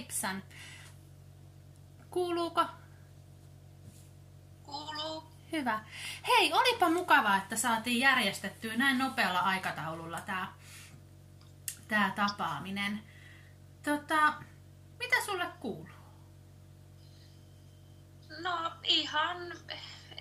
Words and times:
Heipsan. 0.00 0.42
Kuuluuko? 2.10 2.66
Kuuluu. 4.62 5.24
Hyvä. 5.52 5.84
Hei, 6.28 6.52
olipa 6.52 6.90
mukavaa, 6.90 7.36
että 7.36 7.56
saatiin 7.56 8.00
järjestettyä 8.00 8.76
näin 8.76 8.98
nopealla 8.98 9.38
aikataululla 9.38 10.20
tämä 10.20 10.52
tää 11.88 12.12
tapaaminen. 12.16 13.02
Tota, 13.82 14.34
mitä 14.98 15.16
sulle 15.24 15.46
kuuluu? 15.60 15.88
No 18.42 18.72
ihan, 18.82 19.52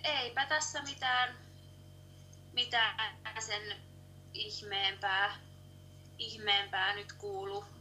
eipä 0.04 0.46
tässä 0.46 0.82
mitään, 0.82 1.36
mitään 2.54 3.16
sen 3.40 3.78
ihmeempää, 4.34 5.36
ihmeempää 6.18 6.96
nyt 6.96 7.14
kuulu. 7.14 7.79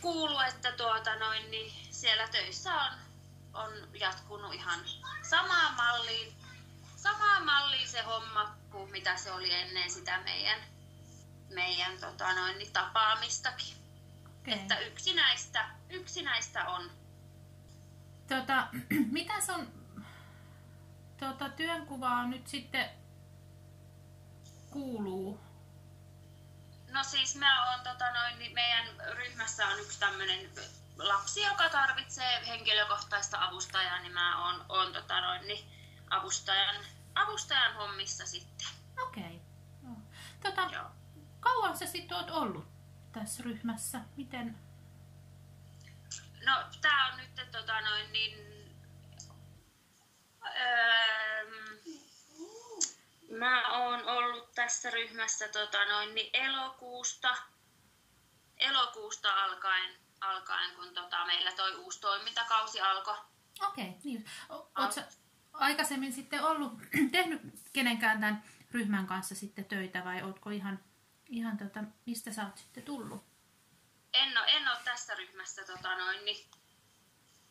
Kuulu, 0.00 0.40
että 0.40 0.72
tuota 0.72 1.16
noin, 1.16 1.50
niin 1.50 1.72
siellä 1.90 2.28
töissä 2.28 2.74
on, 2.74 2.92
on 3.54 3.72
jatkunut 4.00 4.54
ihan 4.54 4.80
samaan 5.22 5.74
malliin, 5.74 6.34
samaan 6.96 7.44
malliin 7.44 7.88
se 7.88 8.02
homma 8.02 8.56
kuin 8.70 8.90
mitä 8.90 9.16
se 9.16 9.32
oli 9.32 9.54
ennen 9.54 9.90
sitä 9.90 10.20
meidän, 10.24 10.58
meidän 11.54 11.98
tota 12.00 12.34
noin, 12.34 12.58
niin 12.58 12.72
tapaamistakin. 12.72 13.76
Okei. 14.40 14.54
Että 14.54 14.78
yksi 14.78 15.14
näistä, 15.14 15.70
yksi 15.90 16.22
näistä 16.22 16.68
on. 16.68 16.90
Tota, 18.28 18.66
mitä 19.18 19.40
sun 19.40 19.72
tota, 21.20 21.48
työnkuvaa 21.48 22.26
nyt 22.26 22.46
sitten 22.46 22.90
kuuluu? 24.70 25.47
No 26.98 27.04
siis 27.04 27.36
mä 27.36 27.70
oon, 27.70 27.80
tota 27.80 28.12
noin, 28.12 28.38
niin 28.38 28.54
meidän 28.54 28.86
ryhmässä 29.12 29.66
on 29.66 29.80
yksi 29.80 30.00
tämmöinen 30.00 30.50
lapsi, 30.96 31.42
joka 31.42 31.68
tarvitsee 31.68 32.46
henkilökohtaista 32.46 33.44
avustajaa, 33.44 33.98
niin 33.98 34.12
mä 34.12 34.44
oon, 34.44 34.64
oon 34.68 34.92
tota 34.92 35.20
noin, 35.20 35.46
niin 35.46 35.64
avustajan, 36.10 36.76
avustajan 37.14 37.74
hommissa 37.74 38.26
sitten. 38.26 38.68
Okei. 39.02 39.40
Joo. 39.82 39.96
Tota, 40.42 40.68
Joo. 40.72 40.90
kauan 41.40 41.78
sä 41.78 41.86
sitten 41.86 42.16
oot 42.16 42.30
ollut 42.30 42.68
tässä 43.12 43.42
ryhmässä? 43.42 44.00
Miten? 44.16 44.58
No 46.46 46.52
tää 46.80 47.06
on 47.06 47.16
nyt 47.18 47.50
tota 47.52 47.80
noin 47.80 48.12
niin... 48.12 48.48
Öö, 50.60 51.67
mä 53.30 53.78
oon 53.78 54.04
ollut 54.04 54.52
tässä 54.52 54.90
ryhmässä 54.90 55.48
tota 55.48 55.84
noin 55.84 56.14
niin 56.14 56.30
elokuusta, 56.32 57.36
elokuusta 58.56 59.44
alkaen, 59.44 59.94
alkaen 60.20 60.74
kun 60.74 60.94
tota 60.94 61.26
meillä 61.26 61.52
toi 61.52 61.74
uusi 61.76 62.00
toimintakausi 62.00 62.80
alkoi. 62.80 63.16
Okei, 63.68 63.94
niin. 64.04 64.30
O- 64.48 64.70
Oot 64.78 64.92
sä 64.92 65.08
aikaisemmin 65.52 66.12
sitten 66.12 66.44
ollut, 66.44 66.72
tehnyt 67.12 67.40
kenenkään 67.72 68.20
tämän 68.20 68.44
ryhmän 68.72 69.06
kanssa 69.06 69.34
sitten 69.34 69.64
töitä 69.64 70.04
vai 70.04 70.22
ootko 70.22 70.50
ihan, 70.50 70.78
ihan 71.28 71.58
tota, 71.58 71.80
mistä 72.06 72.32
sä 72.32 72.44
oot 72.44 72.58
sitten 72.58 72.82
tullut? 72.82 73.28
en 74.12 74.38
ole, 74.38 74.46
en 74.46 74.68
ole 74.68 74.78
tässä 74.84 75.14
ryhmässä 75.14 75.64
tota 75.64 75.94
noin, 75.98 76.24
niin 76.24 76.50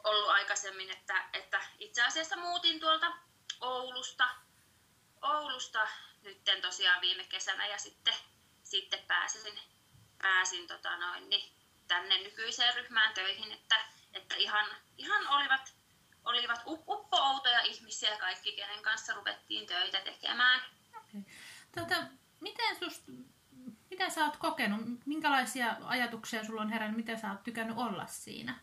ollut 0.03 0.29
aikaisemmin, 0.29 0.91
että, 0.91 1.29
että 1.33 1.61
itse 1.79 2.03
asiassa 2.03 2.37
muutin 2.37 2.79
tuolta 2.79 3.13
Oulusta, 3.61 4.29
Oulusta 5.21 5.87
nytten 6.21 6.61
tosiaan 6.61 7.01
viime 7.01 7.23
kesänä 7.23 7.67
ja 7.67 7.77
sitten, 7.77 8.13
sitten 8.63 8.99
pääsin, 9.07 9.59
pääsin 10.21 10.67
tota 10.67 10.97
noin, 10.97 11.29
niin 11.29 11.53
tänne 11.87 12.17
nykyiseen 12.17 12.75
ryhmään 12.75 13.13
töihin, 13.13 13.51
että, 13.51 13.75
että 14.13 14.35
ihan, 14.35 14.65
ihan 14.97 15.27
olivat, 15.27 15.73
olivat 16.25 16.61
up- 16.65 16.89
uppo-outoja 16.89 17.61
ihmisiä 17.61 18.17
kaikki, 18.17 18.51
kenen 18.51 18.83
kanssa 18.83 19.13
ruvettiin 19.13 19.67
töitä 19.67 19.99
tekemään. 20.01 20.61
Tota, 21.75 21.95
miten 22.39 22.75
sust, 22.79 23.03
mitä 23.89 24.09
sä 24.09 24.25
oot 24.25 24.37
kokenut? 24.37 24.81
Minkälaisia 25.05 25.75
ajatuksia 25.83 26.45
sulla 26.45 26.61
on 26.61 26.69
herännyt? 26.69 26.97
Miten 26.97 27.19
sä 27.19 27.31
oot 27.31 27.43
tykännyt 27.43 27.77
olla 27.77 28.07
siinä? 28.07 28.59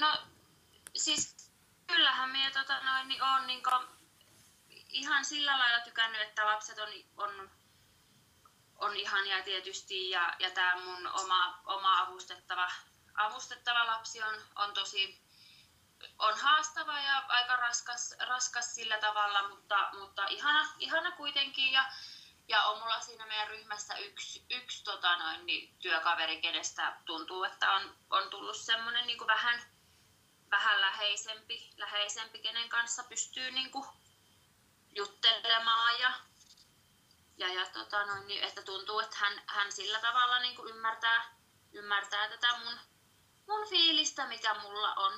No 0.00 0.18
siis 0.96 1.50
kyllähän 1.86 2.30
minä 2.30 2.50
tota 2.50 2.80
noin, 2.82 3.08
niin 3.08 3.22
on 3.22 3.46
niin 3.46 3.62
ihan 4.92 5.24
sillä 5.24 5.58
lailla 5.58 5.80
tykännyt, 5.80 6.20
että 6.20 6.46
lapset 6.46 6.78
on, 6.78 6.88
on, 7.16 7.50
on 8.76 8.96
ihania 8.96 9.42
tietysti 9.42 10.10
ja, 10.10 10.34
ja 10.38 10.50
tämä 10.50 10.80
mun 10.84 11.06
oma, 11.06 11.60
oma 11.64 12.00
avustettava, 12.00 12.70
avustettava 13.14 13.86
lapsi 13.86 14.22
on, 14.22 14.34
on 14.56 14.74
tosi 14.74 15.20
on 16.18 16.38
haastava 16.38 16.98
ja 16.98 17.24
aika 17.28 17.56
raskas, 17.56 18.14
raskas 18.28 18.74
sillä 18.74 18.98
tavalla, 18.98 19.48
mutta, 19.48 19.90
mutta 19.98 20.26
ihana, 20.26 20.68
ihana 20.78 21.12
kuitenkin. 21.12 21.72
Ja, 21.72 21.84
ja 22.48 22.64
on 22.64 22.78
mulla 22.78 23.00
siinä 23.00 23.26
meidän 23.26 23.48
ryhmässä 23.48 23.96
yksi, 23.96 24.44
yksi 24.50 24.84
tota 24.84 25.16
noin, 25.16 25.46
niin 25.46 25.74
työkaveri, 25.78 26.40
kenestä 26.40 26.96
tuntuu, 27.04 27.44
että 27.44 27.72
on, 27.72 27.96
on 28.10 28.30
tullut 28.30 28.56
semmoinen 28.56 29.06
niin 29.06 29.26
vähän, 29.26 29.62
vähän 30.50 30.80
läheisempi, 30.80 31.70
läheisempi, 31.76 32.38
kenen 32.38 32.68
kanssa 32.68 33.04
pystyy 33.04 33.50
niin 33.50 33.70
kuin 33.70 33.86
juttelemaan 34.96 36.00
ja, 36.00 36.12
ja, 37.36 37.54
ja 37.54 37.66
tota 37.66 38.06
noin, 38.06 38.26
niin, 38.26 38.44
että 38.44 38.62
tuntuu, 38.62 39.00
että 39.00 39.16
hän, 39.18 39.42
hän 39.46 39.72
sillä 39.72 39.98
tavalla 40.00 40.38
niin 40.38 40.56
kuin 40.56 40.74
ymmärtää, 40.74 41.34
ymmärtää 41.72 42.28
tätä 42.28 42.58
mun, 42.64 42.78
mun 43.48 43.68
fiilistä, 43.68 44.26
mikä 44.26 44.54
mulla 44.62 44.94
on, 44.94 45.12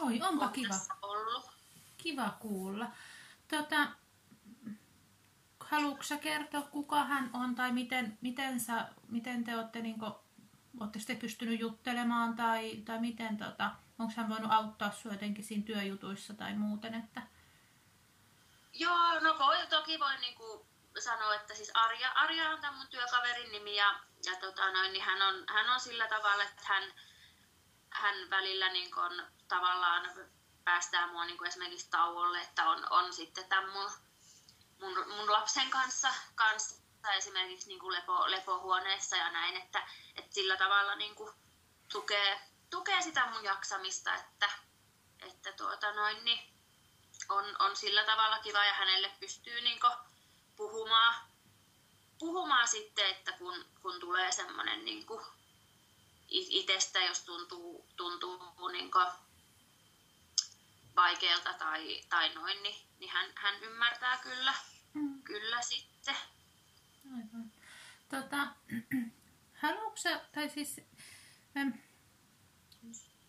Oi, 0.00 0.20
onpa 0.22 0.44
on 0.44 0.52
kiva. 0.52 0.74
ollut. 1.02 1.50
Kiva 1.96 2.36
kuulla. 2.40 2.86
Tota, 3.48 3.88
haluatko 5.60 6.02
sä 6.02 6.16
kertoa, 6.16 6.62
kuka 6.62 7.04
hän 7.04 7.30
on 7.32 7.54
tai 7.54 7.72
miten, 7.72 8.18
miten, 8.20 8.60
sä, 8.60 8.88
miten 9.08 9.44
te 9.44 9.56
olette, 9.56 9.80
niin 9.80 9.96
olette 10.80 10.98
te 11.06 11.14
pystynyt 11.14 11.60
juttelemaan 11.60 12.36
tai, 12.36 12.76
tai 12.76 13.00
miten, 13.00 13.36
tota, 13.36 13.70
onko 13.98 14.12
hän 14.16 14.28
voinut 14.28 14.52
auttaa 14.52 14.92
sinua 14.92 15.14
jotenkin 15.14 15.44
siinä 15.44 15.64
työjutuissa 15.64 16.34
tai 16.34 16.54
muuten? 16.54 16.94
Että... 16.94 17.37
Joo, 18.78 19.20
no 19.20 19.38
voi, 19.38 19.66
toki 19.66 20.00
voi 20.00 20.16
niin 20.16 20.34
kuin 20.34 20.68
sanoa, 20.98 21.34
että 21.34 21.54
siis 21.54 21.70
Arja, 21.74 22.12
Arja 22.12 22.50
on 22.50 22.60
tämän 22.60 22.76
mun 22.76 22.88
työkaverin 22.88 23.52
nimi 23.52 23.76
ja, 23.76 24.00
ja 24.26 24.36
tota 24.36 24.72
noin, 24.72 24.92
niin 24.92 25.04
hän, 25.04 25.22
on, 25.22 25.44
hän 25.48 25.70
on 25.70 25.80
sillä 25.80 26.08
tavalla, 26.08 26.42
että 26.42 26.62
hän, 26.64 26.94
hän 27.90 28.30
välillä 28.30 28.68
niin 28.68 28.90
kuin 28.90 29.22
tavallaan 29.48 30.10
päästää 30.64 31.06
mua 31.06 31.24
niin 31.24 31.38
kuin 31.38 31.48
esimerkiksi 31.48 31.90
tauolle, 31.90 32.40
että 32.40 32.68
on, 32.70 32.86
on 32.90 33.12
sitten 33.12 33.48
tämän 33.48 33.70
mun, 33.70 33.90
mun, 34.80 35.08
mun 35.08 35.32
lapsen 35.32 35.70
kanssa, 35.70 36.08
kanssa 36.34 36.74
esimerkiksi 37.12 37.68
niin 37.68 37.80
kuin 37.80 37.92
lepo, 37.92 38.30
lepohuoneessa 38.30 39.16
ja 39.16 39.30
näin, 39.30 39.56
että, 39.56 39.88
että 40.16 40.34
sillä 40.34 40.56
tavalla 40.56 40.94
niin 40.94 41.14
kuin 41.14 41.34
tukee, 41.92 42.40
tukee 42.70 43.02
sitä 43.02 43.26
mun 43.26 43.44
jaksamista, 43.44 44.14
että, 44.14 44.50
että 45.20 45.52
tuota 45.52 45.92
noin, 45.92 46.24
niin 46.24 46.57
on, 47.28 47.44
on 47.58 47.76
sillä 47.76 48.04
tavalla 48.04 48.38
kiva 48.38 48.64
ja 48.64 48.74
hänelle 48.74 49.12
pystyy 49.20 49.60
niin 49.60 49.80
puhumaan, 50.56 51.14
puhumaan 52.18 52.68
sitten, 52.68 53.10
että 53.10 53.32
kun, 53.32 53.64
kun 53.82 54.00
tulee 54.00 54.32
semmoinen 54.32 54.84
niin 54.84 55.06
itsestä, 56.28 56.98
jos 56.98 57.20
tuntuu, 57.20 57.86
tuntuu 57.96 58.68
niin 58.68 58.90
vaikealta 60.96 61.52
tai, 61.52 62.04
tai 62.08 62.34
noin, 62.34 62.62
niin, 62.62 62.76
niin 62.98 63.10
hän, 63.10 63.32
hän 63.34 63.62
ymmärtää 63.62 64.16
kyllä, 64.16 64.54
Mm. 64.94 65.22
kyllä 65.22 65.62
sitten. 65.62 66.16
Aivan. 67.16 67.52
Tota, 68.08 68.46
haluatko 69.62 70.26
tai 70.34 70.48
siis, 70.50 70.80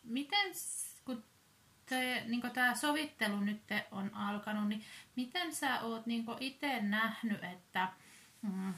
miten, 0.04 0.56
niin 2.28 2.42
tämä 2.54 2.76
sovittelu 2.76 3.40
nyt 3.40 3.62
on 3.92 4.14
alkanut, 4.14 4.70
niin 4.70 4.84
miten 5.16 5.56
sä 5.56 5.82
oot 5.82 6.06
niin 6.06 6.26
itse 6.40 6.82
nähnyt, 6.82 7.44
että 7.44 7.90
mm, 8.42 8.74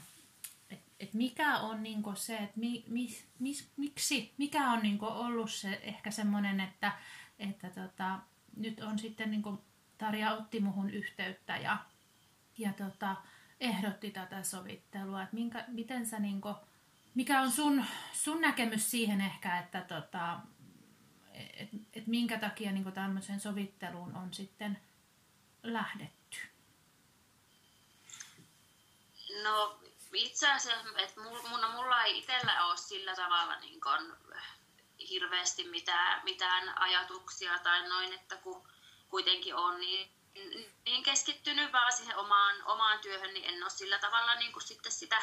et, 0.70 0.80
et 1.00 1.14
mikä 1.14 1.58
on 1.58 1.82
niin 1.82 2.02
se, 2.14 2.36
että 2.36 2.60
mi, 2.60 2.84
mi, 2.88 3.08
mis, 3.38 3.70
miksi, 3.76 4.34
mikä 4.38 4.70
on 4.70 4.82
niin 4.82 5.02
ollut 5.02 5.50
se 5.50 5.80
ehkä 5.82 6.10
semmoinen, 6.10 6.60
että, 6.60 6.92
että 7.38 7.70
tota, 7.70 8.18
nyt 8.56 8.80
on 8.80 8.98
sitten 8.98 9.30
niin 9.30 9.58
Tarja 9.98 10.32
otti 10.32 10.60
muhun 10.60 10.90
yhteyttä 10.90 11.56
ja, 11.56 11.78
ja 12.58 12.72
tota, 12.72 13.16
ehdotti 13.60 14.10
tätä 14.10 14.42
sovittelua, 14.42 15.22
että 15.22 15.34
minkä, 15.34 15.64
miten 15.68 16.06
sä 16.06 16.18
niinku, 16.18 16.54
mikä 17.14 17.40
on 17.40 17.50
sun, 17.50 17.84
sun 18.12 18.40
näkemys 18.40 18.90
siihen 18.90 19.20
ehkä, 19.20 19.58
että 19.58 19.80
tota, 19.80 20.40
et, 21.56 21.68
et 21.92 22.06
minkä 22.06 22.38
takia 22.38 22.72
niinku 22.72 22.90
tämmöiseen 22.90 23.40
sovitteluun 23.40 24.16
on 24.16 24.34
sitten 24.34 24.82
lähdetty? 25.62 26.38
No 29.42 29.80
itse 30.14 30.50
asiassa, 30.52 30.98
että 30.98 31.20
mulla, 31.20 31.72
mulla 31.72 32.02
ei 32.02 32.18
itsellä 32.18 32.66
ole 32.66 32.76
sillä 32.76 33.14
tavalla 33.14 33.60
niin 33.60 33.80
kun, 33.80 34.16
hirveästi 35.08 35.68
mitään, 35.68 36.24
mitään 36.24 36.78
ajatuksia 36.78 37.58
tai 37.58 37.88
noin, 37.88 38.12
että 38.12 38.36
kun 38.36 38.68
kuitenkin 39.08 39.54
on 39.54 39.80
niin, 39.80 40.12
niin 40.84 41.02
keskittynyt 41.02 41.72
vaan 41.72 41.92
siihen 41.92 42.16
omaan, 42.16 42.62
omaan 42.64 42.98
työhön, 42.98 43.34
niin 43.34 43.54
en 43.54 43.62
ole 43.62 43.70
sillä 43.70 43.98
tavalla 43.98 44.34
niin 44.34 44.52
kuin 44.52 44.62
sitten 44.62 44.92
sitä, 44.92 45.22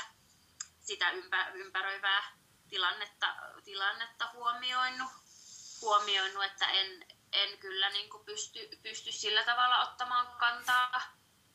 sitä 0.80 1.10
ympä, 1.10 1.48
ympäröivää 1.54 2.24
tilannetta, 2.70 3.36
tilannetta 3.64 4.30
huomioinut, 4.34 5.12
huomioinut, 5.82 6.44
että 6.44 6.66
en, 6.66 7.06
en 7.32 7.58
kyllä 7.58 7.90
niin 7.90 8.10
kuin 8.10 8.26
pysty, 8.26 8.60
pysty 8.84 9.12
sillä 9.12 9.44
tavalla 9.44 9.90
ottamaan 9.90 10.28
kantaa, 10.38 11.02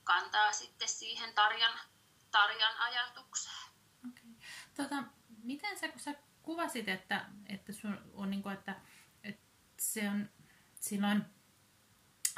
kantaa 0.04 0.52
sitten 0.52 0.88
siihen 0.88 1.34
Tarjan, 1.34 1.78
Tarjan 2.30 2.76
ajatukseen. 2.78 3.70
Okay. 4.08 4.30
Tota, 4.76 5.04
miten 5.42 5.78
sä, 5.78 5.88
kun 5.88 6.00
sä 6.00 6.14
kuvasit, 6.42 6.88
että, 6.88 7.24
että, 7.48 7.72
sun 7.72 7.98
on, 8.14 8.30
niin 8.30 8.42
kuin, 8.42 8.52
että, 8.52 8.76
että 9.24 9.46
se 9.78 10.08
on 10.08 10.30
silloin 10.80 11.24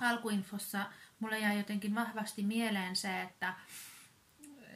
alkuinfossa, 0.01 0.87
mulle 1.19 1.39
jäi 1.39 1.59
jotenkin 1.59 1.95
vahvasti 1.95 2.43
mieleen 2.43 2.97
se, 2.97 3.23
että, 3.23 3.55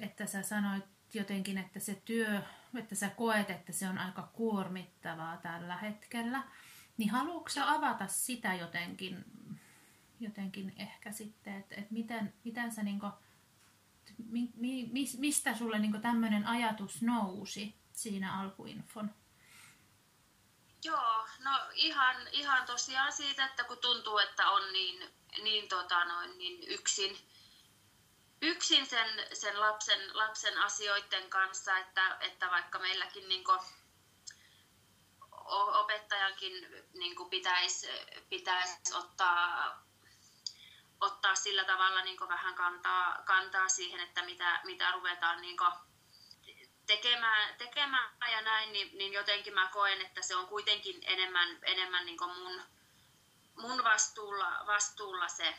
että 0.01 0.27
sä 0.27 0.43
sanoit 0.43 0.85
jotenkin, 1.15 1.59
että 1.59 1.81
se 1.81 1.95
työ, 1.95 2.43
että 2.79 2.95
sä 2.95 3.09
koet, 3.09 3.51
että 3.51 3.73
se 3.73 3.89
on 3.89 3.99
aika 3.99 4.23
kuormittavaa 4.23 5.37
tällä 5.37 5.77
hetkellä. 5.77 6.43
Niin 7.01 7.11
haluatko 7.11 7.51
avata 7.67 8.07
sitä 8.07 8.55
jotenkin, 8.55 9.25
jotenkin 10.21 10.73
ehkä 10.77 11.13
sitten, 11.13 11.57
että, 11.57 11.75
että 11.75 11.95
miten, 11.95 12.35
miten 12.45 12.73
sä 12.73 12.83
niinku, 12.83 13.07
mi, 14.29 14.49
mi, 14.57 14.91
mistä 15.19 15.57
sulle 15.57 15.79
niinku 15.79 15.99
tämmöinen 15.99 16.47
ajatus 16.47 17.03
nousi 17.03 17.75
siinä 17.93 18.41
alkuinfon? 18.41 19.15
Joo, 20.85 21.27
no 21.45 21.51
ihan, 21.75 22.17
ihan 22.33 22.67
tosiaan 22.67 23.13
siitä, 23.13 23.45
että 23.45 23.65
kun 23.65 23.79
tuntuu, 23.79 24.19
että 24.19 24.51
on 24.51 24.73
niin, 24.73 25.11
niin, 25.43 25.69
tota 25.69 26.05
noin, 26.05 26.39
niin 26.39 26.69
yksin, 26.69 27.19
yksin 28.43 28.87
sen, 28.87 29.09
sen 29.33 29.61
lapsen, 29.61 30.17
lapsen 30.17 30.59
asioiden 30.59 31.31
kanssa, 31.31 31.79
että, 31.79 32.17
että 32.21 32.51
vaikka 32.51 32.79
meilläkin 32.79 33.29
niin 33.29 33.45
opettajankin 35.51 36.87
niin 36.95 37.31
pitäisi, 37.31 37.89
pitäisi 38.29 38.95
ottaa, 38.95 39.79
ottaa 41.01 41.35
sillä 41.35 41.65
tavalla 41.65 42.03
niin 42.03 42.29
vähän 42.29 42.55
kantaa, 42.55 43.23
kantaa 43.25 43.69
siihen, 43.69 44.01
että 44.01 44.23
mitä, 44.23 44.61
mitä 44.65 44.93
ruvetaan 44.93 45.41
niin 45.41 45.57
tekemään, 46.87 47.55
tekemään 47.59 48.17
ja 48.31 48.43
näin, 48.43 48.73
niin, 48.73 48.99
niin 48.99 49.13
jotenkin 49.13 49.55
mä 49.55 49.69
koen, 49.69 50.01
että 50.01 50.23
se 50.23 50.37
on 50.37 50.47
kuitenkin 50.47 51.01
enemmän, 51.03 51.59
enemmän 51.63 52.07
niin 52.07 52.19
mun, 52.39 52.63
mun 53.57 53.85
vastuulla, 53.85 54.67
vastuulla 54.67 55.29
se, 55.29 55.55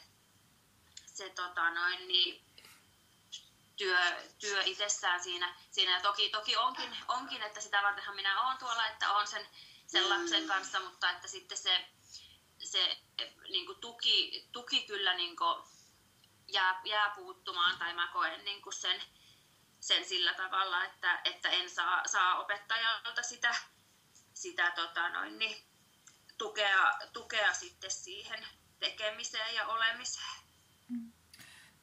se 1.06 1.30
tota 1.30 1.70
noin, 1.70 2.08
niin, 2.08 2.52
työ, 3.82 4.00
työ 4.40 4.62
itsessään 4.64 5.24
siinä. 5.24 5.56
siinä. 5.72 6.02
Toki, 6.02 6.30
toki 6.30 6.58
onkin, 6.58 6.98
onkin, 7.08 7.44
että 7.44 7.62
sitä 7.62 7.84
vartenhan 7.84 8.16
minä 8.16 8.42
olen 8.42 8.58
tuolla, 8.58 8.88
että 8.88 9.12
olen 9.12 9.28
sen, 9.28 9.48
sen 9.92 10.10
lapsen 10.10 10.48
kanssa, 10.48 10.80
mutta 10.80 11.10
että 11.10 11.28
sitten 11.28 11.58
se, 11.58 11.90
se 12.60 12.98
niin 13.50 13.66
kuin 13.66 13.78
tuki, 13.78 14.48
tuki 14.52 14.84
kyllä 14.88 15.14
niin 15.14 15.38
kuin 15.38 15.64
jää, 16.48 16.82
jää 16.86 17.10
puuttumaan 17.16 17.80
tai 17.80 17.94
mä 17.94 18.10
koen 18.14 18.46
niin 18.46 18.62
kuin 18.62 18.74
sen, 18.74 19.02
sen 19.80 20.06
sillä 20.06 20.34
tavalla, 20.34 20.86
että, 20.86 21.22
että 21.24 21.50
en 21.50 21.70
saa, 21.70 22.08
saa 22.08 22.40
opettajalta 22.40 23.24
sitä, 23.24 23.56
sitä 24.34 24.72
tota 24.72 25.10
noin, 25.10 25.40
niin, 25.40 25.64
tukea, 26.38 26.92
tukea 27.14 27.54
sitten 27.54 27.92
siihen 27.92 28.48
tekemiseen 28.80 29.56
ja 29.56 29.68
olemiseen. 29.68 30.42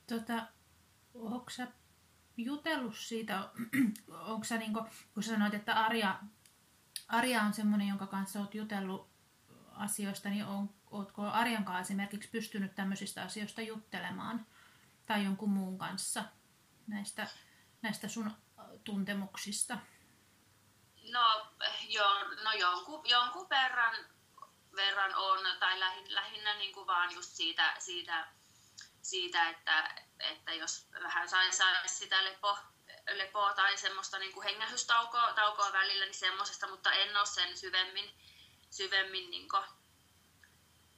Tota, 0.07 0.47
onko 1.15 1.51
sä 1.51 1.67
jutellut 2.37 2.97
siitä, 2.97 3.51
onko 4.33 4.45
sä 4.45 4.57
niin 4.57 4.73
kuin, 4.73 4.91
kun 5.15 5.23
sä 5.23 5.31
sanoit, 5.31 5.55
että 5.55 5.75
Arja, 5.75 6.21
Arja 7.09 7.43
on 7.43 7.55
semmoinen, 7.55 7.89
jonka 7.89 8.07
kanssa 8.07 8.41
oot 8.41 8.55
jutellut 8.55 9.11
asioista, 9.73 10.29
niin 10.29 10.45
on, 10.45 10.75
ootko 10.91 11.23
Arjan 11.23 11.65
kanssa 11.65 11.81
esimerkiksi 11.81 12.29
pystynyt 12.29 12.75
tämmöisistä 12.75 13.23
asioista 13.23 13.61
juttelemaan 13.61 14.47
tai 15.07 15.25
jonkun 15.25 15.51
muun 15.51 15.79
kanssa 15.79 16.25
näistä 16.87 17.27
näistä 17.83 18.09
sun 18.09 18.31
tuntemuksista? 18.85 19.79
No, 21.13 21.47
joo, 21.89 22.25
no 22.45 22.53
jonkun, 22.53 23.09
jonkun 23.09 23.49
verran, 23.51 23.95
verran 24.77 25.15
on, 25.15 25.39
tai 25.61 25.81
lähin, 25.81 26.15
lähinnä 26.15 26.55
niin 26.55 26.75
kuin 26.75 26.87
vaan 26.87 27.15
just 27.15 27.31
siitä, 27.31 27.75
siitä, 27.79 28.29
siitä 29.03 29.49
että, 29.49 29.95
että 30.19 30.55
jos 30.55 30.89
vähän 31.03 31.29
saisi 31.29 31.57
sais 31.57 31.99
sitä 31.99 32.25
lepo, 32.25 32.59
lepoa 33.15 33.55
tai 33.55 33.77
semmoista 33.77 34.19
niin 34.19 34.33
kuin 34.33 34.45
hengähystaukoa 34.45 35.33
taukoa 35.33 35.73
välillä, 35.73 36.05
niin 36.05 36.15
semmoisesta, 36.15 36.69
mutta 36.69 36.93
en 36.93 37.17
ole 37.17 37.27
sen 37.27 37.59
syvemmin, 37.59 38.11
syvemmin 38.71 39.31
niin 39.31 39.49
kuin, 39.49 39.65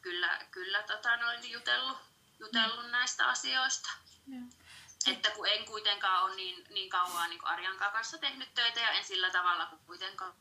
kyllä, 0.02 0.46
kyllä 0.50 0.82
tota 0.82 1.16
noin, 1.16 1.50
jutellut, 1.50 1.98
jutellut 2.38 2.84
mm. 2.84 2.90
näistä 2.90 3.26
asioista. 3.26 3.90
Yeah 4.32 4.60
että 5.06 5.30
kun 5.30 5.48
en 5.48 5.64
kuitenkaan 5.64 6.24
ole 6.24 6.34
niin, 6.34 6.66
niin 6.70 6.90
kauan 6.90 7.30
niin 7.30 7.44
Arjankaan 7.44 7.92
kanssa 7.92 8.18
tehnyt 8.18 8.54
töitä 8.54 8.80
ja 8.80 8.90
en 8.90 9.04
sillä 9.04 9.30
tavalla 9.30 9.78
kuitenkaan, 9.86 10.34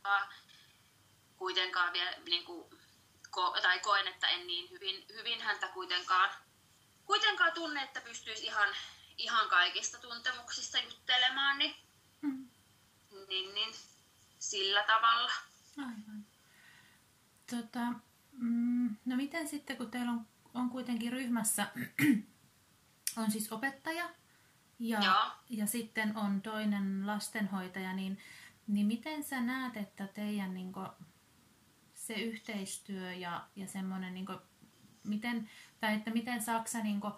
kuitenkaan 1.37 1.93
vielä, 1.93 2.11
niin 2.25 2.45
kuin, 2.45 2.79
ko, 3.29 3.57
tai 3.61 3.79
koen, 3.79 4.07
että 4.07 4.27
en 4.27 4.47
niin 4.47 4.69
hyvin, 4.69 5.05
hyvin 5.13 5.41
häntä 5.41 5.67
kuitenkaan, 5.67 6.29
kuitenkaan 7.05 7.51
tunne, 7.53 7.83
että 7.83 8.01
pystyisi 8.01 8.45
ihan, 8.45 8.75
ihan 9.19 9.49
kaikista 9.49 9.97
tuntemuksista 9.97 10.77
juttelemaan, 10.77 11.57
niin, 11.57 11.75
mm. 12.21 12.47
niin, 13.27 13.53
niin 13.53 13.73
sillä 14.39 14.83
tavalla. 14.83 15.31
Aivan. 15.77 16.25
Tota, 17.49 17.93
mm, 18.31 18.95
no 19.05 19.15
miten 19.15 19.47
sitten, 19.47 19.77
kun 19.77 19.91
teillä 19.91 20.11
on, 20.11 20.27
on 20.53 20.69
kuitenkin 20.69 21.11
ryhmässä 21.11 21.67
on 23.17 23.31
siis 23.31 23.51
opettaja 23.51 24.09
ja, 24.79 25.35
ja 25.49 25.67
sitten 25.67 26.17
on 26.17 26.41
toinen 26.41 27.07
lastenhoitaja, 27.07 27.93
niin, 27.93 28.19
niin 28.67 28.85
miten 28.85 29.23
sä 29.23 29.41
näet, 29.41 29.77
että 29.77 30.07
teidän 30.07 30.53
niin 30.53 30.73
kuin, 30.73 30.87
se 31.93 32.13
yhteistyö 32.13 33.13
ja, 33.13 33.47
ja 33.55 33.67
semmoinen, 33.67 34.13
niin 34.13 34.25
kuin, 34.25 34.39
miten, 35.03 35.49
tai 35.79 35.95
että 35.95 36.11
miten 36.11 36.43
Saksa, 36.43 36.79
niin 36.79 37.01
kuin, 37.01 37.13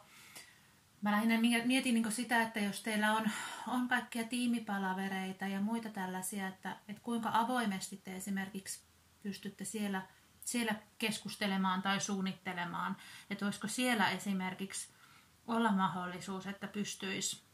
mä 1.01 1.12
lähinnä 1.12 1.38
mietin 1.65 1.93
niin 1.93 2.12
sitä, 2.12 2.41
että 2.41 2.60
jos 2.60 2.81
teillä 2.81 3.13
on, 3.13 3.31
on 3.67 3.88
kaikkia 3.88 4.24
tiimipalavereita 4.24 5.46
ja 5.48 5.62
muita 5.62 5.89
tällaisia, 5.89 6.48
että, 6.48 6.77
että 6.88 7.01
kuinka 7.01 7.29
avoimesti 7.34 7.98
te 7.98 8.15
esimerkiksi 8.15 8.84
pystytte 9.24 9.65
siellä, 9.65 10.01
siellä 10.41 10.75
keskustelemaan 10.98 11.81
tai 11.81 12.00
suunnittelemaan, 12.00 12.98
että 13.29 13.46
olisiko 13.46 13.67
siellä 13.67 14.10
esimerkiksi 14.10 14.93
olla 15.48 15.72
mahdollisuus, 15.72 16.48
että 16.48 16.67
pystyisi 16.67 17.51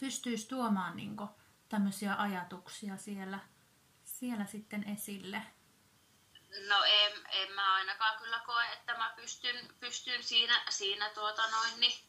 pystyisi 0.00 0.48
tuomaan 0.48 0.96
niin 0.96 1.16
tämmöisiä 1.68 2.14
ajatuksia 2.14 2.96
siellä, 2.96 3.38
siellä 4.04 4.46
sitten 4.46 4.88
esille? 4.88 5.42
No 6.68 6.84
en, 6.84 7.12
en 7.30 7.52
mä 7.52 7.74
ainakaan 7.74 8.18
kyllä 8.18 8.40
koe, 8.46 8.72
että 8.72 8.98
mä 8.98 9.12
pystyn, 9.16 9.74
pystyn 9.80 10.22
siinä, 10.22 10.64
siinä 10.70 11.10
tuota 11.10 11.50
noin, 11.50 11.80
niin, 11.80 12.07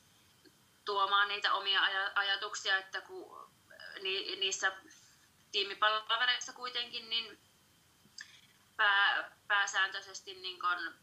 tuomaan 0.86 1.28
niitä 1.28 1.54
omia 1.54 1.82
aj- 1.82 2.12
ajatuksia, 2.16 2.78
että 2.78 3.02
kun 3.02 3.52
ni, 4.02 4.36
niissä 4.36 4.72
tiimipalveluissa 5.52 6.54
kuitenkin 6.54 7.10
niin 7.10 7.40
pää, 8.78 9.32
pääsääntöisesti 9.48 10.34
niin 10.34 10.60
kun 10.60 10.96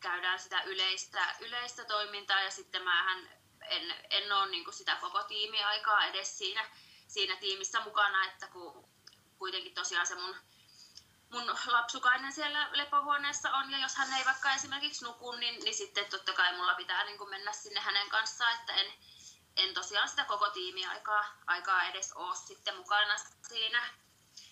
käydään 0.00 0.38
sitä 0.38 0.62
yleistä, 0.62 1.34
yleistä 1.40 1.84
toimintaa 1.84 2.42
ja 2.42 2.50
sitten 2.50 2.82
mähän 2.82 3.28
en, 3.68 3.94
en 4.10 4.32
ole 4.32 4.50
niin 4.50 4.72
sitä 4.72 4.96
koko 5.00 5.22
tiimiaikaa 5.22 6.06
edes 6.06 6.38
siinä, 6.38 6.70
siinä 7.08 7.36
tiimissä 7.36 7.80
mukana, 7.80 8.24
että 8.24 8.46
kun 8.46 8.88
kuitenkin 9.38 9.74
tosiaan 9.74 10.06
se 10.06 10.14
mun, 10.14 10.36
mun 11.30 11.56
lapsukainen 11.66 12.32
siellä 12.32 12.68
lepohuoneessa 12.72 13.50
on, 13.50 13.70
ja 13.70 13.78
jos 13.78 13.96
hän 13.96 14.12
ei 14.12 14.24
vaikka 14.24 14.52
esimerkiksi 14.52 15.04
nuku, 15.04 15.32
niin, 15.32 15.64
niin 15.64 15.74
sitten 15.74 16.06
totta 16.06 16.32
kai 16.32 16.56
mulla 16.56 16.74
pitää 16.74 17.04
niin 17.04 17.18
kuin 17.18 17.30
mennä 17.30 17.52
sinne 17.52 17.80
hänen 17.80 18.08
kanssaan, 18.08 18.54
että 18.54 18.72
en, 18.72 18.92
en 19.56 19.74
tosiaan 19.74 20.08
sitä 20.08 20.24
koko 20.24 20.50
tiimiaikaa 20.50 21.24
aikaa 21.46 21.84
edes 21.84 22.12
ole 22.12 22.36
sitten 22.36 22.76
mukana 22.76 23.14
siinä, 23.48 23.82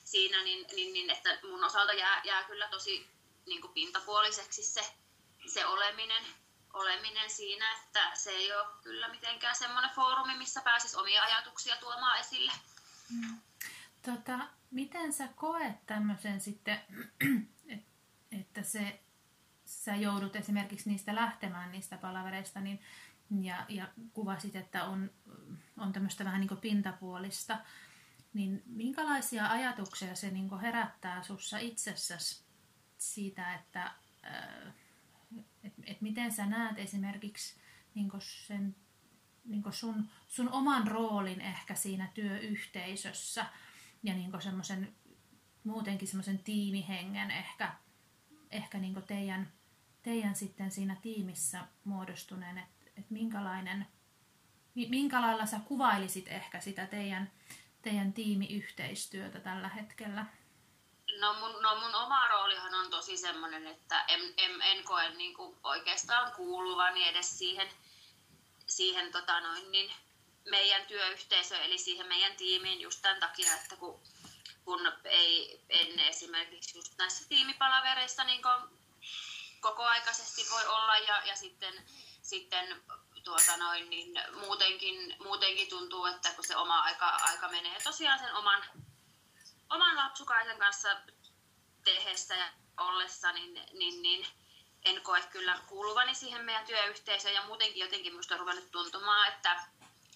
siinä 0.04 0.42
niin, 0.42 0.66
niin, 0.76 0.92
niin 0.92 1.10
että 1.10 1.38
mun 1.42 1.64
osalta 1.64 1.92
jää, 1.92 2.20
jää 2.24 2.44
kyllä 2.44 2.68
tosi 2.68 3.10
niin 3.46 3.60
kuin 3.60 3.72
pintapuoliseksi 3.72 4.62
se, 4.62 4.94
se 5.46 5.66
oleminen 5.66 6.24
oleminen 6.72 7.30
siinä, 7.30 7.72
että 7.72 8.10
se 8.14 8.30
ei 8.30 8.52
ole 8.52 8.66
kyllä 8.82 9.08
mitenkään 9.08 9.56
semmoinen 9.56 9.90
foorumi, 9.90 10.34
missä 10.34 10.60
pääsisi 10.60 10.96
omia 10.96 11.22
ajatuksia 11.22 11.76
tuomaan 11.76 12.20
esille. 12.20 12.52
Mm. 13.10 13.40
tota, 14.02 14.38
miten 14.70 15.12
sä 15.12 15.28
koet 15.36 15.86
tämmöisen 15.86 16.40
sitten, 16.40 16.80
että 18.40 18.62
se, 18.62 19.00
sä 19.64 19.96
joudut 19.96 20.36
esimerkiksi 20.36 20.90
niistä 20.90 21.14
lähtemään 21.14 21.72
niistä 21.72 21.96
palavereista, 21.96 22.60
niin, 22.60 22.80
ja, 23.40 23.66
ja 23.68 23.88
kuvasit, 24.12 24.56
että 24.56 24.84
on, 24.84 25.10
on 25.78 25.92
tämmöistä 25.92 26.24
vähän 26.24 26.40
niin 26.40 26.58
pintapuolista, 26.60 27.58
niin 28.34 28.62
minkälaisia 28.66 29.50
ajatuksia 29.50 30.14
se 30.14 30.30
niin 30.30 30.60
herättää 30.60 31.22
sussa 31.22 31.58
itsessäsi 31.58 32.42
siitä, 32.98 33.54
että 33.54 33.84
äh, 34.24 34.74
et, 35.64 35.72
et 35.86 36.00
miten 36.00 36.32
sä 36.32 36.46
näet 36.46 36.78
esimerkiksi 36.78 37.60
niin 37.94 38.10
sen 38.46 38.76
niin 39.44 39.64
sun, 39.70 40.08
sun 40.28 40.48
oman 40.48 40.88
roolin 40.88 41.40
ehkä 41.40 41.74
siinä 41.74 42.08
työyhteisössä 42.14 43.46
ja 44.02 44.14
niin 44.14 44.42
semmoisen 44.42 44.96
muutenkin 45.64 46.08
semmoisen 46.08 46.38
tiimihengen 46.38 47.30
ehkä, 47.30 47.72
ehkä 48.50 48.78
niin 48.78 49.02
teidän, 49.02 49.52
teidän 50.02 50.34
sitten 50.34 50.70
siinä 50.70 50.96
tiimissä 51.02 51.64
muodostuneen, 51.84 52.58
että 52.58 52.90
et 52.96 53.10
minkälainen, 53.10 53.86
minkä 54.74 55.20
lailla 55.20 55.46
sä 55.46 55.60
kuvailisit 55.64 56.28
ehkä 56.28 56.60
sitä 56.60 56.86
teidän, 56.86 57.30
teidän 57.82 58.12
tiimiyhteistyötä 58.12 59.40
tällä 59.40 59.68
hetkellä? 59.68 60.26
No 61.20 61.34
mun, 61.34 61.62
no 61.62 61.80
mun 61.80 61.94
oma 61.94 62.28
roolihan 62.28 62.74
on 62.74 62.90
tosi 62.90 63.16
semmoinen, 63.16 63.66
että 63.66 64.04
en, 64.08 64.20
en, 64.36 64.62
en 64.62 64.84
koe 64.84 65.10
niin 65.10 65.34
oikeastaan 65.64 66.32
kuuluvani 66.36 67.08
edes 67.08 67.38
siihen, 67.38 67.68
siihen 68.66 69.12
tota 69.12 69.40
noin, 69.40 69.72
niin 69.72 69.90
meidän 70.44 70.86
työyhteisöön, 70.86 71.62
eli 71.62 71.78
siihen 71.78 72.06
meidän 72.06 72.36
tiimiin 72.36 72.80
just 72.80 73.02
tämän 73.02 73.20
takia, 73.20 73.54
että 73.54 73.76
kun, 73.76 74.00
kun 74.64 74.92
ei 75.04 75.60
ennen 75.68 76.08
esimerkiksi 76.08 76.78
just 76.78 76.98
näissä 76.98 77.28
tiimipalavereissa 77.28 78.24
niin 78.24 78.42
kokoaikaisesti 79.60 80.46
voi 80.50 80.66
olla 80.66 80.96
ja, 80.96 81.22
ja 81.26 81.36
sitten, 81.36 81.74
sitten 82.22 82.82
tuota 83.24 83.56
noin, 83.56 83.90
niin 83.90 84.20
muutenkin, 84.32 85.16
muutenkin 85.18 85.68
tuntuu, 85.68 86.06
että 86.06 86.32
kun 86.32 86.44
se 86.44 86.56
oma 86.56 86.80
aika, 86.80 87.06
aika 87.06 87.48
menee 87.48 87.80
tosiaan 87.84 88.18
sen 88.18 88.34
oman, 88.34 88.64
oman 89.70 89.96
lapsukaisen 89.96 90.58
kanssa 90.58 90.96
tehdessä 91.84 92.34
ja 92.34 92.52
ollessa, 92.78 93.32
niin, 93.32 93.54
niin, 93.72 94.02
niin 94.02 94.26
en 94.84 95.02
koe 95.02 95.22
kyllä 95.22 95.60
kuuluvani 95.66 96.14
siihen 96.14 96.44
meidän 96.44 96.66
työyhteisöön 96.66 97.34
ja 97.34 97.46
muutenkin 97.46 97.80
jotenkin 97.80 98.12
minusta 98.12 98.34
on 98.34 98.40
ruvennut 98.40 98.70
tuntumaan, 98.70 99.28
että, 99.28 99.66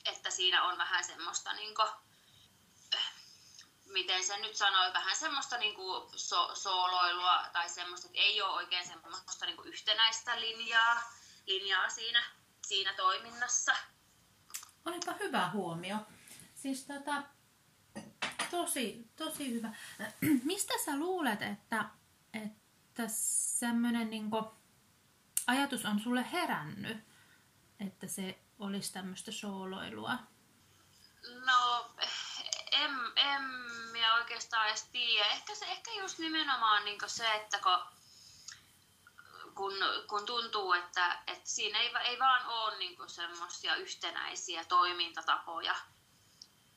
että 0.05 0.31
siinä 0.31 0.65
on 0.65 0.79
vähän 0.79 1.05
semmoista 1.05 1.53
niin 1.53 1.75
kuin, 1.75 1.89
miten 3.93 4.25
sen 4.25 4.43
nyt 4.43 4.57
sanoi, 4.57 4.93
vähän 4.93 5.17
semmoista 5.17 5.59
niin 5.59 5.75
kuin 5.75 6.19
so, 6.19 6.55
sooloilua 6.55 7.49
tai 7.53 7.69
semmoista, 7.69 8.07
että 8.07 8.21
ei 8.21 8.43
ole 8.43 8.55
oikein 8.55 8.87
semmoista 8.87 9.47
niin 9.47 9.57
kuin 9.57 9.69
yhtenäistä 9.69 10.41
linjaa, 10.41 11.03
linjaa 11.47 11.89
siinä, 11.89 12.25
siinä 12.67 12.95
toiminnassa. 12.95 13.73
Olipa 14.85 15.13
hyvä 15.21 15.51
huomio. 15.51 15.97
Siis 16.55 16.85
tota, 16.85 17.23
tosi, 18.51 19.11
tosi 19.17 19.53
hyvä. 19.53 19.73
Mistä 20.45 20.75
sä 20.85 20.97
luulet, 20.97 21.43
että, 21.43 21.85
että 22.35 23.03
semmoinen 23.09 24.11
niin 24.11 24.31
ajatus 25.47 25.85
on 25.85 26.01
sulle 26.01 26.33
herännyt, 26.33 26.99
että 27.81 28.07
se 28.07 28.42
olisi 28.63 28.93
tämmöistä 28.93 29.33
sooloilua? 29.33 30.19
No, 31.45 31.91
en, 32.73 32.91
en 33.17 33.43
minä 33.93 34.15
oikeastaan 34.15 34.69
edes 34.69 34.89
tiedä. 34.93 35.27
Ehkä, 35.27 35.55
se, 35.55 35.65
ehkä 35.65 35.91
just 35.91 36.19
nimenomaan 36.19 36.85
niin 36.85 36.99
se, 37.07 37.33
että 37.35 37.59
kun, 37.59 37.79
kun, 39.55 39.75
kun 40.09 40.27
tuntuu, 40.27 40.73
että, 40.73 41.19
että 41.27 41.51
siinä 41.51 41.79
ei, 41.79 41.93
ei 42.05 42.19
vaan 42.19 42.47
ole 42.47 42.79
niin 42.79 42.97
semmoisia 43.07 43.77
yhtenäisiä 43.77 44.65
toimintatapoja, 44.65 45.75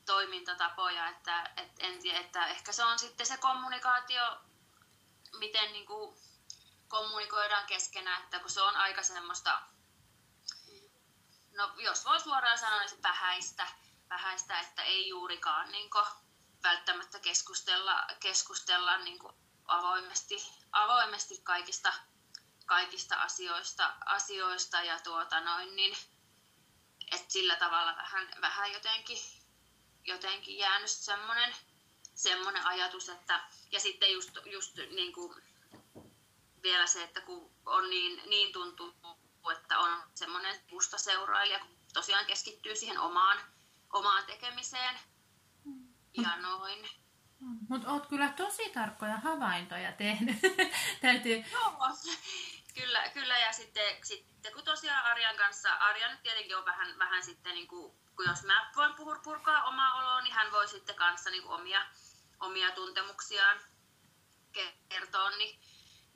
toimintatapoja 0.06 1.08
että, 1.08 1.50
että 1.56 1.86
en 1.86 2.02
tiedä, 2.02 2.20
että 2.20 2.46
ehkä 2.46 2.72
se 2.72 2.84
on 2.84 2.98
sitten 2.98 3.26
se 3.26 3.36
kommunikaatio, 3.36 4.40
miten 5.38 5.72
niin 5.72 5.86
kuin 5.86 6.16
kommunikoidaan 6.88 7.66
keskenään, 7.66 8.22
että 8.22 8.38
kun 8.38 8.50
se 8.50 8.62
on 8.62 8.76
aika 8.76 9.02
semmoista, 9.02 9.62
no 11.56 11.72
jos 11.76 12.04
voi 12.04 12.20
suoraan 12.20 12.58
sanoa, 12.58 12.80
niin 12.80 12.88
se 12.88 13.02
vähäistä, 13.02 13.66
vähäistä 14.08 14.60
että 14.60 14.82
ei 14.82 15.08
juurikaan 15.08 15.72
niin 15.72 15.90
kuin, 15.90 16.04
välttämättä 16.62 17.18
keskustella, 17.18 18.06
keskustella 18.20 18.98
niin 18.98 19.18
kuin 19.18 19.34
avoimesti, 19.66 20.36
avoimesti 20.72 21.40
kaikista, 21.42 21.92
kaikista 22.66 23.16
asioista, 23.16 23.94
asioista 24.06 24.82
ja 24.82 25.00
tuota 25.00 25.40
noin, 25.40 25.76
niin, 25.76 25.96
että 27.12 27.32
sillä 27.32 27.56
tavalla 27.56 27.96
vähän, 27.96 28.28
vähän 28.40 28.72
jotenkin, 28.72 29.18
jotenkin 30.04 30.58
jäänyt 30.58 30.90
semmoinen, 30.90 31.54
semmoinen 32.14 32.66
ajatus, 32.66 33.08
että 33.08 33.40
ja 33.72 33.80
sitten 33.80 34.12
just, 34.12 34.30
just 34.44 34.76
niin 34.76 35.12
kuin 35.12 35.42
vielä 36.62 36.86
se, 36.86 37.02
että 37.02 37.20
kun 37.20 37.50
on 37.66 37.90
niin, 37.90 38.22
niin 38.30 38.52
tuntuu, 38.52 38.94
että 39.50 39.78
on 39.78 40.02
semmoinen 40.14 40.60
musta 40.70 40.98
seurailija, 40.98 41.58
kun 41.58 41.76
tosiaan 41.94 42.26
keskittyy 42.26 42.76
siihen 42.76 42.98
omaan, 42.98 43.38
omaan 43.92 44.26
tekemiseen 44.26 44.98
ja 46.22 46.36
noin. 46.36 46.88
Mutta 47.68 47.90
oot 47.90 48.06
kyllä 48.06 48.28
tosi 48.28 48.70
tarkkoja 48.70 49.16
havaintoja 49.16 49.92
tehnyt. 49.92 50.36
Täytyy... 51.02 51.44
Joo, 51.52 51.72
kyllä, 52.74 53.08
kyllä. 53.08 53.38
Ja 53.38 53.52
sitten, 53.52 53.96
sitten 54.02 54.52
kun 54.52 54.64
tosiaan 54.64 55.04
Arjan 55.04 55.36
kanssa, 55.36 55.74
Arja 55.74 56.10
nyt 56.10 56.22
tietenkin 56.22 56.56
on 56.56 56.64
vähän, 56.64 56.98
vähän 56.98 57.22
sitten, 57.22 57.54
niin 57.54 57.68
kuin, 57.68 57.96
kun 58.16 58.26
jos 58.28 58.42
mä 58.42 58.70
voin 58.76 58.94
puhua, 58.94 59.18
purkaa 59.24 59.64
omaa 59.64 59.94
oloa, 59.94 60.20
niin 60.20 60.34
hän 60.34 60.52
voi 60.52 60.68
sitten 60.68 60.94
kanssa 60.94 61.30
niin 61.30 61.42
kuin 61.42 61.60
omia, 61.60 61.86
omia 62.40 62.70
tuntemuksiaan 62.70 63.60
kertoa, 64.88 65.30
niin 65.30 65.60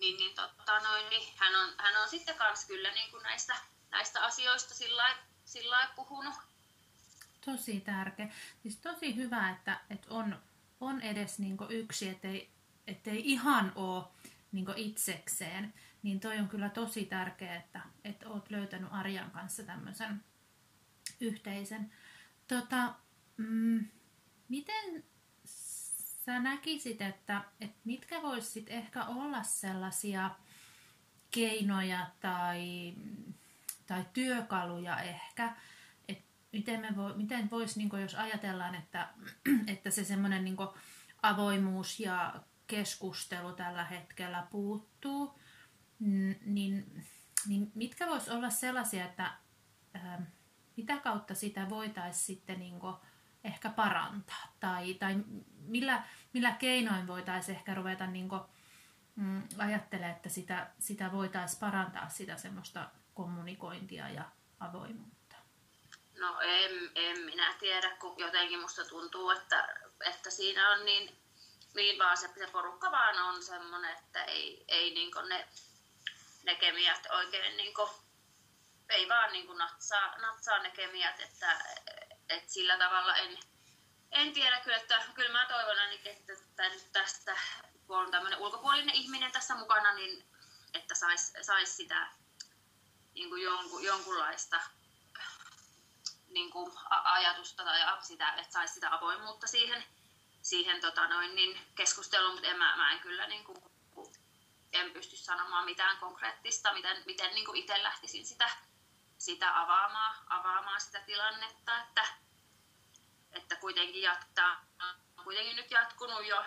niin, 0.01 0.17
niin, 0.17 0.35
tota 0.35 0.81
noin, 0.81 1.11
niin 1.11 1.33
hän, 1.37 1.55
on, 1.55 1.75
hän 1.79 2.03
on 2.03 2.09
sitten 2.09 2.35
kans 2.35 2.65
kyllä 2.65 2.91
niin 2.91 3.11
kuin 3.11 3.23
näistä, 3.23 3.57
näistä 3.91 4.25
asioista 4.25 4.75
sillä 4.75 5.05
lailla 5.71 5.93
puhunut. 5.97 6.35
Tosi 7.45 7.81
tärkeä. 7.81 8.29
Siis 8.63 8.77
tosi 8.77 9.17
hyvä, 9.17 9.51
että, 9.51 9.81
että 9.91 10.07
on, 10.11 10.39
on 10.81 11.01
edes 11.01 11.39
niin 11.39 11.57
yksi, 11.69 12.09
ettei, 12.09 12.51
ettei 12.87 13.23
ihan 13.25 13.73
ole 13.75 14.05
niin 14.53 14.67
itsekseen. 14.77 15.75
Niin 16.03 16.21
toi 16.21 16.39
on 16.39 16.49
kyllä 16.49 16.69
tosi 16.69 17.05
tärkeää, 17.05 17.57
että, 17.57 17.81
että 18.05 18.29
oot 18.29 18.51
löytänyt 18.51 18.89
Arjan 18.93 19.31
kanssa 19.31 19.63
tämmöisen 19.63 20.25
yhteisen. 21.21 21.93
Tota, 22.49 22.95
mm, 23.37 23.87
miten 24.49 25.05
sä 26.31 26.41
näkisit, 26.41 27.03
että, 27.03 27.45
että 27.61 27.81
mitkä 27.85 28.23
voisit 28.23 28.67
ehkä 28.69 29.05
olla 29.05 29.43
sellaisia 29.43 30.31
keinoja 31.31 32.07
tai, 32.21 32.95
tai 33.87 34.05
työkaluja 34.13 35.01
ehkä, 35.01 35.57
että 36.09 36.25
miten, 36.53 36.97
voi, 36.97 37.17
miten 37.17 37.51
voisi, 37.51 37.79
niin 37.79 38.01
jos 38.03 38.15
ajatellaan, 38.15 38.75
että, 38.75 39.09
että 39.73 39.91
se 39.91 40.05
semmoinen 40.05 40.45
niin 40.45 40.57
avoimuus 41.23 42.01
ja 42.01 42.35
keskustelu 42.67 43.53
tällä 43.53 43.85
hetkellä 43.85 44.47
puuttuu, 44.51 45.41
niin, 46.47 47.05
niin 47.49 47.73
mitkä 47.75 48.07
vois 48.07 48.29
olla 48.29 48.51
sellaisia, 48.51 49.05
että 49.05 49.33
ää, 49.95 50.27
mitä 50.77 50.97
kautta 50.97 51.35
sitä 51.35 51.69
voitaisiin 51.69 52.27
sitten 52.27 52.59
niin 52.59 52.81
ehkä 53.45 53.71
parantaa? 53.71 54.57
Tai, 54.61 54.95
tai 54.95 55.25
millä, 55.67 56.03
millä 56.33 56.53
keinoin 56.53 57.07
voitaisiin 57.07 57.57
ehkä 57.57 57.75
ruveta 57.75 58.07
niin 58.07 58.29
kuin, 58.29 58.41
mm, 59.17 59.43
ajattelemaan, 59.59 60.17
että 60.17 60.29
sitä, 60.29 60.71
sitä 60.79 61.13
voitaisiin 61.13 61.61
parantaa 61.61 62.09
sitä 62.09 62.37
semmoista 62.37 62.91
kommunikointia 63.15 64.09
ja 64.09 64.25
avoimuutta? 64.61 65.37
No 66.19 66.41
en, 66.41 66.91
en 66.95 67.21
minä 67.21 67.55
tiedä, 67.59 67.97
kun 68.01 68.15
jotenkin 68.19 68.61
musta 68.61 68.85
tuntuu, 68.85 69.31
että, 69.31 69.69
että 70.01 70.31
siinä 70.31 70.71
on 70.71 70.85
niin, 70.85 71.17
niin 71.75 71.99
vaan 71.99 72.17
se, 72.17 72.31
se 72.39 72.47
porukka 72.53 72.91
vaan 72.91 73.19
on 73.19 73.43
semmoinen, 73.43 73.97
että 73.97 74.25
ei, 74.25 74.65
ei 74.69 74.95
niin 74.95 75.11
ne, 75.29 75.49
ne 76.43 76.55
kemiat 76.55 77.07
oikein 77.11 77.57
niin 77.57 77.75
kuin, 77.75 77.91
ei 78.89 79.09
vaan 79.09 79.33
niin 79.33 79.59
natsaa, 79.59 80.19
natsaa 80.19 80.59
ne 80.59 80.71
kemiat, 80.71 81.21
että, 81.21 81.65
että 82.29 82.53
sillä 82.53 82.79
tavalla 82.79 83.17
en, 83.17 83.39
en 84.13 84.33
tiedä 84.33 84.61
kyllä, 84.61 84.77
että 84.77 85.03
kyllä 85.15 85.33
mä 85.33 85.47
toivon 85.47 85.79
ainakin, 85.79 86.13
että, 86.13 86.33
että 86.33 86.69
nyt 86.69 86.93
tästä, 86.93 87.37
kun 87.87 87.99
on 87.99 88.11
tämmöinen 88.11 88.39
ulkopuolinen 88.39 88.95
ihminen 88.95 89.33
tässä 89.33 89.55
mukana, 89.55 89.93
niin 89.93 90.25
että 90.75 90.95
saisi 90.95 91.33
sais 91.43 91.77
sitä 91.77 92.11
niin 93.15 93.29
kuin 93.29 93.43
jonkun, 93.43 93.85
jonkunlaista 93.85 94.61
niin 96.29 96.51
kuin 96.51 96.73
ajatusta 97.05 97.65
tai 97.65 97.81
sitä, 98.03 98.33
että 98.33 98.53
saisi 98.53 98.75
sitä 98.75 98.95
avoimuutta 98.95 99.47
siihen, 99.47 99.85
siihen 100.43 100.81
tota 100.81 101.09
noin, 101.09 101.35
niin 101.35 101.61
keskusteluun, 101.75 102.33
mutta 102.33 102.49
en, 102.49 102.59
mä, 102.59 102.77
mä 102.77 102.93
en 102.93 103.01
kyllä 103.01 103.27
niin 103.27 103.45
kuin, 103.45 103.59
en 104.73 104.91
pysty 104.93 105.17
sanomaan 105.17 105.65
mitään 105.65 105.97
konkreettista, 105.97 106.73
miten, 106.73 107.03
miten 107.07 107.35
niin 107.35 107.57
itse 107.57 107.83
lähtisin 107.83 108.27
sitä, 108.27 108.51
sitä 109.19 109.61
avaamaan, 109.61 110.17
avaamaan 110.27 110.81
sitä 110.81 111.01
tilannetta, 111.01 111.81
että, 111.81 112.07
että 113.33 113.57
kuitenkin 113.57 114.03
jatkaa, 114.03 114.65
on 115.17 115.25
kuitenkin 115.25 115.57
nyt 115.57 115.71
jatkunut 115.71 116.27
jo, 116.27 116.45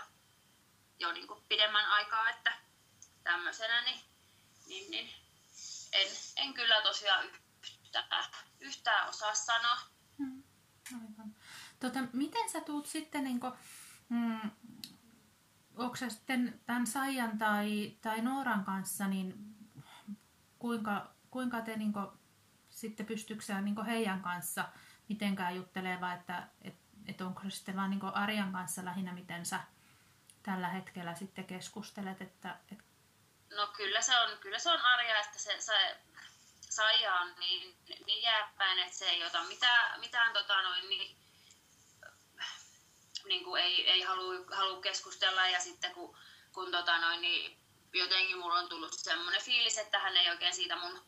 jo 1.00 1.12
niin 1.12 1.28
kuin 1.28 1.44
pidemmän 1.50 1.86
aikaa, 1.86 2.30
että 2.30 2.58
tämmöisenä, 3.24 3.82
niin, 3.82 4.00
niin, 4.68 4.92
niin 4.92 5.10
en, 5.94 6.08
en 6.38 6.54
kyllä 6.54 6.82
tosiaan 6.82 7.28
yhtään, 7.64 8.24
yhtään 8.60 9.10
osaa 9.10 9.36
sanoa. 9.36 9.78
Hmm, 10.18 10.44
aivan. 10.94 11.36
Tota, 11.80 12.00
miten 12.14 12.50
sä 12.50 12.62
tuut 12.62 12.86
sitten, 12.86 13.24
niin 13.24 13.40
kuin, 13.40 13.54
mm, 14.10 14.52
onko 15.76 15.96
sä 15.96 16.10
sitten 16.10 16.62
tämän 16.66 16.88
Saijan 16.88 17.38
tai, 17.38 17.98
tai 18.02 18.22
Nooran 18.22 18.66
kanssa, 18.66 19.08
niin 19.08 19.56
kuinka, 20.60 21.14
kuinka 21.32 21.62
te 21.62 21.78
niin 21.78 21.94
kuin, 21.94 22.08
sitten 22.70 23.06
pystyksää 23.06 23.62
niin 23.62 23.86
heidän 23.86 24.22
kanssa 24.22 24.70
mitenkään 25.10 25.56
juttelemaan, 25.56 26.20
että 26.20 26.48
et, 26.62 26.76
et 27.08 27.22
onko 27.22 27.42
se 27.44 27.50
sitten 27.50 27.76
vaan 27.76 27.90
niin 27.90 28.06
Arjan 28.06 28.52
kanssa 28.52 28.86
lähinnä, 28.86 29.14
miten 29.14 29.46
sä 29.46 29.60
tällä 30.44 30.68
hetkellä 30.68 31.16
sitten 31.16 31.46
keskustelet, 31.46 32.22
että, 32.22 32.56
et... 32.72 32.80
No 33.56 33.68
kyllä 33.68 34.02
se 34.02 34.20
on, 34.20 34.38
kyllä 34.38 34.60
se 34.60 34.72
on 34.72 34.82
Arja, 34.82 35.20
että 35.20 35.40
se, 35.40 35.62
se 35.62 35.98
Saija 36.74 37.16
on 37.16 37.36
niin, 37.40 37.76
niin 38.06 38.24
jääpäin, 38.24 38.80
että 38.80 38.98
se 38.98 39.10
ei 39.10 39.26
ota 39.26 39.44
mitään, 39.44 40.00
mitään 40.00 40.34
tota 40.34 40.62
noin, 40.62 40.90
niin, 40.90 41.18
niin 43.26 43.44
kuin 43.44 43.64
ei, 43.64 43.92
ei 43.92 44.02
halua, 44.02 44.34
halua 44.52 44.82
keskustella. 44.82 45.48
Ja 45.48 45.60
sitten 45.60 45.94
kun, 45.94 46.18
kun 46.52 46.72
tota 46.72 46.98
noin, 46.98 47.22
niin 47.22 47.58
jotenkin 47.94 48.38
mulla 48.38 48.60
on 48.60 48.70
tullut 48.70 48.94
semmoinen 48.94 49.42
fiilis, 49.42 49.78
että 49.78 50.00
hän 50.00 50.18
ei 50.18 50.30
oikein 50.30 50.56
siitä 50.56 50.76
mun, 50.76 51.02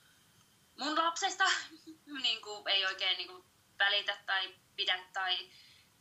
mun 0.80 0.96
lapsesta 0.98 1.46
niin 2.22 2.42
kuin, 2.42 2.68
ei 2.68 2.86
oikein 2.86 3.18
niin 3.18 3.28
kuin, 3.28 3.46
välitä 3.80 4.18
tai 4.26 4.56
pidä 4.76 5.00
tai, 5.14 5.52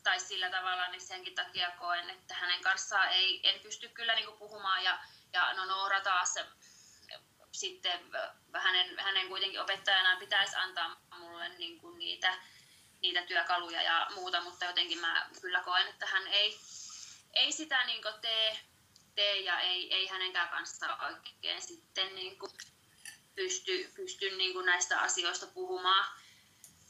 tai 0.03 0.21
sillä 0.21 0.51
tavalla, 0.51 0.89
niin 0.89 1.01
senkin 1.01 1.35
takia 1.35 1.71
koen, 1.71 2.11
että 2.11 2.35
hänen 2.35 2.61
kanssaan 2.61 3.09
ei, 3.09 3.41
en 3.49 3.61
pysty 3.61 3.89
kyllä 3.89 4.15
niin 4.15 4.27
kuin, 4.27 4.39
puhumaan 4.39 4.85
ja, 4.85 4.99
ja 5.33 5.53
no 5.53 5.65
Noora 5.65 6.01
taas 6.01 6.35
sitten 7.53 8.01
hänen, 8.55 8.99
hänen 8.99 9.29
kuitenkin 9.29 9.61
opettajana 9.61 10.17
pitäisi 10.19 10.57
antaa 10.57 10.97
mulle 11.19 11.49
niin 11.49 11.81
kuin 11.81 11.99
niitä, 11.99 12.39
niitä 13.03 13.23
työkaluja 13.23 13.83
ja 13.83 14.07
muuta, 14.15 14.41
mutta 14.41 14.65
jotenkin 14.65 14.99
mä 14.99 15.27
kyllä 15.41 15.61
koen, 15.61 15.89
että 15.89 16.07
hän 16.07 16.27
ei, 16.27 16.59
ei 17.33 17.53
sitä 17.53 17.85
niin 17.85 18.03
kuin 18.03 18.15
tee, 18.21 18.59
tee 19.15 19.41
ja 19.41 19.61
ei, 19.61 19.95
ei 19.95 20.07
hänenkään 20.07 20.49
kanssa 20.49 20.97
oikein 20.97 21.63
sitten 21.63 22.15
niin 22.15 22.39
kuin 22.39 22.53
pysty, 23.35 23.93
pysty 23.97 24.37
niin 24.37 24.53
kuin 24.53 24.67
näistä 24.67 25.01
asioista 25.01 25.47
puhumaan. 25.47 26.24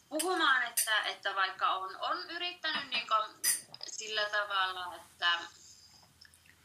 Puhumaan 0.08 0.62
että, 0.62 1.02
että 1.02 1.34
vaikka 1.34 1.70
on, 1.70 1.96
on 2.00 2.30
yrittänyt 2.30 2.88
niin 2.90 3.06
kuin 3.08 3.56
sillä 3.86 4.24
tavalla, 4.30 4.96
että 4.96 5.38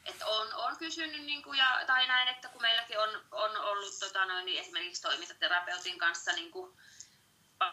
että 0.06 0.26
on, 0.26 0.54
on 0.54 0.78
kysynyt 0.78 1.26
niin 1.26 1.44
kuin, 1.44 1.58
ja, 1.58 1.84
tai 1.88 2.08
näin, 2.08 2.28
että 2.28 2.48
kun 2.48 2.62
meilläkin 2.62 3.00
on, 3.00 3.10
on 3.32 3.58
ollut 3.58 4.00
tota, 4.00 4.26
noin, 4.26 4.46
niin 4.46 4.62
esimerkiksi 4.62 5.02
toimintaterapeutin 5.02 5.98
kanssa 5.98 6.32
niin 6.32 6.52
kuin, 6.52 6.78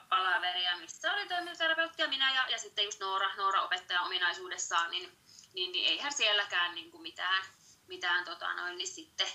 palaveria, 0.09 0.77
missä 0.77 1.13
oli 1.13 1.29
toimintaterapeutti 1.29 2.03
ja 2.03 2.09
minä 2.09 2.35
ja, 2.35 2.49
ja 2.49 2.59
sitten 2.59 2.85
just 2.85 3.01
Noora, 3.01 3.35
Noora 3.37 3.63
opettaja 3.63 4.03
ominaisuudessaan, 4.03 4.91
niin, 4.91 5.19
niin, 5.55 5.73
niin 5.73 5.89
eihän 5.89 6.13
sielläkään 6.13 6.75
niin 6.75 6.91
kuin 6.91 7.03
mitään, 7.03 7.45
mitään 7.87 8.25
tota, 8.25 8.55
noin, 8.55 8.79
niin 8.79 8.89
sitten, 8.89 9.29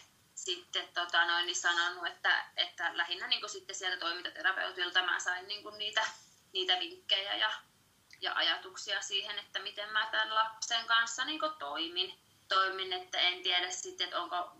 sitten 0.44 0.88
tota, 0.94 1.26
noin, 1.26 1.46
niin 1.46 1.56
sanonut, 1.56 2.08
että, 2.08 2.46
että 2.58 2.98
lähinnä 2.98 3.28
niin 3.28 3.50
sitten 3.50 3.76
sieltä 3.76 3.98
toimintaterapeutilta 3.98 5.06
mä 5.06 5.20
sain 5.20 5.48
niin 5.48 5.64
kuin 5.64 5.78
niitä, 5.78 6.02
niitä 6.54 6.80
vinkkejä 6.80 7.36
ja, 7.36 7.52
ja 8.22 8.34
ajatuksia 8.36 9.02
siihen, 9.02 9.40
että 9.40 9.60
miten 9.60 9.92
mä 9.92 10.10
tämän 10.12 10.36
lapsen 10.36 10.86
kanssa 10.86 11.26
niin 11.26 11.40
kuin 11.40 11.54
toimin 11.60 12.22
toimin, 12.56 12.94
että 12.94 13.18
en 13.18 13.44
tiedä 13.44 13.72
sitten, 13.72 14.06
että 14.06 14.22
onko, 14.22 14.58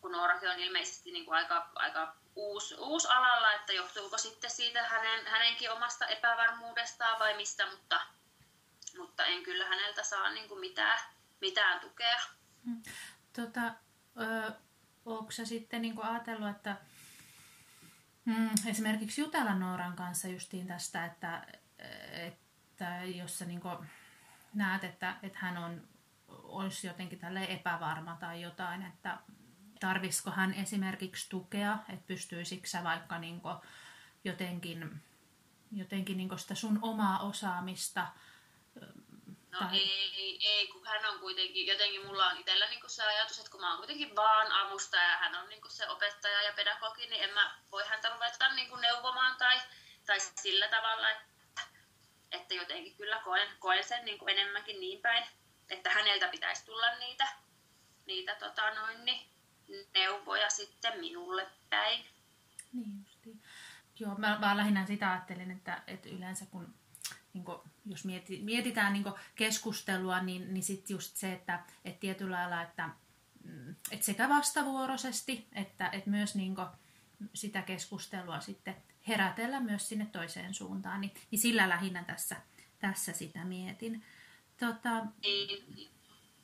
kun 0.00 0.12
Noorakin 0.12 0.50
on 0.50 0.60
ilmeisesti 0.60 1.12
niin 1.12 1.24
kuin 1.24 1.36
aika, 1.36 1.70
aika 1.74 2.16
uusi, 2.36 2.74
uusi 2.74 3.08
alalla, 3.08 3.52
että 3.52 3.72
johtuuko 3.72 4.18
sitten 4.18 4.50
siitä 4.50 4.88
hänen, 4.88 5.26
hänenkin 5.26 5.70
omasta 5.70 6.06
epävarmuudestaan 6.06 7.18
vai 7.18 7.36
mistä, 7.36 7.70
mutta, 7.70 8.00
mutta 8.98 9.24
en 9.24 9.42
kyllä 9.42 9.66
häneltä 9.66 10.02
saa 10.04 10.30
niin 10.30 10.48
kuin 10.48 10.60
mitään, 10.60 10.98
mitään 11.40 11.80
tukea. 11.80 12.20
Hmm. 12.64 12.82
Tota, 13.32 13.60
ö, 14.20 14.52
onko 15.06 15.30
sä 15.30 15.44
sitten 15.44 15.82
niin 15.82 16.02
ajatellut, 16.02 16.48
että 16.48 16.76
mm, 18.24 18.50
esimerkiksi 18.66 19.20
jutella 19.20 19.54
Nooran 19.54 19.96
kanssa 19.96 20.28
justiin 20.28 20.66
tästä, 20.66 21.04
että, 21.06 21.46
että 22.12 23.04
jos 23.04 23.38
sä 23.38 23.44
niin 23.44 23.60
näet, 24.54 24.84
että, 24.84 25.16
että 25.22 25.38
hän 25.38 25.58
on 25.58 25.82
olisi 26.28 26.86
jotenkin 26.86 27.18
tälle 27.18 27.44
epävarma 27.44 28.16
tai 28.20 28.42
jotain, 28.42 28.82
että 28.82 29.18
tarvisiko 29.80 30.30
hän 30.30 30.54
esimerkiksi 30.54 31.28
tukea, 31.28 31.78
että 31.88 32.06
pystyisikö 32.06 32.68
sä 32.68 32.84
vaikka 32.84 33.18
niin 33.18 33.40
jotenkin, 34.24 35.02
jotenkin 35.72 36.16
niin 36.16 36.38
sitä 36.38 36.54
sun 36.54 36.78
omaa 36.82 37.18
osaamista 37.18 38.06
No 39.50 39.58
tai... 39.58 39.78
ei, 39.78 40.38
ei, 40.46 40.66
kun 40.68 40.86
hän 40.86 41.06
on 41.06 41.18
kuitenkin, 41.18 41.66
jotenkin 41.66 42.06
mulla 42.06 42.26
on 42.26 42.36
itsellä 42.36 42.66
niin 42.66 42.80
se 42.86 43.02
ajatus, 43.02 43.38
että 43.38 43.50
kun 43.50 43.60
mä 43.60 43.70
oon 43.70 43.78
kuitenkin 43.78 44.16
vaan 44.16 44.52
avustaja 44.52 45.10
ja 45.10 45.16
hän 45.16 45.34
on 45.34 45.48
niin 45.48 45.60
se 45.68 45.88
opettaja 45.88 46.42
ja 46.42 46.52
pedagogi, 46.52 47.06
niin 47.06 47.24
en 47.24 47.34
mä 47.34 47.58
voi 47.72 47.82
häntä 47.88 48.08
ruveta 48.08 48.54
niin 48.54 48.80
neuvomaan 48.80 49.36
tai, 49.36 49.60
tai 50.06 50.20
sillä 50.20 50.68
tavalla, 50.68 51.10
että, 51.10 51.62
että 52.32 52.54
jotenkin 52.54 52.96
kyllä 52.96 53.20
koen, 53.24 53.48
koen 53.58 53.84
sen 53.84 54.04
niin 54.04 54.28
enemmänkin 54.30 54.80
niin 54.80 55.00
päin, 55.00 55.24
että 55.70 55.90
häneltä 55.90 56.28
pitäisi 56.28 56.64
tulla 56.64 56.94
niitä, 56.98 57.28
niitä 58.06 58.34
tota 58.34 58.74
noin, 58.74 59.04
niin, 59.04 59.30
neuvoja 59.94 60.50
sitten 60.50 61.00
minulle 61.00 61.46
päin. 61.70 62.06
Niin 62.72 63.04
justiin. 63.04 63.42
Joo, 63.98 64.14
mä 64.14 64.38
vaan 64.40 64.56
lähinnä 64.56 64.86
sitä 64.86 65.10
ajattelin, 65.10 65.50
että, 65.50 65.82
että 65.86 66.08
yleensä 66.08 66.46
kun 66.46 66.74
niin 67.32 67.44
kuin, 67.44 67.58
jos 67.90 68.04
mieti, 68.04 68.40
mietitään 68.42 68.92
niin 68.92 69.04
keskustelua, 69.34 70.20
niin, 70.20 70.54
niin 70.54 70.62
sitten 70.62 70.94
just 70.94 71.16
se, 71.16 71.32
että, 71.32 71.64
että 71.84 72.00
tietyllä 72.00 72.36
lailla, 72.36 72.62
että, 72.62 72.88
mm, 73.44 73.74
että 73.90 74.06
sekä 74.06 74.28
vastavuoroisesti, 74.28 75.46
että, 75.52 75.88
että 75.88 76.10
myös 76.10 76.34
niin 76.34 76.54
sitä 77.34 77.62
keskustelua 77.62 78.40
sitten 78.40 78.76
herätellä 79.08 79.60
myös 79.60 79.88
sinne 79.88 80.06
toiseen 80.06 80.54
suuntaan, 80.54 81.00
niin, 81.00 81.14
niin 81.30 81.38
sillä 81.38 81.68
lähinnä 81.68 82.04
tässä, 82.04 82.36
tässä 82.78 83.12
sitä 83.12 83.44
mietin. 83.44 84.04
Tota, 84.60 85.06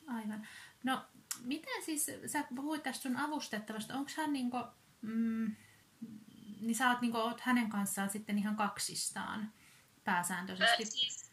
aivan. 0.07 0.47
No, 0.83 1.05
miten 1.43 1.83
siis, 1.83 2.11
sä 2.25 2.43
puhuit 2.55 2.83
tästä 2.83 3.03
sun 3.03 3.17
avustettavasta, 3.17 3.93
onko 3.93 4.11
hän 4.17 4.33
niinku, 4.33 4.57
mm, 5.01 5.55
niin 6.61 6.75
sä 6.75 6.89
oot, 6.89 7.01
niinku, 7.01 7.17
oot 7.17 7.41
hänen 7.41 7.69
kanssaan 7.69 8.09
sitten 8.09 8.37
ihan 8.37 8.55
kaksistaan 8.55 9.53
pääsääntöisesti? 10.03 10.83
Ö, 10.83 10.85
siis, 10.85 11.26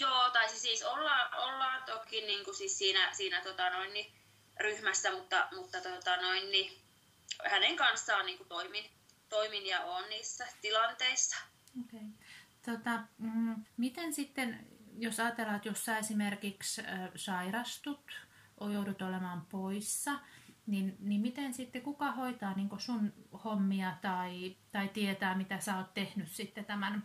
joo, 0.00 0.30
tai 0.30 0.48
siis, 0.48 0.62
siis 0.62 0.82
ollaan, 0.82 1.34
ollaan 1.34 1.82
toki 1.82 2.20
niinku 2.20 2.52
siis 2.52 2.78
siinä, 2.78 3.12
siinä 3.12 3.40
tota 3.40 3.70
noin, 3.70 3.92
niin, 3.92 4.12
ryhmässä, 4.60 5.12
mutta, 5.12 5.48
mutta 5.54 5.80
tota 5.80 6.16
noin, 6.16 6.50
niin, 6.50 6.72
hänen 7.50 7.76
kanssaan 7.76 8.26
niinku 8.26 8.44
toimin, 8.44 8.90
toimin 9.28 9.66
ja 9.66 9.80
on 9.80 10.08
niissä 10.08 10.46
tilanteissa. 10.62 11.36
Okay. 11.84 12.08
Tota, 12.64 13.00
mm, 13.18 13.64
miten 13.76 14.14
sitten, 14.14 14.66
jos 14.98 15.20
ajatellaan, 15.20 15.56
että 15.56 15.68
jos 15.68 15.84
sä 15.84 15.98
esimerkiksi 15.98 16.82
sairastut, 17.16 18.12
joudut 18.72 19.02
olemaan 19.02 19.46
poissa, 19.50 20.20
niin, 20.66 20.96
niin 21.00 21.20
miten 21.20 21.54
sitten, 21.54 21.82
kuka 21.82 22.12
hoitaa 22.12 22.54
niin 22.54 22.68
sun 22.78 23.12
hommia 23.44 23.92
tai, 24.02 24.56
tai 24.72 24.88
tietää, 24.88 25.34
mitä 25.34 25.60
sä 25.60 25.76
oot 25.76 25.94
tehnyt 25.94 26.30
sitten 26.30 26.64
tämän, 26.64 27.04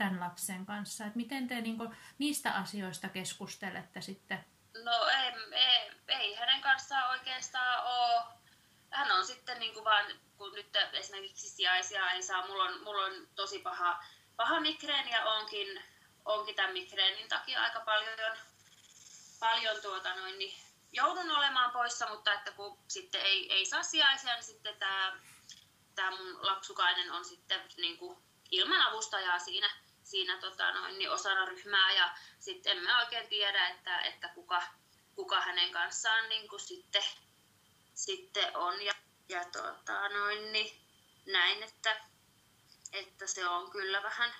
tämän 0.00 0.20
lapsen 0.20 0.66
kanssa? 0.66 1.04
Et 1.04 1.14
miten 1.14 1.48
te 1.48 1.60
niin 1.60 1.78
kuin, 1.78 1.96
niistä 2.18 2.52
asioista 2.52 3.08
keskustelette 3.08 4.00
sitten? 4.00 4.44
No 4.84 5.08
ei, 5.08 5.32
ei, 5.52 5.92
ei 6.08 6.34
hänen 6.34 6.60
kanssaan 6.60 7.10
oikeastaan 7.10 7.84
ole. 7.84 8.22
Hän 8.90 9.10
on 9.10 9.26
sitten 9.26 9.60
niin 9.60 9.74
kuin 9.74 9.84
vaan, 9.84 10.04
kun 10.36 10.54
nyt 10.54 10.76
esimerkiksi 10.92 11.48
sijaisia 11.48 12.10
ei 12.10 12.22
saa, 12.22 12.46
mulla 12.46 12.64
on, 12.64 12.82
mulla 12.84 13.04
on 13.04 13.28
tosi 13.34 13.58
paha, 13.58 14.04
paha 14.36 14.60
migreeni 14.60 15.10
ja 15.10 15.24
onkin 15.24 15.82
onkin 16.24 16.54
tämän 16.54 16.72
migreenin 16.72 17.28
takia 17.28 17.62
aika 17.62 17.80
paljon, 17.80 18.36
paljon 19.40 19.82
tuota 19.82 20.14
noin, 20.14 20.38
niin 20.38 20.54
joudun 20.92 21.30
olemaan 21.30 21.70
poissa, 21.70 22.08
mutta 22.08 22.32
että 22.32 22.52
kun 22.52 22.78
sitten 22.88 23.20
ei, 23.20 23.52
ei 23.52 23.66
saa 23.66 23.82
sijaisia, 23.82 24.34
niin 24.34 24.44
sitten 24.44 24.76
tämä, 24.78 25.20
tämä 25.94 26.10
mun 26.10 26.46
lapsukainen 26.46 27.12
on 27.12 27.24
sitten 27.24 27.60
niin 27.76 27.98
kuin 27.98 28.18
ilman 28.50 28.82
avustajaa 28.82 29.38
siinä, 29.38 29.70
siinä 30.10 30.36
tota 30.36 30.72
noin, 30.72 30.98
niin 30.98 31.10
osana 31.10 31.44
ryhmää 31.44 31.92
ja 31.92 32.14
sitten 32.38 32.76
emme 32.76 32.96
oikein 32.96 33.28
tiedä, 33.28 33.68
että, 33.68 34.00
että 34.00 34.28
kuka, 34.28 34.62
kuka 35.14 35.40
hänen 35.40 35.72
kanssaan 35.72 36.28
niin 36.28 36.48
kuin 36.48 36.60
sitten, 36.60 37.02
sitten 37.94 38.56
on. 38.56 38.82
Ja, 38.82 38.92
ja 39.28 39.44
tota, 39.44 40.08
noin, 40.08 40.52
niin 40.52 40.80
näin, 41.32 41.62
että, 41.62 41.96
että 42.92 43.26
se 43.26 43.48
on 43.48 43.70
kyllä 43.70 44.02
vähän, 44.02 44.30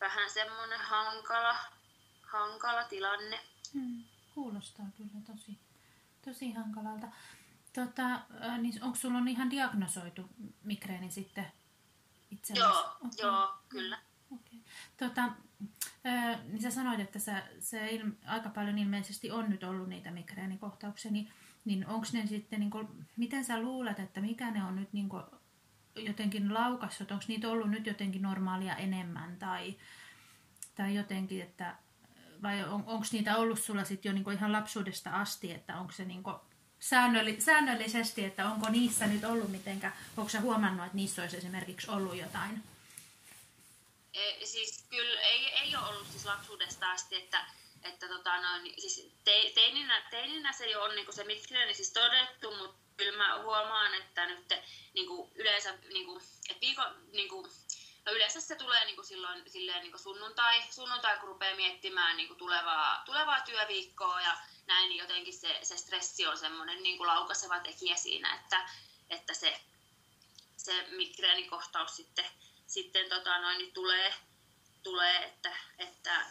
vähän 0.00 0.30
semmoinen 0.30 0.80
hankala, 0.80 1.56
hankala 2.22 2.84
tilanne. 2.84 3.40
Hmm, 3.74 4.04
kuulostaa 4.34 4.86
kyllä 4.96 5.20
tosi, 5.26 5.58
tosi 6.24 6.52
hankalalta. 6.52 7.06
Tota, 7.72 8.20
niin 8.58 8.82
onko 8.84 8.96
sulla 8.96 9.18
on 9.18 9.28
ihan 9.28 9.50
diagnosoitu 9.50 10.28
migreeni 10.62 11.10
sitten 11.10 11.52
itsellesi? 12.30 12.60
Joo, 12.60 12.80
okay. 12.80 13.10
joo, 13.18 13.54
kyllä. 13.68 13.98
Tota, 15.04 15.32
niin 16.48 16.62
sä 16.62 16.70
sanoit, 16.70 17.00
että 17.00 17.18
sä, 17.18 17.42
se 17.60 17.90
il, 17.90 18.10
aika 18.26 18.48
paljon 18.48 18.78
ilmeisesti 18.78 19.30
on 19.30 19.50
nyt 19.50 19.64
ollut 19.64 19.88
niitä 19.88 20.10
migreenikohtauksia, 20.10 21.10
niin, 21.10 21.30
niin 21.64 21.86
onko 21.86 22.06
ne 22.12 22.26
sitten, 22.26 22.60
niin 22.60 22.70
kuin, 22.70 22.88
miten 23.16 23.44
sä 23.44 23.60
luulet, 23.60 23.98
että 23.98 24.20
mikä 24.20 24.50
ne 24.50 24.64
on 24.64 24.76
nyt 24.76 24.92
niin 24.92 25.08
kuin, 25.08 25.22
jotenkin 25.96 26.54
laukassut, 26.54 27.10
onko 27.10 27.24
niitä 27.28 27.48
ollut 27.48 27.70
nyt 27.70 27.86
jotenkin 27.86 28.22
normaalia 28.22 28.76
enemmän 28.76 29.36
tai, 29.36 29.76
tai 30.74 30.94
jotenkin, 30.94 31.42
että 31.42 31.76
vai 32.42 32.64
on, 32.64 32.84
onko 32.86 33.06
niitä 33.12 33.36
ollut 33.36 33.58
sulla 33.58 33.84
sitten 33.84 34.10
jo 34.10 34.14
niin 34.14 34.32
ihan 34.32 34.52
lapsuudesta 34.52 35.10
asti, 35.10 35.52
että 35.52 35.76
onko 35.76 35.92
se 35.92 36.04
niin 36.04 36.22
säännölli, 36.80 37.40
säännöllisesti, 37.40 38.24
että 38.24 38.50
onko 38.50 38.68
niissä 38.68 39.06
nyt 39.06 39.24
ollut 39.24 39.50
mitenkä, 39.50 39.92
onko 40.16 40.28
sä 40.28 40.40
huomannut, 40.40 40.86
että 40.86 40.96
niissä 40.96 41.22
olisi 41.22 41.36
esimerkiksi 41.36 41.90
ollut 41.90 42.16
jotain? 42.16 42.62
E, 44.14 44.46
siis 44.46 44.84
kyllä 44.90 45.20
ei, 45.20 45.52
ei 45.52 45.76
ole 45.76 45.86
ollut 45.88 46.06
siis 46.10 46.24
lapsuudesta 46.24 46.90
asti, 46.90 47.16
että, 47.16 47.44
että 47.82 48.08
tota 48.08 48.40
noin, 48.40 48.74
siis 48.78 49.12
te, 49.24 49.52
teininä, 49.54 50.06
teininä 50.10 50.52
se 50.52 50.66
jo 50.66 50.82
on 50.82 50.96
niin 50.96 51.12
se 51.12 51.24
migreeni 51.24 51.74
siis 51.74 51.92
todettu, 51.92 52.56
mutta 52.56 52.84
kyllä 52.96 53.18
mä 53.18 53.42
huomaan, 53.42 53.94
että 53.94 54.26
nyt 54.26 54.54
niin 54.94 55.06
kuin 55.06 55.30
yleensä, 55.34 55.78
niin 55.92 56.06
kuin, 56.06 56.22
että 56.50 56.60
viikon, 56.60 57.08
niin 57.12 57.28
kuin, 57.28 57.50
no 58.06 58.12
yleensä 58.12 58.40
se 58.40 58.56
tulee 58.56 58.84
niin 58.84 58.96
kuin 58.96 59.06
silloin 59.06 59.50
silleen, 59.50 59.80
niin 59.82 59.92
kuin 59.92 60.02
sunnuntai, 60.02 60.62
sunnuntai, 60.70 61.18
kun 61.18 61.28
rupeaa 61.28 61.56
miettimään 61.56 62.16
niin 62.16 62.28
kuin 62.28 62.38
tulevaa, 62.38 63.02
tulevaa 63.06 63.40
työviikkoa 63.40 64.20
ja 64.20 64.36
näin, 64.66 64.88
niin 64.88 64.98
jotenkin 64.98 65.34
se, 65.34 65.58
se 65.62 65.76
stressi 65.76 66.26
on 66.26 66.38
semmoinen 66.38 66.82
niin 66.82 66.96
kuin 66.96 67.06
laukaseva 67.06 67.60
tekijä 67.60 67.96
siinä, 67.96 68.34
että, 68.34 68.68
että 69.10 69.34
se, 69.34 69.60
se 70.56 70.86
migreenikohtaus 70.90 71.96
sitten, 71.96 72.24
sitten 72.74 73.08
tota 73.08 73.38
noin, 73.38 73.58
niin 73.58 73.72
tulee, 73.72 74.14
tulee 74.82 75.24
että, 75.24 75.56
että 75.78 76.26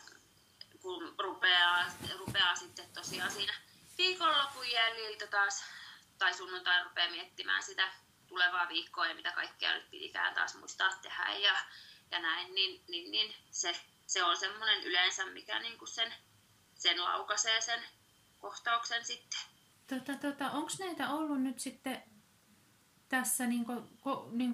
kun 0.82 1.16
rupeaa, 1.20 1.86
rupeaa 2.18 2.56
sitten 2.56 2.86
tosiaan 2.94 3.32
siinä 3.32 3.54
viikonlopun 3.98 4.72
jäljiltä 4.72 5.28
taas 5.28 5.64
tai 6.18 6.34
sunnuntai 6.34 6.84
rupeaa 6.84 7.12
miettimään 7.12 7.64
sitä 7.64 7.92
tulevaa 8.28 8.70
viikkoa 8.70 9.08
ja 9.08 9.16
mitä 9.16 9.32
kaikkea 9.32 9.74
nyt 9.74 9.90
pitikään 9.90 10.34
taas 10.34 10.56
muistaa 10.56 10.90
tehdä 11.02 11.30
ja, 11.30 11.56
ja 12.12 12.20
näin, 12.20 12.56
niin, 12.56 12.84
niin, 12.88 13.12
niin 13.12 13.36
se, 13.52 13.76
se 14.08 14.24
on 14.24 14.38
semmoinen 14.38 14.84
yleensä, 14.84 15.26
mikä 15.26 15.60
niin 15.60 15.78
kuin 15.78 15.90
sen, 15.90 16.14
sen 16.76 17.04
laukaisee 17.04 17.62
sen 17.62 17.84
kohtauksen 18.40 19.06
sitten. 19.06 19.40
Tota, 19.88 20.16
tota, 20.16 20.52
Onko 20.52 20.72
näitä 20.80 21.10
ollut 21.10 21.42
nyt 21.42 21.60
sitten 21.60 22.04
tässä 23.10 23.48
niin 23.48 23.66
kuin, 23.66 23.84
niin 24.32 24.54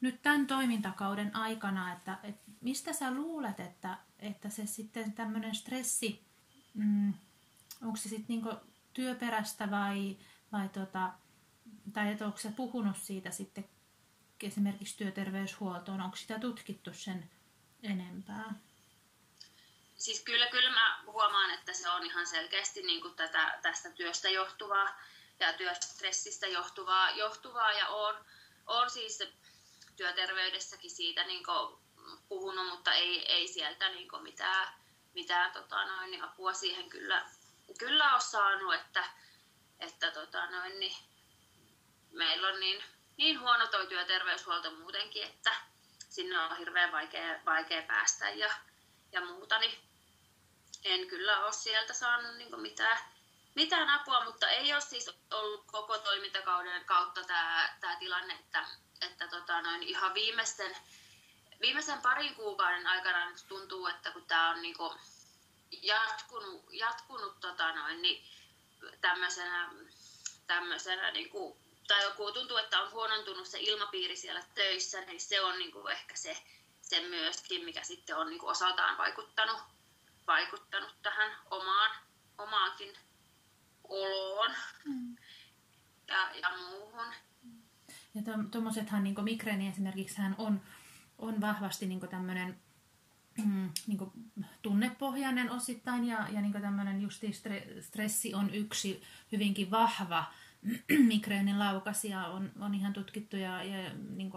nyt 0.00 0.22
tämän 0.22 0.46
toimintakauden 0.46 1.36
aikana, 1.36 1.92
että, 1.92 2.18
että 2.22 2.50
mistä 2.60 2.92
sä 2.92 3.10
luulet, 3.10 3.60
että, 3.60 3.98
että 4.18 4.48
se 4.48 4.66
sitten 4.66 5.12
tämmöinen 5.12 5.54
stressi, 5.54 6.26
mm, 6.74 7.14
onko 7.82 7.96
se 7.96 8.08
sitten 8.08 8.26
niin 8.28 8.56
työperäistä 8.92 9.70
vai, 9.70 10.16
vai 10.52 10.68
tota, 10.68 11.12
tai 11.92 12.12
että 12.12 12.26
onko 12.26 12.38
se 12.38 12.52
puhunut 12.56 12.96
siitä 12.96 13.30
sitten 13.30 13.68
esimerkiksi 14.42 14.96
työterveyshuoltoon, 14.96 16.00
onko 16.00 16.16
sitä 16.16 16.38
tutkittu 16.38 16.92
sen 16.92 17.30
enempää? 17.82 18.54
Siis 19.96 20.20
kyllä, 20.20 20.46
kyllä 20.46 20.70
mä 20.70 21.02
huomaan, 21.06 21.50
että 21.50 21.72
se 21.72 21.90
on 21.90 22.06
ihan 22.06 22.26
selkeästi 22.26 22.82
niin 22.82 23.00
kuin 23.00 23.14
tätä, 23.14 23.58
tästä 23.62 23.90
työstä 23.90 24.28
johtuvaa 24.28 25.00
ja 25.40 25.52
työstressistä 25.52 26.46
johtuvaa, 26.46 27.10
johtuvaa 27.10 27.72
ja 27.72 27.88
on, 27.88 28.14
on 28.66 28.90
siis 28.90 29.22
työterveydessäkin 29.96 30.90
siitä 30.90 31.24
niin 31.24 31.44
puhunut, 32.28 32.66
mutta 32.66 32.92
ei, 32.92 33.32
ei 33.32 33.48
sieltä 33.48 33.88
niin 33.88 34.08
mitään, 34.22 34.68
mitään 35.14 35.52
tota 35.52 35.84
noin, 35.84 36.10
niin 36.10 36.24
apua 36.24 36.52
siihen 36.52 36.88
kyllä, 36.88 37.28
kyllä 37.78 38.12
ole 38.12 38.20
saanut, 38.20 38.74
että, 38.74 39.04
että 39.80 40.10
tota 40.10 40.46
noin, 40.50 40.80
niin 40.80 40.96
meillä 42.12 42.48
on 42.48 42.60
niin, 42.60 42.84
niin 43.16 43.40
huono 43.40 43.66
toi 43.66 43.86
työterveyshuolto 43.86 44.70
muutenkin, 44.70 45.22
että 45.22 45.56
sinne 46.08 46.38
on 46.38 46.56
hirveän 46.56 46.92
vaikea, 46.92 47.40
vaikea 47.46 47.82
päästä 47.82 48.30
ja, 48.30 48.50
ja 49.12 49.20
muuta, 49.20 49.58
niin 49.58 49.78
en 50.84 51.06
kyllä 51.06 51.44
ole 51.44 51.52
sieltä 51.52 51.92
saanut 51.92 52.36
niin 52.36 52.60
mitään, 52.60 52.98
mitään 53.54 53.90
apua, 53.90 54.24
mutta 54.24 54.48
ei 54.48 54.72
ole 54.72 54.80
siis 54.80 55.10
ollut 55.30 55.64
koko 55.66 55.98
toimintakauden 55.98 56.84
kautta 56.84 57.24
tämä, 57.24 57.76
tämä 57.80 57.96
tilanne, 57.96 58.34
että, 58.34 58.66
että 59.00 59.28
tota 59.28 59.62
noin, 59.62 59.82
ihan 59.82 60.14
viimeisten, 60.14 60.76
viimeisen 61.60 62.00
parin 62.00 62.34
kuukauden 62.34 62.86
aikana 62.86 63.30
nyt 63.30 63.44
tuntuu, 63.48 63.86
että 63.86 64.10
kun 64.10 64.26
tämä 64.26 64.50
on 64.50 64.62
niin 64.62 64.76
jatkunut, 65.82 66.64
jatkunut 66.70 67.40
tota 67.40 67.72
noin, 67.72 68.02
niin 68.02 68.24
tämmöisenä, 69.00 69.70
tämmöisenä 70.46 71.10
niin 71.10 71.30
kuin, 71.30 71.58
tai 71.88 72.02
joku 72.02 72.32
tuntuu, 72.32 72.56
että 72.56 72.82
on 72.82 72.90
huonontunut 72.90 73.46
se 73.46 73.58
ilmapiiri 73.60 74.16
siellä 74.16 74.42
töissä, 74.54 75.00
niin 75.00 75.20
se 75.20 75.40
on 75.40 75.58
niin 75.58 75.72
kuin 75.72 75.92
ehkä 75.92 76.16
se, 76.16 76.36
se 76.82 77.00
myöskin, 77.00 77.64
mikä 77.64 77.82
sitten 77.82 78.16
on 78.16 78.26
niin 78.26 78.38
kuin 78.38 78.50
osaltaan 78.50 78.98
vaikuttanut, 78.98 79.60
vaikuttanut 80.26 81.02
tähän 81.02 81.36
omaan, 81.50 81.96
omaankin 82.38 82.98
oloon 83.88 84.54
mm. 84.84 85.16
ja, 86.08 86.30
ja 86.34 86.56
muuhun. 86.56 87.14
Ja 88.16 88.22
tuommoisethan 88.50 89.04
niin 89.04 89.24
migreeni 89.24 89.68
esimerkiksi 89.68 90.18
hän 90.18 90.34
on, 90.38 90.60
on 91.18 91.40
vahvasti 91.40 91.86
niin 91.86 92.00
tämmöinen 92.00 92.56
mm, 93.44 93.70
niin 93.86 93.98
tunnepohjainen 94.62 95.50
osittain 95.50 96.04
ja, 96.04 96.28
ja 96.32 96.40
niin 96.40 96.52
tämmöinen 96.52 97.02
justi 97.02 97.30
stressi 97.80 98.34
on 98.34 98.54
yksi 98.54 99.02
hyvinkin 99.32 99.70
vahva 99.70 100.24
migreenin 101.08 101.58
laukasia 101.58 102.26
on, 102.26 102.50
on 102.60 102.74
ihan 102.74 102.92
tutkittu 102.92 103.36
ja, 103.36 103.64
ja 103.64 103.90
niin 104.16 104.32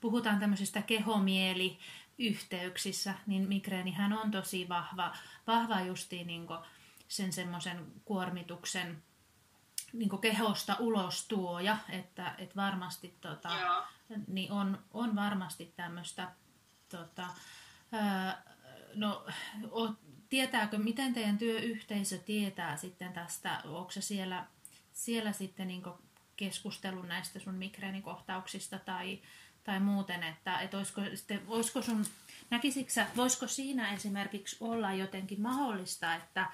puhutaan 0.00 0.40
tämmöisistä 0.40 0.82
kehomieli-yhteyksissä, 0.82 3.14
niin 3.26 3.48
migreenihän 3.48 4.12
on 4.12 4.30
tosi 4.30 4.68
vahva, 4.68 5.16
vahva 5.46 5.80
justiin 5.80 6.26
niin 6.26 6.46
sen 7.08 7.32
semmoisen 7.32 7.86
kuormituksen 8.04 9.02
niin 9.92 10.20
kehosta 10.20 10.76
ulos 10.78 11.28
tuoja, 11.28 11.76
että, 11.88 12.34
että 12.38 12.56
varmasti 12.56 13.14
tota, 13.20 13.50
niin 14.26 14.52
on, 14.52 14.78
on 14.94 15.16
varmasti 15.16 15.72
tämmöistä 15.76 16.28
tota, 16.88 17.26
no, 18.94 19.26
o, 19.70 19.88
tietääkö, 20.28 20.78
miten 20.78 21.14
teidän 21.14 21.38
työyhteisö 21.38 22.18
tietää 22.18 22.76
sitten 22.76 23.12
tästä, 23.12 23.60
onko 23.64 23.90
se 23.90 24.00
siellä 24.00 24.46
siellä 24.92 25.32
sitten 25.32 25.68
niin 25.68 25.82
keskustelun 26.36 27.08
näistä 27.08 27.38
sun 27.38 27.54
migreenikohtauksista 27.54 28.78
tai, 28.78 29.18
tai 29.64 29.80
muuten, 29.80 30.22
että, 30.22 30.60
että 30.60 30.76
olisiko, 30.76 31.00
sitten, 31.14 31.46
voisiko 31.46 31.82
sun, 31.82 32.06
näkisitkö 32.50 33.06
voisiko 33.16 33.46
siinä 33.46 33.92
esimerkiksi 33.92 34.56
olla 34.60 34.92
jotenkin 34.92 35.40
mahdollista, 35.40 36.14
että, 36.14 36.46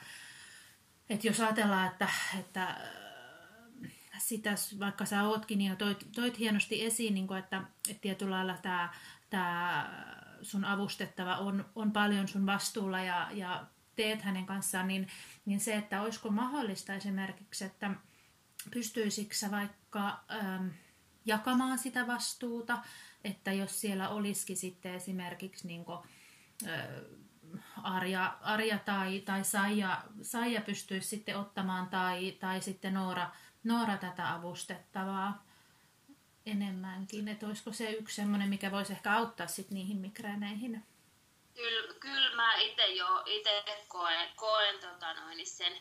että 1.10 1.26
jos 1.26 1.40
ajatellaan, 1.40 1.86
että, 1.86 2.08
että 2.38 2.76
sitä, 4.18 4.54
vaikka 4.78 5.04
sä 5.04 5.22
ootkin 5.22 5.60
ja 5.60 5.76
toit, 5.76 6.08
toit 6.14 6.38
hienosti 6.38 6.84
esiin, 6.84 7.14
niin 7.14 7.26
kuin, 7.26 7.38
että, 7.38 7.62
että 7.88 8.00
tietyllä 8.00 8.36
lailla 8.36 8.56
tämä, 8.62 8.92
tämä 9.30 9.90
sun 10.42 10.64
avustettava 10.64 11.36
on, 11.36 11.64
on 11.74 11.92
paljon 11.92 12.28
sun 12.28 12.46
vastuulla 12.46 13.00
ja, 13.00 13.28
ja 13.32 13.66
teet 13.96 14.22
hänen 14.22 14.46
kanssaan, 14.46 14.88
niin, 14.88 15.08
niin 15.44 15.60
se, 15.60 15.76
että 15.76 16.02
olisiko 16.02 16.30
mahdollista 16.30 16.94
esimerkiksi, 16.94 17.64
että, 17.64 17.90
pystyisikö 18.70 19.34
vaikka 19.50 20.24
ähm, 20.32 20.66
jakamaan 21.24 21.78
sitä 21.78 22.06
vastuuta, 22.06 22.78
että 23.24 23.52
jos 23.52 23.80
siellä 23.80 24.08
olisikin 24.08 24.56
sitten 24.56 24.94
esimerkiksi 24.94 25.66
niin 25.66 25.84
kuin, 25.84 25.98
äh, 26.66 26.86
Arja, 27.82 28.38
Arja 28.40 28.78
tai, 28.78 29.20
tai 29.20 29.44
Saija, 29.44 30.02
Saija 30.22 30.60
pystyisi 30.60 31.08
sitten 31.08 31.38
ottamaan 31.38 31.88
tai, 31.88 32.32
tai 32.32 32.60
sitten 32.60 32.94
Noora, 32.94 33.30
Noora 33.66 33.96
tätä 33.96 34.32
avustettavaa 34.32 35.44
enemmänkin, 36.46 37.28
että 37.28 37.46
olisiko 37.46 37.72
se 37.72 37.90
yksi 37.90 38.16
semmoinen, 38.16 38.48
mikä 38.48 38.70
voisi 38.70 38.92
ehkä 38.92 39.12
auttaa 39.12 39.46
sitten 39.46 39.74
niihin 39.74 39.96
migreeneihin? 39.96 40.86
Kyllä, 41.54 41.94
kyllä 41.94 42.36
mä 42.36 42.54
itse 42.54 42.86
jo 42.86 43.22
itse 43.26 43.64
koen, 43.88 44.30
koen 44.36 44.80
tota 44.80 45.14
noin, 45.14 45.46
sen, 45.46 45.72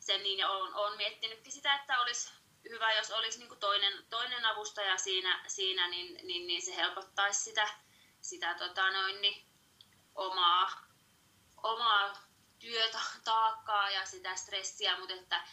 sen 0.00 0.22
niin 0.22 0.38
ja 0.38 0.50
olen, 0.50 0.74
olen 0.74 0.96
miettinytkin 0.96 1.52
sitä, 1.52 1.74
että 1.74 2.00
olisi 2.00 2.30
hyvä, 2.68 2.92
jos 2.92 3.10
olisi 3.10 3.38
niin 3.38 3.58
toinen, 3.60 3.92
toinen 4.10 4.44
avustaja 4.44 4.98
siinä, 4.98 5.44
siinä 5.46 5.88
niin, 5.88 6.26
niin, 6.26 6.46
niin, 6.46 6.62
se 6.62 6.76
helpottaisi 6.76 7.40
sitä, 7.40 7.68
sitä 8.20 8.54
tota 8.54 8.90
noin, 8.90 9.20
niin, 9.20 9.46
omaa, 10.14 10.70
omaa 11.62 12.12
työtaakkaa 12.58 13.90
ja 13.90 14.06
sitä 14.06 14.36
stressiä, 14.36 14.98
mutta 14.98 15.14
että, 15.14 15.44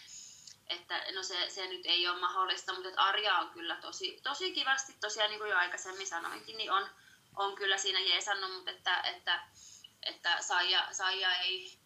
että 0.68 1.04
no 1.16 1.24
se, 1.24 1.50
se 1.50 1.68
nyt 1.68 1.86
ei 1.86 2.08
ole 2.08 2.20
mahdollista, 2.20 2.74
mutta 2.74 2.90
että 2.90 3.02
Arja 3.02 3.38
on 3.38 3.50
kyllä 3.50 3.76
tosi, 3.76 4.20
tosi 4.24 4.52
kivasti, 4.52 4.94
tosiaan 4.94 5.30
niin 5.30 5.40
kuin 5.40 5.50
jo 5.50 5.58
aikaisemmin 5.58 6.08
sanoinkin, 6.08 6.58
niin 6.58 6.72
on, 6.72 6.90
on 7.36 7.56
kyllä 7.56 7.78
siinä 7.78 8.00
jeesannut, 8.00 8.54
mutta 8.54 8.72
että, 8.72 9.02
että, 9.02 9.44
että 10.04 10.42
Saija, 10.42 10.88
Saija 10.92 11.36
ei, 11.36 11.80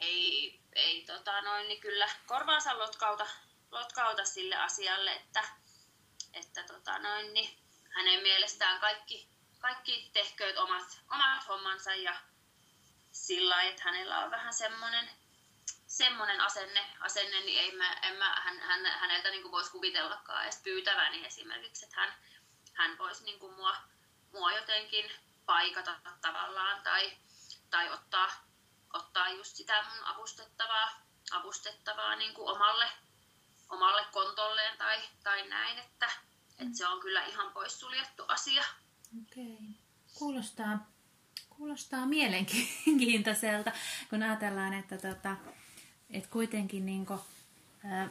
ei, 0.00 0.60
ei 0.72 1.04
tota 1.06 1.40
noin, 1.42 1.68
niin 1.68 1.80
kyllä 1.80 2.08
korvaansa 2.26 2.78
lotkauta, 2.78 3.26
lotkauta 3.70 4.24
sille 4.24 4.56
asialle, 4.56 5.12
että, 5.12 5.44
että 6.32 6.62
tota 6.62 6.98
noin, 6.98 7.34
niin 7.34 7.58
hänen 7.90 8.22
mielestään 8.22 8.80
kaikki, 8.80 9.28
kaikki 9.58 10.10
tehkööt 10.12 10.56
omat, 10.56 11.00
omat 11.10 11.48
hommansa 11.48 11.94
ja 11.94 12.14
sillä 13.12 13.62
että 13.62 13.82
hänellä 13.82 14.24
on 14.24 14.30
vähän 14.30 14.54
semmoinen 14.54 15.10
semmoinen 15.96 16.40
asenne, 16.40 16.86
asenne, 17.00 17.40
niin 17.40 17.60
ei 17.60 17.76
mä, 17.76 17.92
en 17.92 18.16
mä 18.16 18.40
hän, 18.44 18.58
hän, 18.60 18.86
häneltä 18.86 19.30
niin 19.30 19.52
voisi 19.52 19.70
kuvitellakaan 19.70 20.44
edes 20.44 20.60
pyytäväni 20.62 21.26
esimerkiksi, 21.26 21.84
että 21.84 22.00
hän, 22.00 22.14
hän 22.72 22.98
voisi 22.98 23.24
niin 23.24 23.38
kuin 23.38 23.54
mua, 23.54 23.76
mua 24.32 24.52
jotenkin 24.52 25.10
paikata 25.46 26.00
tavallaan 26.20 26.82
tai, 26.82 27.16
tai 27.70 27.92
ottaa, 27.92 28.28
ottaa 28.92 29.28
just 29.28 29.56
sitä 29.56 29.82
mun 29.82 30.04
avustettavaa, 30.04 31.02
avustettavaa 31.32 32.16
niin 32.16 32.34
kuin 32.34 32.48
omalle, 32.48 32.88
omalle 33.68 34.04
kontolleen 34.12 34.78
tai, 34.78 34.98
tai 35.22 35.48
näin, 35.48 35.78
että, 35.78 36.06
mm. 36.06 36.66
että 36.66 36.78
se 36.78 36.86
on 36.86 37.00
kyllä 37.00 37.24
ihan 37.24 37.52
poissuljettu 37.52 38.24
asia. 38.28 38.64
Okei. 39.22 39.44
Okay. 39.44 39.66
Kuulostaa, 40.14 40.86
kuulostaa 41.48 42.06
mielenkiintoiselta, 42.06 43.72
kun 44.10 44.22
ajatellaan, 44.22 44.72
että, 44.72 44.98
tota, 44.98 45.36
että 46.14 46.30
kuitenkin 46.30 46.86
niin 46.86 47.06
kuin, 47.06 47.20
äh, 47.92 48.10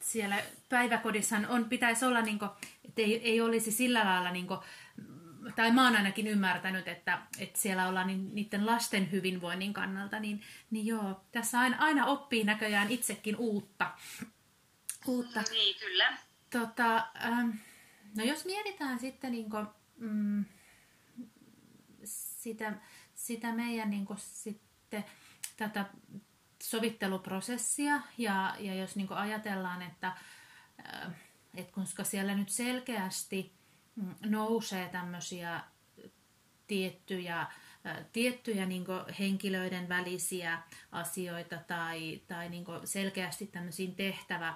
siellä 0.00 0.42
päiväkodissa 0.68 1.36
on, 1.48 1.64
pitäisi 1.64 2.04
olla, 2.04 2.20
niin 2.20 2.38
kuin, 2.38 2.50
että 2.84 3.02
ei, 3.02 3.22
ei 3.22 3.40
olisi 3.40 3.72
sillä 3.72 4.04
lailla 4.04 4.30
niin 4.30 4.46
kuin, 4.46 4.60
tai 5.56 5.70
mä 5.70 5.84
oon 5.84 5.96
ainakin 5.96 6.26
ymmärtänyt, 6.26 6.88
että, 6.88 7.22
että 7.38 7.60
siellä 7.60 7.88
ollaan 7.88 8.06
niin, 8.06 8.34
niiden 8.34 8.66
lasten 8.66 9.12
hyvinvoinnin 9.12 9.72
kannalta, 9.72 10.20
niin, 10.20 10.42
niin 10.70 10.86
joo, 10.86 11.20
tässä 11.32 11.60
aina, 11.60 11.76
aina 11.78 12.06
oppii 12.06 12.44
näköjään 12.44 12.90
itsekin 12.90 13.36
uutta. 13.36 13.90
uutta. 15.06 15.42
Niin, 15.50 15.76
kyllä. 15.80 16.16
Tota, 16.50 16.96
ähm, 17.24 17.50
no 18.16 18.24
jos 18.24 18.44
mietitään 18.44 18.98
sitten 18.98 19.32
niin 19.32 19.50
kuin, 19.50 19.66
mm, 19.96 20.44
sitä, 22.04 22.72
sitä 23.14 23.52
meidän 23.52 23.90
niin 23.90 24.06
kuin, 24.06 24.18
sitten 24.18 25.04
tätä 25.56 25.84
sovitteluprosessia. 26.62 28.00
Ja, 28.18 28.56
ja 28.58 28.74
jos 28.74 28.96
niin 28.96 29.12
ajatellaan, 29.12 29.82
että, 29.82 30.06
äh, 30.06 31.12
että 31.54 31.72
koska 31.72 32.04
siellä 32.04 32.34
nyt 32.34 32.48
selkeästi 32.48 33.52
mm, 33.96 34.14
nousee 34.26 34.88
tämmöisiä 34.88 35.60
tiettyjä, 36.70 37.46
tiettyjä 38.12 38.66
niin 38.66 38.84
henkilöiden 39.18 39.88
välisiä 39.88 40.62
asioita 40.92 41.58
tai, 41.66 42.20
tai 42.28 42.48
niin 42.48 42.64
selkeästi 42.84 43.46
tämmöisiin 43.46 43.94
tehtävä, 43.94 44.54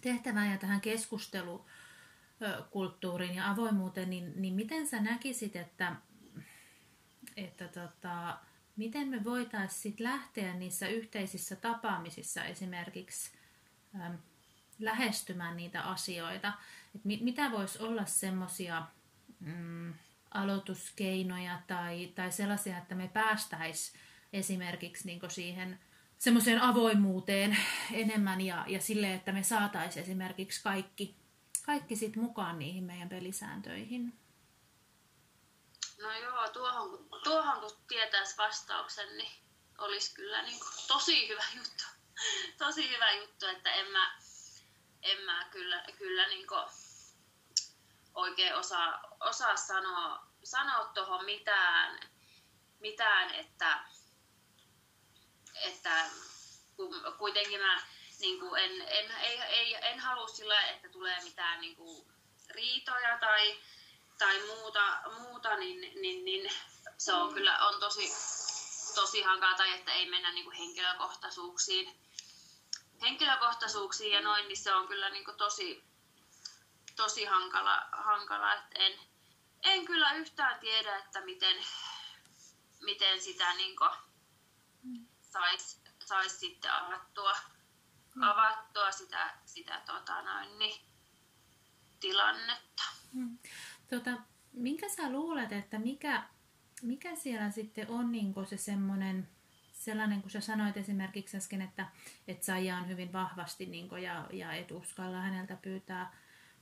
tehtävään 0.00 0.50
ja 0.50 0.58
tähän 0.58 0.80
keskustelukulttuuriin 0.80 3.34
ja 3.34 3.50
avoimuuteen, 3.50 4.10
niin, 4.10 4.32
niin 4.36 4.54
miten 4.54 4.86
sä 4.86 5.00
näkisit, 5.00 5.56
että, 5.56 5.96
että 7.36 7.68
tota, 7.68 8.38
miten 8.78 9.08
me 9.08 9.24
voitaisiin 9.24 9.94
lähteä 9.98 10.54
niissä 10.54 10.88
yhteisissä 10.88 11.56
tapaamisissa 11.56 12.44
esimerkiksi 12.44 13.30
lähestymään 14.78 15.56
niitä 15.56 15.82
asioita, 15.82 16.52
että 16.94 17.08
mit, 17.08 17.20
mitä 17.20 17.50
voisi 17.50 17.82
olla 17.82 18.04
semmoisia 18.04 18.86
mm, 19.40 19.94
aloituskeinoja 20.30 21.60
tai, 21.66 22.12
tai 22.14 22.32
sellaisia, 22.32 22.78
että 22.78 22.94
me 22.94 23.08
päästäisiin 23.08 24.00
esimerkiksi 24.32 25.06
niin 25.06 25.20
siihen 25.28 25.78
semmoiseen 26.18 26.62
avoimuuteen 26.62 27.56
enemmän 27.92 28.40
ja, 28.40 28.64
ja 28.68 28.80
sille, 28.80 29.14
että 29.14 29.32
me 29.32 29.42
saataisiin 29.42 30.02
esimerkiksi 30.02 30.62
kaikki, 30.62 31.14
kaikki 31.66 31.96
sit 31.96 32.16
mukaan 32.16 32.58
niihin 32.58 32.84
meidän 32.84 33.08
pelisääntöihin. 33.08 34.12
No 35.98 36.12
joo, 36.12 36.48
tuohon, 36.48 37.08
tuohon 37.24 37.60
kun 37.60 37.84
tietäisi 37.88 38.36
vastauksen, 38.36 39.16
niin 39.16 39.42
olisi 39.78 40.14
kyllä 40.14 40.42
niin 40.42 40.60
kuin 40.60 40.72
tosi 40.86 41.28
hyvä 41.28 41.44
juttu. 41.56 41.84
tosi 42.58 42.88
hyvä 42.88 43.12
juttu, 43.12 43.46
että 43.46 43.72
en 43.72 43.86
mä, 43.86 44.18
en 45.02 45.20
mä 45.20 45.44
kyllä, 45.50 45.84
kyllä 45.98 46.26
niin 46.28 46.46
oikein 48.14 48.54
osaa, 48.54 49.16
osaa 49.20 49.56
sanoa, 49.56 50.26
sanoa 50.44 50.84
tuohon 50.84 51.24
mitään, 51.24 52.00
mitään, 52.80 53.34
että, 53.34 53.78
että 55.54 56.04
kun 56.76 57.14
kuitenkin 57.18 57.60
mä 57.60 57.82
niin 58.20 58.40
kuin 58.40 58.62
en, 58.62 58.82
en, 58.82 59.10
ei, 59.10 59.40
ei, 59.40 59.74
en 59.74 60.00
halua 60.00 60.28
sillä, 60.28 60.62
että 60.62 60.88
tulee 60.88 61.22
mitään 61.22 61.60
niin 61.60 61.76
kuin 61.76 62.06
riitoja 62.50 63.18
tai, 63.18 63.60
tai 64.18 64.46
muuta, 64.46 65.00
muuta 65.18 65.56
niin, 65.56 66.00
niin, 66.02 66.24
niin 66.24 66.52
se 66.98 67.12
on 67.12 67.34
kyllä 67.34 67.58
on 67.58 67.80
tosi, 67.80 68.08
tosi 68.94 69.22
hankalaa, 69.22 69.56
tai 69.56 69.72
että 69.72 69.92
ei 69.92 70.10
mennä 70.10 70.32
niin 70.32 70.44
kuin 70.44 70.56
henkilökohtaisuuksiin, 70.56 72.00
henkilökohtaisuuksiin 73.00 74.12
ja 74.12 74.20
noin, 74.20 74.48
niin 74.48 74.56
se 74.56 74.74
on 74.74 74.88
kyllä 74.88 75.10
niin 75.10 75.24
kuin 75.24 75.36
tosi, 75.36 75.84
tosi 76.96 77.24
hankala, 77.24 77.88
hankala 77.92 78.54
että 78.54 78.78
en, 78.78 78.98
en 79.62 79.84
kyllä 79.84 80.12
yhtään 80.12 80.60
tiedä, 80.60 80.96
että 80.96 81.20
miten, 81.20 81.56
miten 82.80 83.22
sitä 83.22 83.54
niin 83.54 83.76
saisi 85.22 85.78
sais 86.08 86.40
sitten 86.40 86.72
avattua, 86.72 87.36
mm. 88.14 88.22
avattua 88.22 88.92
sitä, 88.92 89.38
sitä 89.46 89.82
tota 89.86 90.22
noin, 90.22 90.58
niin, 90.58 90.80
tilannetta. 92.00 92.82
Mm. 93.12 93.38
Tota, 93.90 94.18
minkä 94.52 94.88
sä 94.88 95.12
luulet, 95.12 95.52
että 95.52 95.78
mikä, 95.78 96.22
mikä 96.82 97.14
siellä 97.14 97.50
sitten 97.50 97.90
on 97.90 98.12
niin 98.12 98.34
se 98.48 98.56
semmoinen, 98.56 99.28
sellainen, 99.72 100.22
kun 100.22 100.30
sä 100.30 100.40
sanoit 100.40 100.76
esimerkiksi 100.76 101.36
äsken, 101.36 101.62
että, 101.62 101.86
että 102.28 102.46
Saija 102.46 102.76
on 102.76 102.88
hyvin 102.88 103.12
vahvasti 103.12 103.66
niin 103.66 103.88
kuin, 103.88 104.02
ja, 104.02 104.26
ja 104.32 104.52
et 104.52 104.70
uskalla 104.70 105.20
häneltä 105.20 105.56
pyytää, 105.56 106.12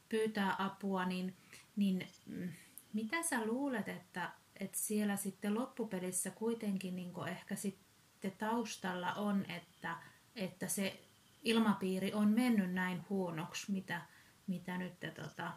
pyytää 0.09 0.57
apua, 0.59 1.05
niin, 1.05 1.37
niin 1.77 2.09
mm, 2.27 2.49
mitä 2.93 3.23
sä 3.23 3.45
luulet, 3.45 3.89
että, 3.89 4.31
että 4.61 4.79
siellä 4.79 5.17
sitten 5.17 5.55
loppupelissä 5.55 6.31
kuitenkin 6.31 6.97
niin 6.97 7.13
ehkä 7.29 7.57
sitten 7.57 8.33
taustalla 8.39 9.13
on, 9.13 9.47
että, 9.51 9.97
että 10.37 10.69
se 10.69 11.01
ilmapiiri 11.43 12.13
on 12.13 12.29
mennyt 12.29 12.73
näin 12.73 13.05
huonoksi, 13.11 13.73
mitä, 13.73 14.03
mitä 14.47 14.79
nyt 14.79 14.93
tota, 15.15 15.53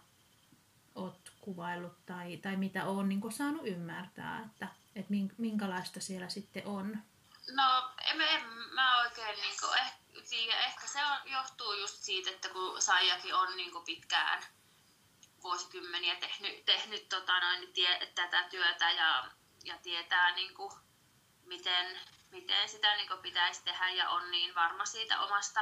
oot 1.00 1.32
kuvaillut 1.42 2.06
tai, 2.06 2.38
tai 2.38 2.56
mitä 2.56 2.86
on 2.86 3.10
niin 3.10 3.32
saanut 3.32 3.68
ymmärtää, 3.68 4.44
että, 4.46 4.68
että 4.96 5.14
minkälaista 5.38 6.00
siellä 6.00 6.30
sitten 6.30 6.66
on? 6.66 6.98
No 7.52 7.92
en, 8.06 8.22
en 8.22 8.44
mä 8.74 9.02
oikein 9.02 9.40
niin 9.42 9.56
kuin, 9.60 9.78
eh, 9.80 9.94
tiedä. 10.30 10.60
Ehkä 10.60 10.88
se 10.88 11.06
on, 11.06 11.32
johtuu 11.32 11.74
just 11.74 12.04
siitä, 12.04 12.30
että 12.30 12.50
kun 12.50 12.82
Saijakin 12.82 13.36
on 13.36 13.58
niin 13.58 13.72
kuin 13.72 13.86
pitkään 13.86 14.44
vuosikymmeniä 15.44 16.16
tehnyt, 16.16 16.66
tehnyt 16.66 17.10
tota 17.10 17.40
noin, 17.40 17.74
tie, 17.74 18.12
tätä 18.16 18.44
työtä 18.44 18.92
ja, 18.92 19.32
ja 19.64 19.78
tietää 19.78 20.36
niin 20.36 20.54
kuin, 20.54 20.72
miten, 21.46 22.00
miten 22.32 22.70
sitä 22.70 22.96
niin 22.96 23.08
kuin 23.08 23.22
pitäisi 23.22 23.64
tehdä 23.64 23.90
ja 23.90 24.10
on 24.10 24.32
niin 24.32 24.56
varma 24.56 24.86
siitä 24.86 25.22
omasta, 25.22 25.62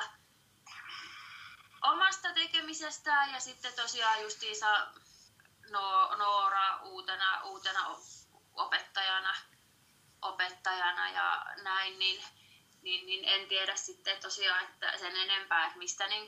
omasta 1.81 2.33
tekemisestään 2.33 3.31
ja 3.33 3.39
sitten 3.39 3.73
tosiaan 3.73 4.21
justiinsa 4.21 4.87
no, 5.69 6.15
Noora 6.15 6.81
uutena, 6.81 7.41
uutena 7.43 7.95
opettajana, 8.53 9.35
opettajana 10.21 11.09
ja 11.09 11.45
näin, 11.63 11.99
niin, 11.99 12.23
niin, 12.81 13.05
niin 13.05 13.25
en 13.25 13.47
tiedä 13.47 13.75
sitten 13.75 14.21
tosiaan 14.21 14.63
että 14.63 14.97
sen 14.97 15.15
enempää, 15.15 15.65
että 15.65 15.77
mistä 15.77 16.07
niin 16.07 16.27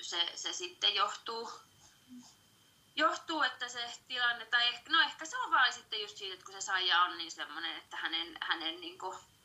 se, 0.00 0.32
se 0.34 0.52
sitten 0.52 0.94
johtuu, 0.94 1.50
johtuu, 2.96 3.42
että 3.42 3.68
se 3.68 3.92
tilanne, 4.08 4.46
tai 4.46 4.66
ehkä, 4.66 4.90
no 4.90 5.00
ehkä 5.00 5.24
se 5.24 5.38
on 5.38 5.50
vaan 5.50 5.72
sitten 5.72 6.00
just 6.00 6.16
siitä, 6.16 6.34
että 6.34 6.44
kun 6.44 6.54
se 6.54 6.60
saaja 6.60 7.02
on 7.02 7.18
niin 7.18 7.30
semmoinen, 7.30 7.76
että 7.76 7.96
hänen, 7.96 8.38
hänen 8.40 8.80
niin 8.80 8.98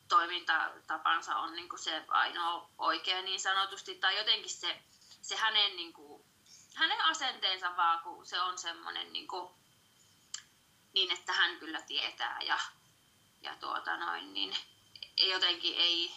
toimintatapansa 0.08 1.36
on 1.36 1.56
niin 1.56 1.68
se 1.78 2.04
ainoa 2.08 2.70
oikea 2.78 3.22
niin 3.22 3.40
sanotusti, 3.40 3.94
tai 3.94 4.16
jotenkin 4.16 4.50
se, 4.50 4.82
se 5.22 5.36
hänen, 5.36 5.76
niin 5.76 5.92
kuin, 5.92 6.13
hänen 6.74 7.00
asenteensa 7.00 7.76
vaan, 7.76 8.02
kun 8.02 8.26
se 8.26 8.40
on 8.40 8.58
semmoinen 8.58 9.12
niin, 9.12 9.28
kuin, 9.28 9.54
niin 10.94 11.12
että 11.12 11.32
hän 11.32 11.58
kyllä 11.58 11.80
tietää 11.80 12.40
ja, 12.40 12.58
ja 13.42 13.56
tuota 13.56 13.96
noin, 13.96 14.34
niin 14.34 14.56
jotenkin 15.30 15.74
ei, 15.76 16.14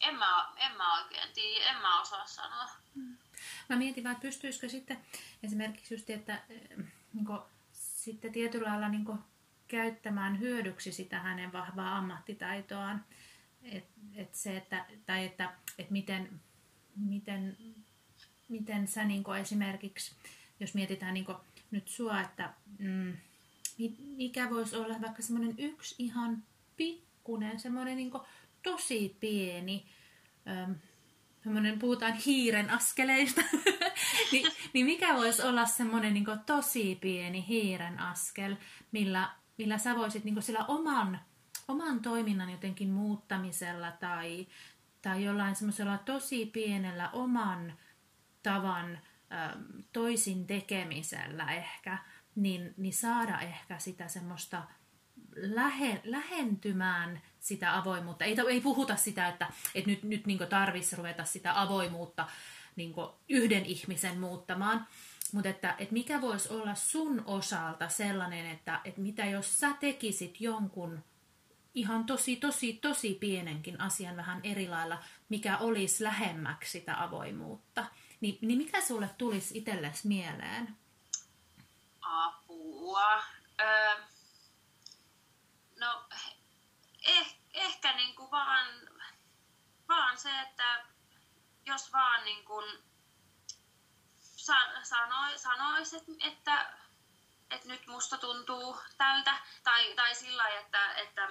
en 0.00 0.14
mä, 0.14 0.52
en 0.56 0.76
mä 0.76 1.02
oikein 1.02 1.32
tiedä, 1.34 1.70
en 1.70 1.76
mä 1.76 2.00
osaa 2.00 2.26
sanoa. 2.26 2.70
Mm. 2.94 3.16
Mä 3.68 3.76
mietin 3.76 4.04
vaan, 4.04 4.12
että 4.12 4.22
pystyisikö 4.22 4.68
sitten 4.68 5.04
esimerkiksi 5.42 5.94
just, 5.94 6.10
että 6.10 6.42
niin 7.12 7.26
kuin, 7.26 7.40
sitten 7.72 8.32
tietyllä 8.32 8.68
lailla 8.68 8.88
niin 8.88 9.04
kuin, 9.04 9.18
käyttämään 9.68 10.40
hyödyksi 10.40 10.92
sitä 10.92 11.18
hänen 11.18 11.52
vahvaa 11.52 11.96
ammattitaitoaan. 11.96 13.04
Et, 13.62 13.84
et 14.14 14.34
se, 14.34 14.56
että, 14.56 14.86
tai 15.06 15.24
että, 15.24 15.54
et 15.78 15.90
miten, 15.90 16.40
miten, 16.96 17.56
miten 18.48 18.88
sä 18.88 19.04
niin 19.04 19.24
esimerkiksi, 19.40 20.14
jos 20.60 20.74
mietitään 20.74 21.14
niin 21.14 21.26
nyt 21.70 21.88
sua, 21.88 22.20
että 22.20 22.54
mm, 22.78 23.16
mikä 24.16 24.50
voisi 24.50 24.76
olla 24.76 25.00
vaikka 25.00 25.22
semmoinen 25.22 25.54
yksi 25.58 25.94
ihan 25.98 26.42
pikkunen, 26.76 27.60
semmoinen 27.60 27.96
niin 27.96 28.10
tosi 28.62 29.16
pieni, 29.20 29.86
ähm, 30.48 31.78
puhutaan 31.78 32.12
hiiren 32.12 32.70
askeleista, 32.70 33.42
niin, 34.32 34.52
niin 34.72 34.86
mikä 34.86 35.14
voisi 35.14 35.42
olla 35.42 35.66
semmoinen 35.66 36.14
niin 36.14 36.26
tosi 36.46 36.98
pieni 37.00 37.44
hiiren 37.48 37.98
askel, 37.98 38.56
millä 38.92 39.30
millä 39.58 39.78
sä 39.78 39.96
voisit 39.96 40.24
niin 40.24 40.42
sillä 40.42 40.64
oman, 40.68 41.20
oman 41.68 42.00
toiminnan 42.00 42.50
jotenkin 42.50 42.90
muuttamisella 42.90 43.92
tai, 43.92 44.46
tai 45.02 45.24
jollain 45.24 45.56
semmoisella 45.56 45.98
tosi 45.98 46.46
pienellä 46.46 47.10
oman 47.10 47.72
tavan 48.44 48.98
toisin 49.92 50.46
tekemisellä 50.46 51.52
ehkä, 51.52 51.98
niin, 52.34 52.74
niin 52.76 52.94
saada 52.94 53.40
ehkä 53.40 53.78
sitä 53.78 54.08
semmoista 54.08 54.62
lähe, 55.36 56.00
lähentymään 56.04 57.22
sitä 57.40 57.76
avoimuutta. 57.76 58.24
Ei, 58.24 58.36
ei 58.50 58.60
puhuta 58.60 58.96
sitä, 58.96 59.28
että, 59.28 59.48
että 59.74 59.90
nyt, 59.90 60.02
nyt 60.02 60.26
niin 60.26 60.38
tarvitsisi 60.38 60.96
ruveta 60.96 61.24
sitä 61.24 61.60
avoimuutta 61.60 62.28
niin 62.76 62.94
yhden 63.28 63.66
ihmisen 63.66 64.20
muuttamaan, 64.20 64.86
mutta 65.32 65.48
että, 65.48 65.74
että 65.78 65.92
mikä 65.92 66.20
voisi 66.20 66.48
olla 66.48 66.74
sun 66.74 67.22
osalta 67.26 67.88
sellainen, 67.88 68.46
että, 68.46 68.80
että 68.84 69.00
mitä 69.00 69.24
jos 69.24 69.60
sä 69.60 69.68
tekisit 69.80 70.40
jonkun 70.40 71.04
ihan 71.74 72.04
tosi, 72.04 72.36
tosi, 72.36 72.72
tosi 72.72 73.14
pienenkin 73.20 73.80
asian 73.80 74.16
vähän 74.16 74.40
eri 74.42 74.68
lailla, 74.68 75.02
mikä 75.28 75.58
olisi 75.58 76.04
lähemmäksi 76.04 76.70
sitä 76.70 77.02
avoimuutta, 77.02 77.86
niin, 78.20 78.38
niin 78.40 78.58
mikä 78.58 78.80
sulle 78.80 79.10
tulisi 79.18 79.58
itsellesi 79.58 80.08
mieleen? 80.08 80.76
Apua. 82.00 83.24
Öö, 83.60 83.94
no, 85.76 86.04
eh, 87.02 87.36
ehkä 87.54 87.92
niinku 87.96 88.30
vaan, 88.30 88.66
vaan 89.88 90.18
se, 90.18 90.40
että 90.40 90.84
jos 91.66 91.92
vaan 91.92 92.24
niinku 92.24 92.62
sanoi, 94.82 95.38
sanoisi, 95.38 95.96
että, 96.20 96.76
että, 97.50 97.68
nyt 97.68 97.86
musta 97.86 98.18
tuntuu 98.18 98.76
tältä, 98.98 99.36
tai, 99.64 99.94
tai 99.94 100.14
sillä 100.14 100.48
että, 100.48 100.92
että 100.94 101.28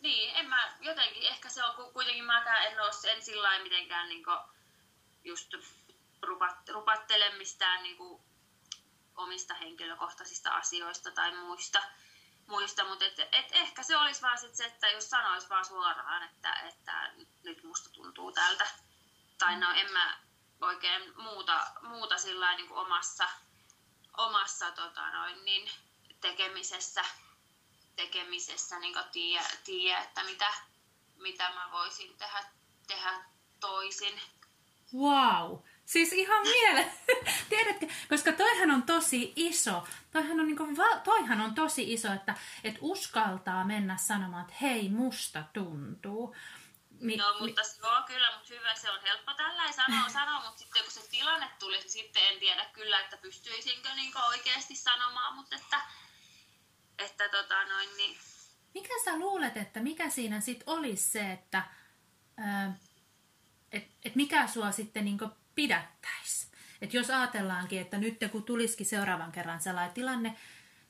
niin, 0.00 0.34
en 0.34 0.48
mä 0.48 0.76
jotenkin, 0.80 1.22
ehkä 1.22 1.48
se 1.48 1.64
on 1.64 1.92
kuitenkin, 1.92 2.24
mäkään 2.24 2.64
en 2.64 2.80
ole 2.80 3.12
en 3.12 3.22
sillä 3.22 3.62
mitenkään 3.62 4.08
niin 4.08 4.24
just 5.24 5.54
rupat, 6.24 6.68
rupattele 6.68 7.34
mistään 7.34 7.82
niin 7.82 7.96
omista 9.16 9.54
henkilökohtaisista 9.54 10.50
asioista 10.50 11.10
tai 11.10 11.36
muista, 11.36 11.82
muista 12.46 12.84
mutta 12.84 13.04
et, 13.04 13.18
et 13.18 13.52
ehkä 13.52 13.82
se 13.82 13.96
olisi 13.96 14.22
vaan 14.22 14.38
sit 14.38 14.54
se, 14.54 14.64
että 14.64 14.88
jos 14.88 15.10
sanoisi 15.10 15.48
vaan 15.48 15.64
suoraan, 15.64 16.22
että, 16.22 16.52
että 16.52 17.12
nyt 17.42 17.64
musta 17.64 17.90
tuntuu 17.90 18.32
tältä, 18.32 18.66
tai 19.38 19.60
no 19.60 19.72
en 19.72 19.92
mä, 19.92 20.18
oikein 20.60 21.12
muuta, 21.16 21.66
muuta 21.82 22.18
sillä 22.18 22.56
niin 22.56 22.68
kuin 22.68 22.78
omassa, 22.78 23.28
omassa 24.16 24.70
tota 24.70 25.10
noin, 25.10 25.44
niin 25.44 25.70
tekemisessä, 26.20 27.04
tekemisessä 27.96 28.78
niin 28.78 28.94
tiedä, 29.12 29.44
tiedä, 29.64 29.98
että 29.98 30.24
mitä, 30.24 30.52
mitä 31.16 31.50
mä 31.54 31.68
voisin 31.72 32.18
tehdä, 32.18 32.44
tehdä 32.86 33.24
toisin. 33.60 34.20
Wow! 34.94 35.58
Siis 35.84 36.12
ihan 36.12 36.42
miele... 36.42 36.92
Tiedätkö, 37.48 37.86
koska 38.08 38.32
toihan 38.32 38.70
on 38.70 38.82
tosi 38.82 39.32
iso. 39.36 39.84
Toihan 40.10 40.40
on, 40.40 40.46
niin 40.46 40.56
kuin, 40.56 40.76
toihan 41.04 41.40
on 41.40 41.54
tosi 41.54 41.92
iso, 41.92 42.12
että, 42.12 42.34
että 42.64 42.78
uskaltaa 42.82 43.64
mennä 43.64 43.96
sanomaan, 43.96 44.44
että 44.44 44.54
hei, 44.60 44.88
musta 44.88 45.44
tuntuu. 45.52 46.36
Mi, 47.00 47.16
no, 47.16 47.36
mutta 47.40 47.62
mi... 47.62 47.86
joo, 47.88 48.02
kyllä, 48.06 48.36
mutta 48.36 48.54
hyvä, 48.54 48.74
se 48.74 48.90
on 48.90 49.00
helppo 49.02 49.34
tällä 49.34 49.72
sanoa, 49.72 50.08
sanoa, 50.20 50.44
mutta 50.44 50.58
sitten 50.58 50.82
kun 50.82 50.92
se 50.92 51.08
tilanne 51.10 51.50
tuli, 51.58 51.78
niin 51.78 51.90
sitten 51.90 52.22
en 52.32 52.38
tiedä 52.38 52.64
kyllä, 52.72 53.00
että 53.00 53.16
pystyisinkö 53.16 53.94
niin 53.94 54.12
oikeasti 54.28 54.74
sanomaan, 54.74 55.34
mutta 55.34 55.56
että, 55.56 55.80
että 56.98 57.28
tota 57.28 57.64
noin, 57.64 57.96
niin... 57.96 58.18
Mikä 58.74 58.94
sä 59.04 59.18
luulet, 59.18 59.56
että 59.56 59.80
mikä 59.80 60.10
siinä 60.10 60.40
sitten 60.40 60.68
olisi 60.68 61.10
se, 61.10 61.32
että 61.32 61.62
et, 63.72 63.84
et 64.04 64.14
mikä 64.14 64.46
sua 64.46 64.72
sitten 64.72 65.04
niin 65.04 65.18
pidättäisi? 65.54 66.48
Et 66.82 66.94
jos 66.94 67.10
ajatellaankin, 67.10 67.80
että 67.80 67.98
nyt 67.98 68.18
kun 68.32 68.44
tulisikin 68.44 68.86
seuraavan 68.86 69.32
kerran 69.32 69.60
sellainen 69.60 69.94
tilanne, 69.94 70.36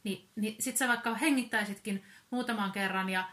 niin, 0.05 0.29
niin 0.37 0.63
sit 0.63 0.77
sä 0.77 0.89
vaikka 0.89 1.15
hengittäisitkin 1.15 2.07
muutaman 2.31 2.73
kerran 2.73 3.11
ja 3.11 3.29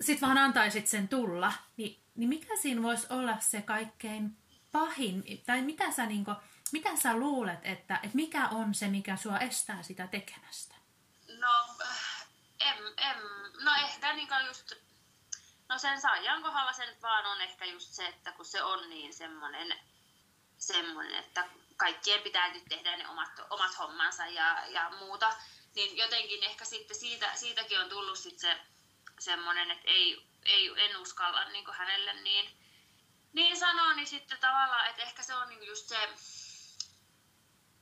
sit 0.00 0.22
vaan 0.22 0.38
antaisit 0.38 0.86
sen 0.86 1.08
tulla, 1.08 1.52
niin 1.76 2.00
niin 2.20 2.28
mikä 2.28 2.56
siinä 2.56 2.82
voisi 2.82 3.06
olla 3.10 3.40
se 3.40 3.62
kaikkein 3.62 4.36
pahin, 4.72 5.24
tai 5.46 5.62
mitä 5.62 5.90
sä, 5.90 6.06
niin 6.06 6.24
kuin, 6.24 6.36
mitä 6.72 6.96
sä 6.96 7.16
luulet, 7.16 7.58
että, 7.62 7.94
että 7.94 8.16
mikä 8.16 8.48
on 8.48 8.74
se, 8.74 8.88
mikä 8.88 9.16
sua 9.16 9.38
estää 9.38 9.82
sitä 9.82 10.06
tekemästä? 10.06 10.74
No, 11.38 11.74
em, 12.60 12.78
em, 12.96 13.18
no 13.64 13.74
ehkä 13.84 14.12
niin 14.12 14.28
just, 14.46 14.72
no 15.68 15.78
sen 15.78 16.00
saajan 16.00 16.42
kohdalla 16.42 16.72
se 16.72 16.96
vaan 17.02 17.26
on 17.26 17.40
ehkä 17.40 17.64
just 17.64 17.92
se, 17.92 18.06
että 18.06 18.32
kun 18.32 18.44
se 18.44 18.62
on 18.62 18.90
niin 18.90 19.14
semmoinen, 19.14 19.78
semmoinen 20.60 21.14
että 21.14 21.48
kaikkien 21.76 22.22
pitää 22.22 22.52
nyt 22.52 22.64
tehdä 22.68 22.96
ne 22.96 23.08
omat, 23.08 23.30
omat 23.50 23.78
hommansa 23.78 24.26
ja, 24.26 24.64
ja 24.68 24.90
muuta, 24.98 25.32
niin 25.74 25.96
jotenkin 25.96 26.44
ehkä 26.44 26.64
sitten 26.64 26.96
siitä, 26.96 27.34
siitäkin 27.34 27.80
on 27.80 27.88
tullut 27.88 28.18
sitten 28.18 28.40
se 28.40 28.60
semmoinen, 29.18 29.70
että 29.70 29.90
ei, 29.90 30.26
ei, 30.44 30.72
en 30.76 30.96
uskalla 30.96 31.44
niin 31.44 31.72
hänelle 31.72 32.12
niin, 32.12 32.58
niin 33.32 33.56
sanoa, 33.56 33.94
niin 33.94 34.06
sitten 34.06 34.38
tavallaan, 34.38 34.90
että 34.90 35.02
ehkä 35.02 35.22
se 35.22 35.34
on 35.34 35.48
niin 35.48 35.66
just 35.66 35.88
se, 35.88 36.08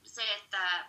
se 0.04 0.34
että, 0.34 0.88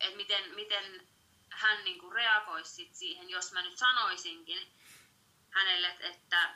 että 0.00 0.16
miten, 0.16 0.54
miten 0.54 1.08
hän 1.50 1.84
niin 1.84 2.12
reagoisi 2.12 2.72
sit 2.72 2.94
siihen, 2.94 3.30
jos 3.30 3.52
mä 3.52 3.62
nyt 3.62 3.78
sanoisinkin 3.78 4.72
hänelle, 5.50 5.88
että, 5.88 6.06
että, 6.08 6.54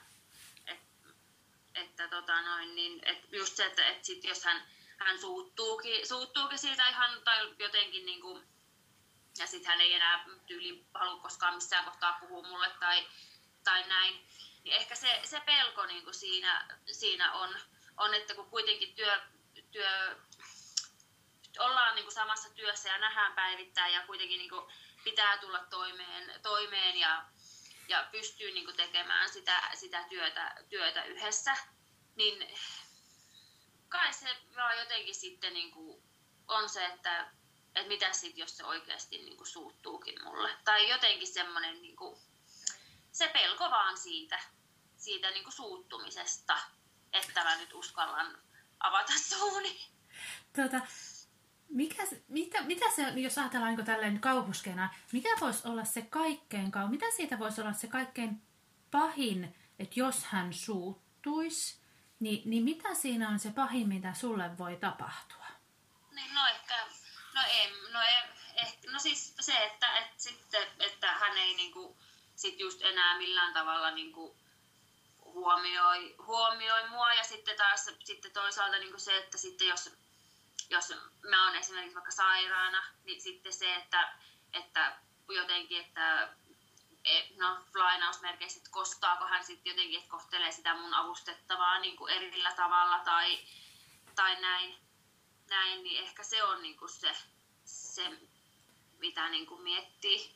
että, 0.67 1.09
että 1.75 2.09
tota 2.09 2.43
noin, 2.43 2.75
niin, 2.75 3.01
että 3.05 3.37
just 3.37 3.57
se, 3.57 3.67
että, 3.67 3.87
että 3.87 4.07
sit 4.07 4.25
jos 4.25 4.45
hän, 4.45 4.63
hän 5.05 5.21
suuttuukin, 5.21 6.09
suuttuukin 6.09 6.59
siitä 6.59 6.89
ihan 6.89 7.23
tai 7.25 7.55
jotenkin 7.59 8.07
niin 8.07 8.21
kuin, 8.21 8.49
ja 9.39 9.47
sitten 9.47 9.71
hän 9.71 9.81
ei 9.81 9.95
enää 9.95 10.25
tyyli 10.47 10.87
halua 10.95 11.23
koskaan 11.23 11.55
missään 11.55 11.85
kohtaa 11.85 12.19
puhua 12.21 12.49
mulle 12.49 12.71
tai, 12.81 13.07
tai 13.65 13.89
näin, 13.89 14.29
niin 14.65 14.75
ehkä 14.77 14.95
se, 14.95 15.21
se 15.25 15.41
pelko 15.41 15.87
niin 15.87 16.05
kuin 16.05 16.15
siinä, 16.15 16.79
siinä 16.93 17.33
on, 17.33 17.57
on, 17.97 18.15
että 18.15 18.35
kun 18.35 18.51
kuitenkin 18.51 18.95
työ, 18.95 19.21
työ 19.71 20.17
ollaan 21.59 21.95
niin 21.95 22.05
kuin 22.05 22.15
samassa 22.15 22.51
työssä 22.55 22.89
ja 22.89 22.99
nähdään 22.99 23.33
päivittäin 23.33 23.95
ja 23.95 24.07
kuitenkin 24.07 24.39
niin 24.39 24.51
kuin 24.51 24.73
pitää 25.05 25.39
tulla 25.39 25.65
toimeen, 25.71 26.41
toimeen 26.43 26.97
ja, 26.97 27.25
ja 27.89 28.09
pystyy 28.13 28.51
niin 28.51 28.65
kuin 28.65 28.77
tekemään 28.77 29.31
sitä, 29.31 29.71
sitä 29.75 30.05
työtä, 30.09 30.57
työtä 30.69 31.05
yhdessä, 31.05 31.57
niin 32.17 32.59
kai 33.89 34.13
se 34.13 34.27
vaan 34.57 34.79
jotenkin 34.79 35.15
sitten 35.15 35.55
niin 35.55 35.71
kuin 35.71 36.03
on 36.49 36.69
se, 36.69 36.87
että, 36.87 37.31
että 37.75 37.89
mitä 37.89 38.13
sitten, 38.13 38.41
jos 38.41 38.57
se 38.57 38.65
oikeasti 38.65 39.19
niin 39.19 39.37
kuin 39.37 39.47
suuttuukin 39.47 40.25
mulle. 40.25 40.51
Tai 40.65 40.89
jotenkin 40.89 41.29
semmoinen 41.29 41.83
niin 41.83 41.97
kuin, 41.97 42.19
se 43.13 43.29
pelko 43.29 43.71
vaan 43.71 43.99
siitä, 43.99 44.41
siitä 44.97 45.31
niin 45.31 45.45
kuin 45.45 45.55
suuttumisesta, 45.55 46.59
että 47.13 47.45
mä 47.45 47.57
nyt 47.57 47.73
uskallan 47.73 48.39
avata 48.81 49.13
suuni. 49.29 49.81
Tuota, 50.57 50.81
mikä, 51.69 52.03
mitä, 52.29 52.63
mitä 52.63 52.91
se, 52.91 53.03
jos 53.03 53.39
ajatellaan 53.39 53.77
niin 53.77 53.87
tälleen 53.87 54.21
kauhuskena, 54.21 54.95
mikä 55.13 55.29
voisi 55.41 55.69
olla 55.69 55.85
se 55.85 56.03
kaikkein, 56.03 56.73
mitä 56.91 57.07
siitä 57.17 57.39
voisi 57.39 57.61
olla 57.61 57.73
se 57.73 57.87
kaikkein 57.87 58.43
pahin 58.91 59.55
että 59.79 60.01
jos 60.01 60.25
hän 60.25 60.53
suuttuisi, 60.53 61.79
niin, 62.21 62.43
niin 62.51 62.63
mitä 62.63 62.95
siinä 62.95 63.29
on 63.29 63.39
se 63.39 63.51
pahin, 63.51 63.89
mitä 63.89 64.15
sulle 64.15 64.59
voi 64.59 64.77
tapahtua? 64.77 65.47
Niin, 66.11 66.35
no 66.35 66.47
ehkä, 66.47 66.87
no 67.35 67.41
ei, 67.49 67.73
no, 67.93 68.01
ei, 68.01 68.15
ehkä, 68.55 68.91
no 68.91 68.99
siis 68.99 69.35
se, 69.41 69.65
että, 69.65 69.99
että, 69.99 70.15
sitten, 70.17 70.69
että 70.79 71.13
hän 71.13 71.39
ei 71.39 71.55
niinku, 71.55 71.97
sit 72.37 72.61
just 72.61 72.83
enää 72.83 73.19
millään 73.19 73.55
tavalla 73.55 73.91
niinku, 73.91 74.37
huomioi, 75.25 76.15
huomioi 76.27 76.89
mua 76.89 77.15
ja 77.15 77.25
sitten 77.25 77.57
taas 77.57 77.91
sitten 78.05 78.33
toisaalta 78.33 78.79
niinku 78.79 78.99
se, 78.99 79.17
että 79.17 79.39
sitten 79.39 79.69
jos, 79.69 79.91
jos 80.71 80.93
mä 81.31 81.47
oon 81.47 81.57
esimerkiksi 81.57 81.95
vaikka 81.95 82.11
sairaana, 82.11 82.85
niin 83.05 83.23
sitten 83.23 83.53
se, 83.53 83.75
että, 83.75 84.13
että 84.53 84.97
jotenkin, 85.29 85.81
että 85.81 86.29
no 87.39 87.65
lainausmerkeissä, 87.75 88.59
että 88.59 88.71
kostaako 88.71 89.25
hän 89.27 89.45
sitten 89.45 89.71
jotenkin, 89.71 89.99
että 89.99 90.11
kohtelee 90.11 90.53
sitä 90.53 90.75
mun 90.81 90.95
avustettavaa 90.95 91.79
niin 91.79 91.97
kuin 91.97 92.13
erillä 92.13 92.53
tavalla 92.53 92.99
tai, 92.99 93.39
tai 94.15 94.41
näin, 94.41 94.75
näin, 95.51 95.83
niin 95.85 96.03
ehkä 96.03 96.23
se 96.23 96.45
on 96.45 96.63
niin 96.63 96.79
kuin 96.79 96.89
se, 96.89 97.15
se, 97.65 98.19
mitä 98.99 99.29
niin 99.29 99.47
kuin 99.47 99.63
miettii. 99.63 100.35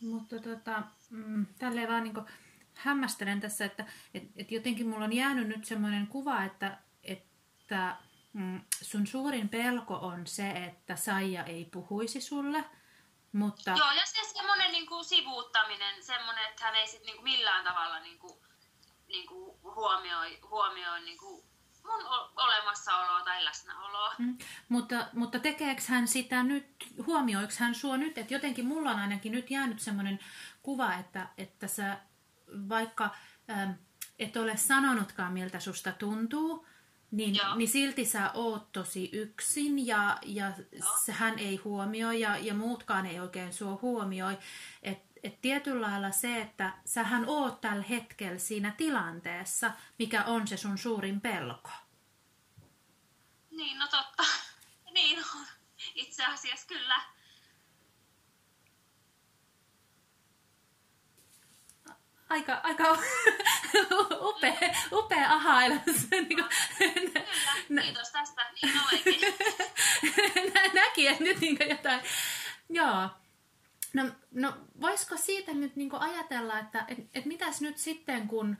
Mutta 0.00 0.36
tota, 0.40 0.82
mm, 1.10 1.46
tälleen 1.58 1.88
vaan 1.88 2.04
niin 2.04 2.14
kuin 2.14 2.26
hämmästelen 2.74 3.40
tässä, 3.40 3.64
että 3.64 3.84
et, 4.14 4.22
et 4.36 4.52
jotenkin 4.52 4.88
mulla 4.88 5.04
on 5.04 5.12
jäänyt 5.12 5.48
nyt 5.48 5.64
semmoinen 5.64 6.06
kuva, 6.06 6.44
että, 6.44 6.78
että 7.02 7.96
mm, 8.32 8.60
sun 8.82 9.06
suurin 9.06 9.48
pelko 9.48 9.94
on 9.94 10.26
se, 10.26 10.50
että 10.50 10.96
Saija 10.96 11.44
ei 11.44 11.64
puhuisi 11.64 12.20
sulle. 12.20 12.64
Mutta... 13.36 13.70
Joo, 13.70 13.92
ja 13.92 14.06
se 14.06 14.32
semmoinen 14.32 14.72
niin 14.72 14.86
kuin 14.86 15.04
sivuuttaminen, 15.04 16.02
semmoinen, 16.02 16.44
että 16.50 16.64
hän 16.64 16.74
ei 16.74 16.86
sit, 16.86 17.02
niin 17.04 17.16
kuin 17.16 17.24
millään 17.24 17.64
tavalla 17.64 18.00
niin 18.00 18.18
kuin, 18.18 18.38
niin 19.08 19.26
kuin 19.26 19.58
huomioi, 19.62 20.38
huomioi 20.50 21.00
niin 21.00 21.18
kuin 21.18 21.44
mun 21.84 22.06
olemassaoloa 22.36 23.24
tai 23.24 23.44
läsnäoloa. 23.44 24.14
Mm. 24.18 24.38
Mutta, 24.68 25.06
mutta 25.12 25.38
tekeekö 25.38 25.82
hän 25.88 26.08
sitä 26.08 26.42
nyt, 26.42 26.66
huomioiko 27.06 27.52
hän 27.58 27.74
sua 27.74 27.96
nyt, 27.96 28.18
että 28.18 28.34
jotenkin 28.34 28.66
mulla 28.66 28.90
on 28.90 28.98
ainakin 28.98 29.32
nyt 29.32 29.50
jäänyt 29.50 29.80
semmoinen 29.80 30.18
kuva, 30.62 30.94
että, 30.94 31.28
että 31.38 31.66
sä 31.66 32.00
vaikka 32.68 33.10
ähm, 33.50 33.70
et 34.18 34.36
ole 34.36 34.56
sanonutkaan 34.56 35.32
miltä 35.32 35.60
susta 35.60 35.92
tuntuu, 35.92 36.66
niin, 37.10 37.40
niin 37.56 37.68
silti 37.68 38.04
sä 38.04 38.30
oot 38.34 38.72
tosi 38.72 39.10
yksin 39.12 39.86
ja, 39.86 40.18
ja 40.22 40.52
hän 41.10 41.38
ei 41.38 41.56
huomioi 41.56 42.20
ja, 42.20 42.36
ja 42.36 42.54
muutkaan 42.54 43.06
ei 43.06 43.20
oikein 43.20 43.52
sua 43.52 43.78
huomioi. 43.82 44.38
Et, 44.82 44.98
et 45.22 45.40
tietyllä 45.40 45.90
lailla 45.90 46.10
se, 46.10 46.40
että 46.40 46.72
sähän 46.84 47.24
oot 47.26 47.60
tällä 47.60 47.82
hetkellä 47.82 48.38
siinä 48.38 48.74
tilanteessa, 48.76 49.70
mikä 49.98 50.24
on 50.24 50.48
se 50.48 50.56
sun 50.56 50.78
suurin 50.78 51.20
pelko. 51.20 51.70
Niin, 53.50 53.78
no 53.78 53.88
totta. 53.88 54.22
Niin 54.90 55.18
on. 55.18 55.46
Itse 55.94 56.24
asiassa 56.24 56.66
kyllä. 56.66 57.00
Aika, 62.28 62.60
aika 62.62 62.84
upea, 64.28 64.74
upea 64.92 65.32
aha-elämys. 65.32 66.10
Niin 66.10 66.26
Kyllä, 67.68 67.82
kiitos 67.82 68.10
tästä. 68.12 68.42
Niin 68.62 68.74
Näki, 70.74 71.08
että 71.08 71.24
nyt 71.24 71.40
niin 71.40 71.58
jotain. 71.68 72.00
Joo. 72.68 73.08
No, 73.94 74.10
no 74.30 74.56
voisiko 74.80 75.16
siitä 75.16 75.52
nyt 75.54 75.76
niin 75.76 75.94
ajatella, 75.94 76.58
että 76.58 76.84
et, 76.88 76.98
et 77.14 77.24
mitäs 77.24 77.60
nyt 77.60 77.78
sitten, 77.78 78.28
kun 78.28 78.56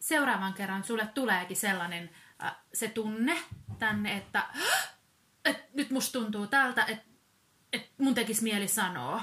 seuraavan 0.00 0.54
kerran 0.54 0.84
sulle 0.84 1.06
tuleekin 1.14 1.56
sellainen 1.56 2.10
äh, 2.44 2.56
se 2.74 2.88
tunne 2.88 3.38
tänne, 3.78 4.16
että 4.16 4.46
et 5.44 5.74
nyt 5.74 5.90
musta 5.90 6.18
tuntuu 6.18 6.46
tältä, 6.46 6.84
että 6.84 7.08
et 7.72 7.92
mun 7.98 8.14
tekisi 8.14 8.42
mieli 8.42 8.68
sanoa, 8.68 9.22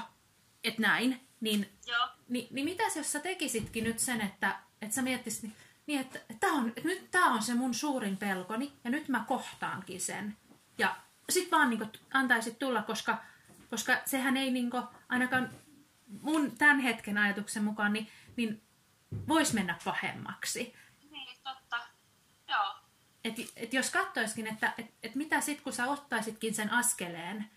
että 0.64 0.82
näin, 0.82 1.28
niin 1.40 1.78
Joo 1.86 2.15
Ni, 2.28 2.48
niin 2.50 2.64
mitäs 2.64 2.96
jos 2.96 3.12
sä 3.12 3.20
tekisitkin 3.20 3.84
nyt 3.84 3.98
sen, 3.98 4.20
että, 4.20 4.58
että 4.82 4.94
sä 4.94 5.02
miettisit 5.02 5.42
niin, 5.42 5.56
niin 5.86 6.00
että, 6.00 6.20
että, 6.30 6.46
on, 6.46 6.68
että 6.68 6.88
nyt 6.88 7.10
tämä 7.10 7.34
on 7.34 7.42
se 7.42 7.54
mun 7.54 7.74
suurin 7.74 8.16
pelkoni 8.16 8.72
ja 8.84 8.90
nyt 8.90 9.08
mä 9.08 9.24
kohtaankin 9.28 10.00
sen. 10.00 10.36
Ja 10.78 10.96
sit 11.30 11.50
vaan 11.50 11.70
niin 11.70 11.90
antaisit 12.12 12.58
tulla, 12.58 12.82
koska, 12.82 13.18
koska 13.70 13.96
sehän 14.04 14.36
ei 14.36 14.50
niin 14.50 14.70
kuin, 14.70 14.82
ainakaan 15.08 15.50
mun 16.22 16.56
tämän 16.56 16.80
hetken 16.80 17.18
ajatuksen 17.18 17.64
mukaan 17.64 17.92
niin, 17.92 18.08
niin 18.36 18.62
voisi 19.28 19.54
mennä 19.54 19.78
pahemmaksi. 19.84 20.74
Niin, 21.10 21.36
totta. 21.44 21.76
Joo. 22.48 22.74
Et, 23.24 23.34
et 23.56 23.74
jos 23.74 23.90
katsoiskin, 23.90 24.46
että 24.46 24.72
et, 24.78 24.86
et 25.02 25.14
mitä 25.14 25.40
sitten 25.40 25.64
kun 25.64 25.72
sä 25.72 25.86
ottaisitkin 25.86 26.54
sen 26.54 26.72
askeleen, 26.72 27.50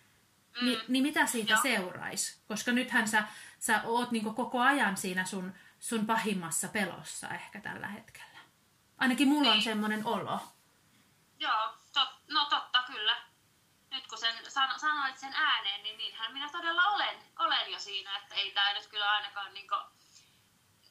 Mm. 0.62 0.66
Ni, 0.66 0.80
niin 0.88 1.04
mitä 1.04 1.26
siitä 1.26 1.54
Joo. 1.54 1.62
seuraisi? 1.62 2.40
Koska 2.48 2.72
nythän 2.72 3.08
sä, 3.08 3.24
sä 3.60 3.82
oot 3.86 4.12
niinku 4.12 4.34
koko 4.34 4.62
ajan 4.62 4.98
siinä 4.98 5.26
sun, 5.26 5.54
sun 5.80 6.06
pahimmassa 6.06 6.68
pelossa 6.68 7.30
ehkä 7.30 7.62
tällä 7.62 7.88
hetkellä. 7.88 8.40
Ainakin 8.98 9.28
mulla 9.28 9.50
niin. 9.50 9.58
on 9.58 9.62
semmoinen 9.62 10.06
olo. 10.06 10.40
Joo, 11.40 11.74
tot, 11.94 12.10
no 12.28 12.46
totta 12.46 12.84
kyllä. 12.88 13.16
Nyt 13.92 14.08
kun 14.08 14.18
sen 14.18 14.34
san, 14.48 14.80
sanoit 14.80 15.18
sen 15.18 15.34
ääneen, 15.34 15.84
niin 15.84 15.98
niinhän 15.98 16.34
minä 16.34 16.50
todella 16.50 16.84
olen, 16.84 17.18
olen 17.40 17.72
jo 17.72 17.80
siinä, 17.80 18.18
että 18.18 18.36
ei 18.36 18.52
tämä 18.52 18.74
nyt 18.74 18.88
kyllä 18.88 19.12
ainakaan 19.12 19.54
niinku 19.54 19.76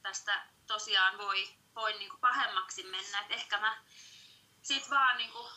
tästä 0.01 0.45
tosiaan 0.67 1.17
voi, 1.17 1.55
voi 1.75 1.93
niinku 1.93 2.17
pahemmaksi 2.17 2.83
mennä. 2.83 3.19
Et 3.19 3.31
ehkä 3.31 3.59
mä 3.59 3.77
sit 4.61 4.89
vaan 4.89 5.17
niinku 5.17 5.49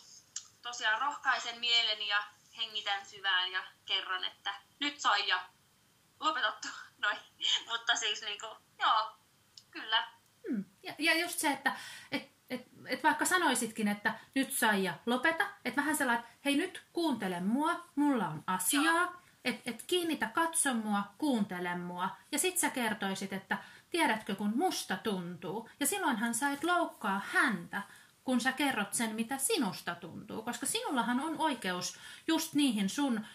tosiaan 0.62 1.00
rohkaisen 1.00 1.60
mieleni 1.60 2.08
ja 2.08 2.24
hengitän 2.56 3.06
syvään 3.06 3.52
ja 3.52 3.64
kerron, 3.84 4.24
että 4.24 4.54
nyt 4.80 5.00
sai 5.00 5.28
ja 5.28 5.48
lopetattu. 6.20 6.68
Noin. 7.02 7.18
Mutta 7.70 7.96
siis 7.96 8.22
niin 8.22 8.40
kuin, 8.40 8.56
joo, 8.78 9.12
kyllä. 9.70 10.08
Hmm. 10.48 10.64
Ja, 10.82 10.94
ja 10.98 11.20
just 11.20 11.38
se, 11.38 11.50
että 11.50 11.76
et, 12.12 12.30
et, 12.50 12.66
et 12.86 13.02
vaikka 13.02 13.24
sanoisitkin, 13.24 13.88
että 13.88 14.14
nyt 14.34 14.52
sai 14.52 14.84
ja 14.84 14.94
lopeta, 15.06 15.46
että 15.64 15.80
vähän 15.80 15.96
sellainen, 15.96 16.24
että 16.24 16.38
hei 16.44 16.56
nyt 16.56 16.84
kuuntele 16.92 17.40
mua, 17.40 17.84
mulla 17.94 18.28
on 18.28 18.44
asiaa, 18.46 19.22
että 19.44 19.70
et 19.70 19.82
kiinnitä 19.86 20.26
katso 20.26 20.74
mua, 20.74 21.02
kuuntele 21.18 21.76
mua. 21.76 22.16
Ja 22.32 22.38
sit 22.38 22.58
sä 22.58 22.70
kertoisit, 22.70 23.32
että 23.32 23.58
tiedätkö 23.90 24.34
kun 24.34 24.52
musta 24.56 24.96
tuntuu. 24.96 25.68
Ja 25.80 25.86
silloinhan 25.86 26.34
sä 26.34 26.50
et 26.50 26.64
loukkaa 26.64 27.20
häntä, 27.32 27.82
kun 28.24 28.40
sä 28.40 28.52
kerrot 28.52 28.94
sen, 28.94 29.14
mitä 29.14 29.38
sinusta 29.38 29.94
tuntuu. 29.94 30.42
Koska 30.42 30.66
sinullahan 30.66 31.20
on 31.20 31.38
oikeus 31.38 31.98
just 32.26 32.54
niihin 32.54 32.88
sun 32.88 33.26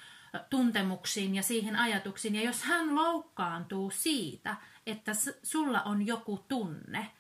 tuntemuksiin 0.50 1.36
ja 1.36 1.44
siihen 1.44 1.76
ajatuksiin. 1.76 2.36
Ja 2.36 2.42
jos 2.42 2.64
hän 2.64 2.96
loukkaantuu 2.96 3.92
siitä, 3.92 4.56
että 4.86 5.12
sulla 5.44 5.82
on 5.82 6.06
joku 6.08 6.46
tunne, 6.48 7.12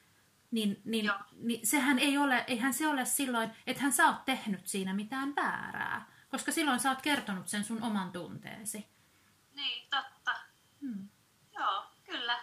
niin, 0.51 0.81
niin, 0.85 1.11
niin 1.31 1.67
sehän 1.67 1.99
ei 1.99 2.17
ole, 2.17 2.43
eihän 2.47 2.73
se 2.73 2.87
ole 2.87 3.05
silloin, 3.05 3.51
että 3.67 3.83
hän 3.83 3.91
sä 3.91 4.07
oot 4.07 4.25
tehnyt 4.25 4.67
siinä 4.67 4.93
mitään 4.93 5.35
väärää. 5.35 6.11
Koska 6.29 6.51
silloin 6.51 6.79
sä 6.79 6.89
oot 6.89 7.01
kertonut 7.01 7.47
sen 7.47 7.63
sun 7.63 7.83
oman 7.83 8.11
tunteesi. 8.11 8.87
Niin, 9.53 9.87
totta. 9.89 10.35
Hmm. 10.81 11.09
Joo, 11.59 11.83
kyllä. 12.03 12.39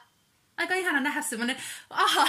Aika 0.57 0.75
ihana 0.75 1.01
nähdä 1.01 1.23
semmoinen, 1.23 1.57
aha, 1.91 2.29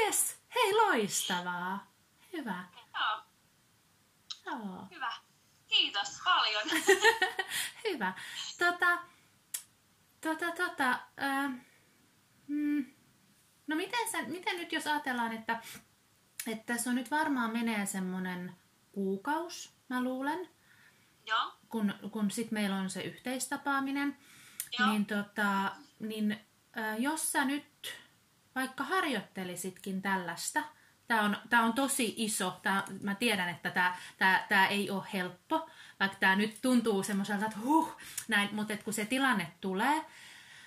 Yes, 0.00 0.36
hei 0.54 0.74
loistavaa. 0.74 1.92
Hyvä. 2.32 2.64
Joo. 2.72 2.81
Joo. 4.46 4.86
Hyvä. 4.90 5.12
Kiitos 5.66 6.20
paljon. 6.24 6.62
Hyvä. 7.84 8.12
Tota, 8.58 8.98
tota, 10.20 10.52
tota, 10.52 10.90
äh, 11.22 11.52
mm, 12.46 12.84
no 13.66 13.76
miten, 13.76 14.10
sä, 14.12 14.22
miten 14.22 14.56
nyt 14.56 14.72
jos 14.72 14.86
ajatellaan, 14.86 15.32
että, 15.32 15.60
että 16.46 16.74
tässä 16.74 16.90
on 16.90 16.96
nyt 16.96 17.10
varmaan 17.10 17.52
menee 17.52 17.86
semmoinen 17.86 18.56
kuukaus, 18.92 19.74
mä 19.88 20.02
luulen. 20.02 20.48
Joo. 21.26 21.52
Kun, 21.68 21.94
kun 22.10 22.30
sit 22.30 22.50
meillä 22.50 22.76
on 22.76 22.90
se 22.90 23.02
yhteistapaaminen. 23.02 24.18
Joo. 24.78 24.90
Niin, 24.90 25.06
tota, 25.06 25.72
niin 25.98 26.40
äh, 26.78 27.00
jos 27.00 27.32
sä 27.32 27.44
nyt 27.44 27.94
vaikka 28.54 28.84
harjoittelisitkin 28.84 30.02
tällaista, 30.02 30.62
tämä 31.08 31.22
on, 31.22 31.36
tämä 31.50 31.64
on 31.64 31.72
tosi 31.72 32.14
iso, 32.16 32.60
tämä, 32.62 32.84
mä 33.02 33.14
tiedän, 33.14 33.48
että 33.48 33.70
tämä, 33.70 33.96
tämä, 34.18 34.46
tämä 34.48 34.66
ei 34.66 34.90
ole 34.90 35.02
helppo, 35.12 35.70
vaikka 36.00 36.16
tämä 36.20 36.36
nyt 36.36 36.58
tuntuu 36.62 37.02
semmoiselta, 37.02 37.44
että 37.44 37.58
huh, 37.58 37.96
näin, 38.28 38.48
mutta 38.52 38.72
että 38.72 38.84
kun 38.84 38.94
se 38.94 39.04
tilanne 39.04 39.52
tulee, 39.60 40.04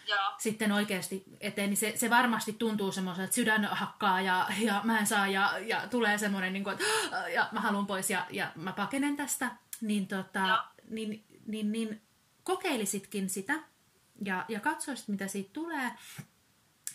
Joo. 0.08 0.34
sitten 0.38 0.72
oikeasti 0.72 1.24
eteen, 1.40 1.70
niin 1.70 1.78
se, 1.78 1.94
se 1.96 2.10
varmasti 2.10 2.54
tuntuu 2.54 2.92
semmoiselta, 2.92 3.24
että 3.24 3.36
sydän 3.36 3.66
hakkaa 3.66 4.22
ja, 4.22 4.48
ja 4.60 4.82
mä 4.84 5.00
en 5.00 5.08
saa 5.08 5.28
ja, 5.28 5.60
ja 5.60 5.88
tulee 5.88 6.18
semmoinen, 6.18 6.54
niin 6.54 6.64
kuin, 6.64 6.74
että 6.74 6.86
ja 7.30 7.50
mä 7.52 7.62
haluan 7.62 7.88
pois 7.88 8.10
ja, 8.10 8.26
ja 8.30 8.52
mä 8.56 8.74
pakenen 8.74 9.18
tästä, 9.18 9.52
niin, 9.82 10.08
tota, 10.08 10.66
niin, 10.90 11.26
niin, 11.48 11.72
niin 11.72 12.02
kokeilisitkin 12.44 13.30
sitä 13.30 13.54
ja, 14.26 14.46
ja 14.48 14.60
katsoisit, 14.60 15.08
mitä 15.08 15.28
siitä 15.28 15.50
tulee. 15.54 15.92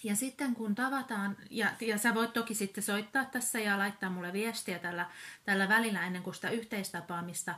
Ja 0.03 0.17
sitten 0.17 0.55
kun 0.55 0.75
tavataan, 0.75 1.37
ja, 1.51 1.71
ja 1.81 1.99
sä 1.99 2.15
voit 2.15 2.33
toki 2.33 2.55
sitten 2.55 2.85
soittaa 2.85 3.25
tässä 3.25 3.61
ja 3.61 3.79
laittaa 3.79 4.11
mulle 4.11 4.33
viestiä 4.33 4.79
tällä, 4.79 5.11
tällä 5.45 5.69
välillä 5.69 6.07
ennen 6.07 6.23
kuin 6.23 6.35
sitä 6.35 6.51
yhteistapaamista 6.51 7.55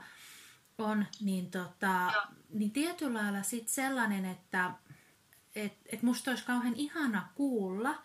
on, 0.78 1.06
niin, 1.20 1.50
tota, 1.50 2.12
niin 2.50 2.70
tietyllä 2.70 3.18
lailla 3.22 3.42
sitten 3.42 3.74
sellainen, 3.74 4.24
että 4.24 4.70
et, 5.54 5.72
et 5.86 6.02
musta 6.02 6.30
olisi 6.30 6.44
kauhean 6.44 6.76
ihana 6.76 7.28
kuulla, 7.34 8.02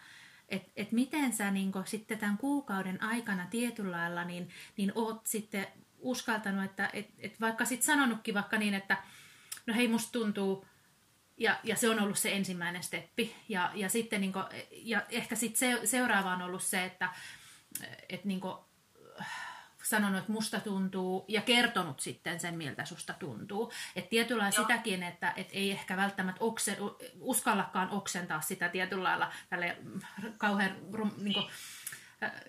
että 0.50 0.72
et 0.76 0.92
miten 0.92 1.34
sä 1.34 1.52
niin 1.52 1.72
sitten 1.86 2.20
tämän 2.20 2.38
kuukauden 2.38 3.04
aikana 3.04 3.48
tietyllä 3.50 3.98
lailla 3.98 4.24
niin, 4.24 4.50
niin 4.78 4.92
oot 4.96 5.28
sitten 5.28 5.68
uskaltanut, 6.00 6.64
että 6.64 6.90
et, 6.94 7.08
et 7.20 7.42
vaikka 7.42 7.66
sitten 7.66 7.86
sanonutkin 7.86 8.34
vaikka 8.34 8.58
niin, 8.58 8.74
että 8.74 8.98
no 9.66 9.74
hei 9.74 9.88
musta 9.88 10.12
tuntuu, 10.12 10.66
ja, 11.38 11.60
ja 11.64 11.76
se 11.76 11.90
on 11.90 12.00
ollut 12.00 12.18
se 12.18 12.32
ensimmäinen 12.32 12.84
steppi. 12.84 13.36
Ja, 13.50 13.72
ja, 13.76 13.90
sitten 13.90 14.22
niin 14.22 14.34
kuin, 14.34 14.46
ja 14.72 15.02
ehkä 15.10 15.36
sitten 15.36 15.80
se, 15.80 15.88
seuraava 15.88 16.34
on 16.34 16.42
ollut 16.42 16.64
se, 16.64 16.86
että 16.86 17.10
et 18.10 18.26
niin 18.26 18.40
kuin, 18.40 18.58
sanonut, 19.84 20.20
että 20.20 20.32
musta 20.32 20.60
tuntuu, 20.60 21.26
ja 21.28 21.42
kertonut 21.42 22.00
sitten 22.00 22.40
sen, 22.40 22.58
miltä 22.58 22.86
susta 22.86 23.14
tuntuu. 23.14 23.72
Että 23.96 24.10
tietyllä 24.10 24.42
lailla 24.42 24.62
sitäkin, 24.62 25.04
että 25.04 25.34
et 25.36 25.50
ei 25.52 25.72
ehkä 25.72 25.98
välttämättä 25.98 26.44
okse, 26.44 26.78
uskallakaan 27.20 27.90
oksentaa 27.90 28.42
sitä 28.42 28.70
tietyllä 28.70 29.04
lailla 29.04 29.32
tälle 29.50 29.78
kauhean 30.38 30.76
niin 31.18 31.34
kuin, 31.34 31.46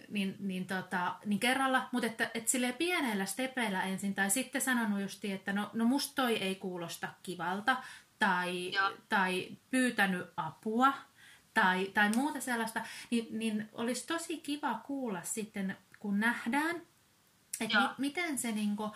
niin, 0.09 0.37
niin, 0.39 0.67
tota, 0.67 1.15
niin 1.25 1.41
kerralla, 1.41 1.89
mutta 1.93 2.07
että, 2.07 2.31
että 2.35 2.51
silleen 2.51 2.75
pienellä 2.75 3.27
stepeillä 3.27 3.83
ensin, 3.83 4.15
tai 4.15 4.31
sitten 4.31 4.61
sanonut 4.61 5.01
justi, 5.01 5.33
että 5.33 5.53
no, 5.53 5.71
no 5.73 5.85
musta 5.85 6.23
toi 6.23 6.37
ei 6.37 6.55
kuulosta 6.55 7.09
kivalta, 7.23 7.77
tai, 8.19 8.73
tai 9.09 9.49
pyytänyt 9.71 10.27
apua, 10.37 10.93
tai, 11.55 11.91
tai 11.95 12.11
muuta 12.17 12.41
sellaista, 12.41 12.81
niin, 13.11 13.27
niin 13.31 13.69
olisi 13.73 14.07
tosi 14.07 14.37
kiva 14.41 14.81
kuulla 14.87 15.23
sitten, 15.23 15.77
kun 15.99 16.21
nähdään, 16.21 16.77
että 17.61 17.81
mi, 17.81 17.89
miten 17.99 18.39
se 18.39 18.53
niinku, 18.53 18.91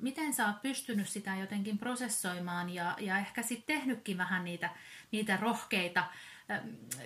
miten 0.00 0.34
sä 0.34 0.46
oot 0.46 0.62
pystynyt 0.62 1.08
sitä 1.08 1.36
jotenkin 1.36 1.78
prosessoimaan 1.78 2.70
ja, 2.70 2.96
ja 3.00 3.18
ehkä 3.18 3.42
sitten 3.42 3.76
tehnytkin 3.76 4.18
vähän 4.18 4.44
niitä, 4.44 4.70
niitä 5.10 5.36
rohkeita 5.36 6.04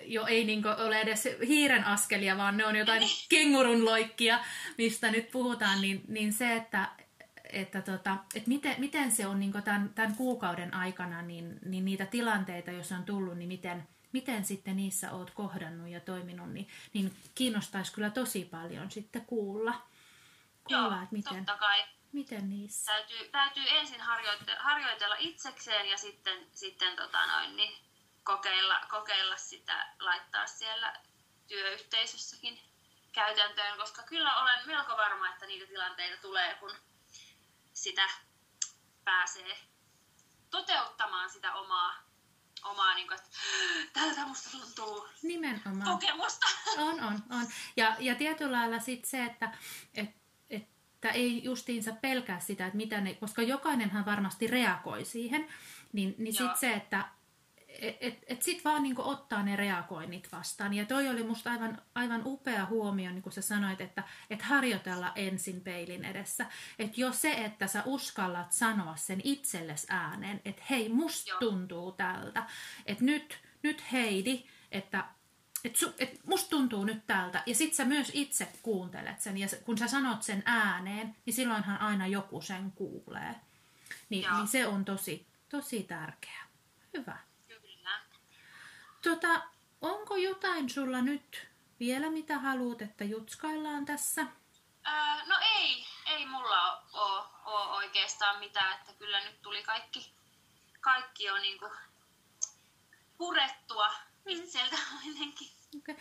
jo 0.05 0.27
ei 0.27 0.45
niin 0.45 0.67
ole 0.67 1.01
edes 1.01 1.29
hiiren 1.47 1.85
askelia, 1.85 2.37
vaan 2.37 2.57
ne 2.57 2.67
on 2.67 2.77
jotain 2.77 3.01
niin. 3.07 3.27
kengurun 3.29 3.85
loikkia, 3.85 4.41
mistä 4.79 5.11
nyt 5.11 5.31
puhutaan, 5.31 5.81
niin, 5.81 6.03
niin 6.09 6.33
se, 6.33 6.57
että, 6.57 6.89
että, 7.53 7.83
tota, 7.83 8.17
että 8.35 8.49
miten, 8.49 8.75
miten 8.79 9.13
se 9.13 9.27
on 9.27 9.41
niin 9.41 9.53
tämän, 9.65 9.91
tämän 9.95 10.17
kuukauden 10.17 10.75
aikana, 10.75 11.23
niin, 11.23 11.59
niin 11.65 11.85
niitä 11.85 12.07
tilanteita, 12.07 12.71
jos 12.71 12.93
on 12.93 13.05
tullut, 13.05 13.39
niin 13.39 13.49
miten, 13.49 13.89
miten 14.13 14.45
sitten 14.45 14.77
niissä 14.77 15.13
oot 15.13 15.31
kohdannut 15.31 15.89
ja 15.89 16.01
toiminut, 16.01 16.53
niin, 16.53 16.69
niin 16.93 17.17
kiinnostaisi 17.35 17.93
kyllä 17.93 18.11
tosi 18.11 18.45
paljon 18.45 18.91
sitten 18.91 19.27
kuulla, 19.27 19.73
kuulla 20.65 20.95
Joo, 20.95 21.03
että 21.03 21.09
miten, 21.11 21.37
totta 21.47 21.59
kai. 21.59 21.85
miten 22.13 22.51
niissä. 22.51 22.93
Täytyy, 22.93 23.29
täytyy 23.29 23.65
ensin 23.69 24.01
harjoitella, 24.01 24.61
harjoitella 24.63 25.17
itsekseen 25.19 25.91
ja 25.91 25.99
sitten, 25.99 26.47
sitten 26.53 26.97
tota 26.97 27.27
noin, 27.27 27.57
niin 27.57 27.73
kokeilla, 28.25 28.81
kokeilla 28.91 29.37
sitä, 29.37 29.87
laittaa 30.01 30.47
siellä 30.47 30.97
työyhteisössäkin 31.49 32.59
käytäntöön, 33.13 33.79
koska 33.79 34.03
kyllä 34.03 34.37
olen 34.43 34.67
melko 34.67 34.97
varma, 34.97 35.29
että 35.29 35.47
niitä 35.47 35.67
tilanteita 35.67 36.23
tulee, 36.23 36.55
kun 36.55 36.71
sitä 37.77 38.09
pääsee 39.05 39.57
toteuttamaan 40.51 41.31
sitä 41.31 41.55
omaa, 41.55 41.95
omaa 42.64 42.95
niin 42.95 43.09
kuin, 43.09 43.18
että 43.18 43.31
tältä 43.93 44.27
musta 44.27 44.51
tuntuu 44.51 45.09
Nimenomaan. 45.22 45.91
kokemusta. 45.91 46.47
On, 46.79 47.01
on, 47.01 47.22
on. 47.31 47.47
Ja, 47.77 47.97
ja 47.99 48.14
tietyllä 48.14 48.59
lailla 48.59 48.79
sitten 48.79 49.11
se, 49.11 49.24
että 49.24 49.59
et, 49.95 50.11
että 50.51 51.11
ei 51.11 51.45
justiinsa 51.45 51.93
pelkää 51.93 52.41
sitä, 52.41 52.66
että 52.66 52.77
mitä 52.77 53.01
ne, 53.01 53.14
koska 53.14 53.43
jokainenhan 53.43 54.07
varmasti 54.07 54.47
reagoi 54.47 55.05
siihen, 55.05 55.49
niin, 55.93 56.14
niin 56.18 56.35
sitten 56.35 56.59
se, 56.59 56.72
että 56.72 57.09
et, 57.81 57.97
et, 58.01 58.24
et 58.27 58.43
sit 58.43 58.64
vaan 58.64 58.83
niin 58.83 59.01
ottaa 59.01 59.43
ne 59.43 59.57
reagoinnit 59.57 60.33
vastaan. 60.33 60.74
Ja 60.74 60.85
toi 60.85 61.09
oli 61.09 61.22
musta 61.22 61.51
aivan, 61.51 61.83
aivan 61.95 62.22
upea 62.24 62.66
huomio, 62.66 63.11
niin 63.11 63.22
kuin 63.22 63.33
sä 63.33 63.43
sanoit, 63.43 63.81
että 63.81 64.03
et 64.31 64.43
harjoitella 64.43 65.12
ensin 65.14 65.61
peilin 65.61 66.05
edessä. 66.05 66.47
Että 66.79 67.01
jo 67.01 67.12
se, 67.12 67.33
että 67.33 67.66
sä 67.66 67.83
uskallat 67.87 68.53
sanoa 68.53 68.97
sen 68.97 69.20
itsellesi 69.24 69.87
ääneen, 69.91 70.41
että 70.45 70.62
hei, 70.70 70.89
musta 70.89 71.31
Joo. 71.31 71.41
tuntuu 71.41 71.93
tältä. 71.93 72.47
Että 72.87 73.05
nyt, 73.05 73.39
nyt 73.62 73.93
Heidi, 73.93 74.45
että 74.72 75.05
et, 75.64 75.77
su, 75.77 75.95
et 75.99 76.20
musta 76.27 76.51
tuntuu 76.51 76.85
nyt 76.85 77.07
tältä. 77.07 77.43
Ja 77.47 77.55
sit 77.55 77.74
sä 77.74 77.85
myös 77.85 78.11
itse 78.14 78.49
kuuntelet 78.62 79.20
sen. 79.20 79.39
Ja 79.39 79.47
kun 79.64 79.79
sä 79.79 79.89
sanot 79.89 80.22
sen 80.22 80.43
ääneen, 80.47 81.16
niin 81.27 81.35
silloinhan 81.35 81.81
aina 81.81 82.07
joku 82.07 82.41
sen 82.41 82.72
kuulee. 82.72 83.35
Niin, 84.09 84.27
niin 84.37 84.49
se 84.49 84.66
on 84.66 84.85
tosi, 84.85 85.27
tosi 85.49 85.83
tärkeää. 85.83 86.47
Hyvä. 86.97 87.18
Tota, 89.03 89.43
onko 89.81 90.17
jotain 90.17 90.71
sulla 90.71 91.01
nyt 91.01 91.49
vielä, 91.81 92.11
mitä 92.11 92.39
haluat, 92.39 92.83
että 92.83 93.05
jutskaillaan 93.05 93.87
tässä? 93.87 94.27
Öö, 94.87 95.25
no 95.27 95.37
ei, 95.57 95.87
ei 96.07 96.27
mulla 96.27 96.83
ole, 96.93 97.77
oikeastaan 97.77 98.39
mitään, 98.39 98.79
että 98.81 98.93
kyllä 98.93 99.25
nyt 99.25 99.43
tuli 99.43 99.63
kaikki, 99.63 100.13
kaikki 100.81 101.25
jo 101.25 101.37
niinku 101.37 101.71
purettua 103.19 103.89
mm. 103.89 103.97
itseltä 104.27 104.77
ennenkin. 105.07 105.51
Okay. 105.79 105.97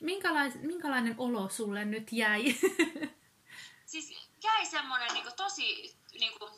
Minkälais, 0.00 0.54
minkälainen 0.54 1.14
olo 1.18 1.48
sulle 1.48 1.84
nyt 1.84 2.12
jäi? 2.12 2.44
siis 3.86 4.28
jäi 4.42 4.66
semmoinen 4.66 5.14
niinku 5.14 5.30
tosi 5.36 5.96
niinku 6.12 6.50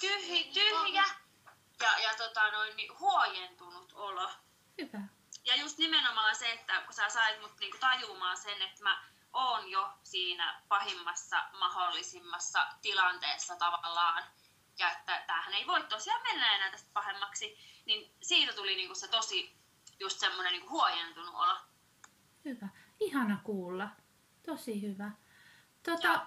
tyhjä, 0.00 0.44
tyhjä 0.54 1.04
ja, 1.80 1.98
ja 1.98 2.14
tota 2.18 2.50
noin, 2.50 2.76
niin 2.76 2.98
huojentunut 2.98 3.92
olo. 3.92 4.30
Hyvä 4.78 5.00
ja 5.44 5.56
just 5.56 5.78
nimenomaan 5.78 6.36
se, 6.36 6.52
että 6.52 6.80
kun 6.80 6.94
sä 6.94 7.08
sait 7.08 7.40
mut 7.40 7.58
niinku 7.60 7.78
tajumaan 7.78 8.36
sen, 8.36 8.62
että 8.62 8.82
mä 8.82 9.02
oon 9.32 9.70
jo 9.70 9.92
siinä 10.02 10.62
pahimmassa 10.68 11.44
mahdollisimmassa 11.58 12.66
tilanteessa 12.82 13.56
tavallaan, 13.56 14.22
ja 14.78 14.90
että 14.90 15.22
tämähän 15.26 15.54
ei 15.54 15.66
voi 15.66 15.84
tosiaan 15.84 16.22
mennä 16.22 16.54
enää 16.54 16.70
tästä 16.70 16.90
pahemmaksi, 16.92 17.58
niin 17.86 18.14
siitä 18.22 18.52
tuli 18.52 18.76
niinku 18.76 18.94
se 18.94 19.08
tosi 19.08 19.56
just 20.00 20.20
semmoinen 20.20 20.52
niinku 20.52 20.68
huojentunut 20.68 21.34
olo. 21.34 21.56
Hyvä. 22.44 22.68
Ihana 23.00 23.40
kuulla. 23.44 23.88
Tosi 24.46 24.82
hyvä. 24.82 25.10
Tota, 25.82 26.26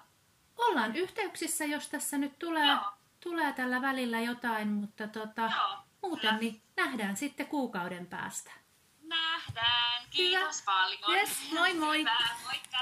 ollaan 0.57 0.95
yhteyksissä, 0.95 1.65
jos 1.65 1.87
tässä 1.89 2.17
nyt 2.17 2.39
tulee, 2.39 2.77
tulee 3.19 3.53
tällä 3.53 3.81
välillä 3.81 4.19
jotain, 4.19 4.67
mutta 4.67 5.07
tota, 5.07 5.41
Joo, 5.41 5.77
muuten 6.01 6.37
niin 6.39 6.63
nähdään 6.75 7.17
sitten 7.17 7.47
kuukauden 7.47 8.07
päästä 8.07 8.66
nähdään. 9.07 10.03
Kiitos 10.09 10.61
Hyvä. 10.61 10.65
paljon. 10.65 11.11
Yes, 11.13 11.29
moi 11.51 11.73
moi. 11.73 11.99
Hyvä, 11.99 12.17
moikka. 12.43 12.77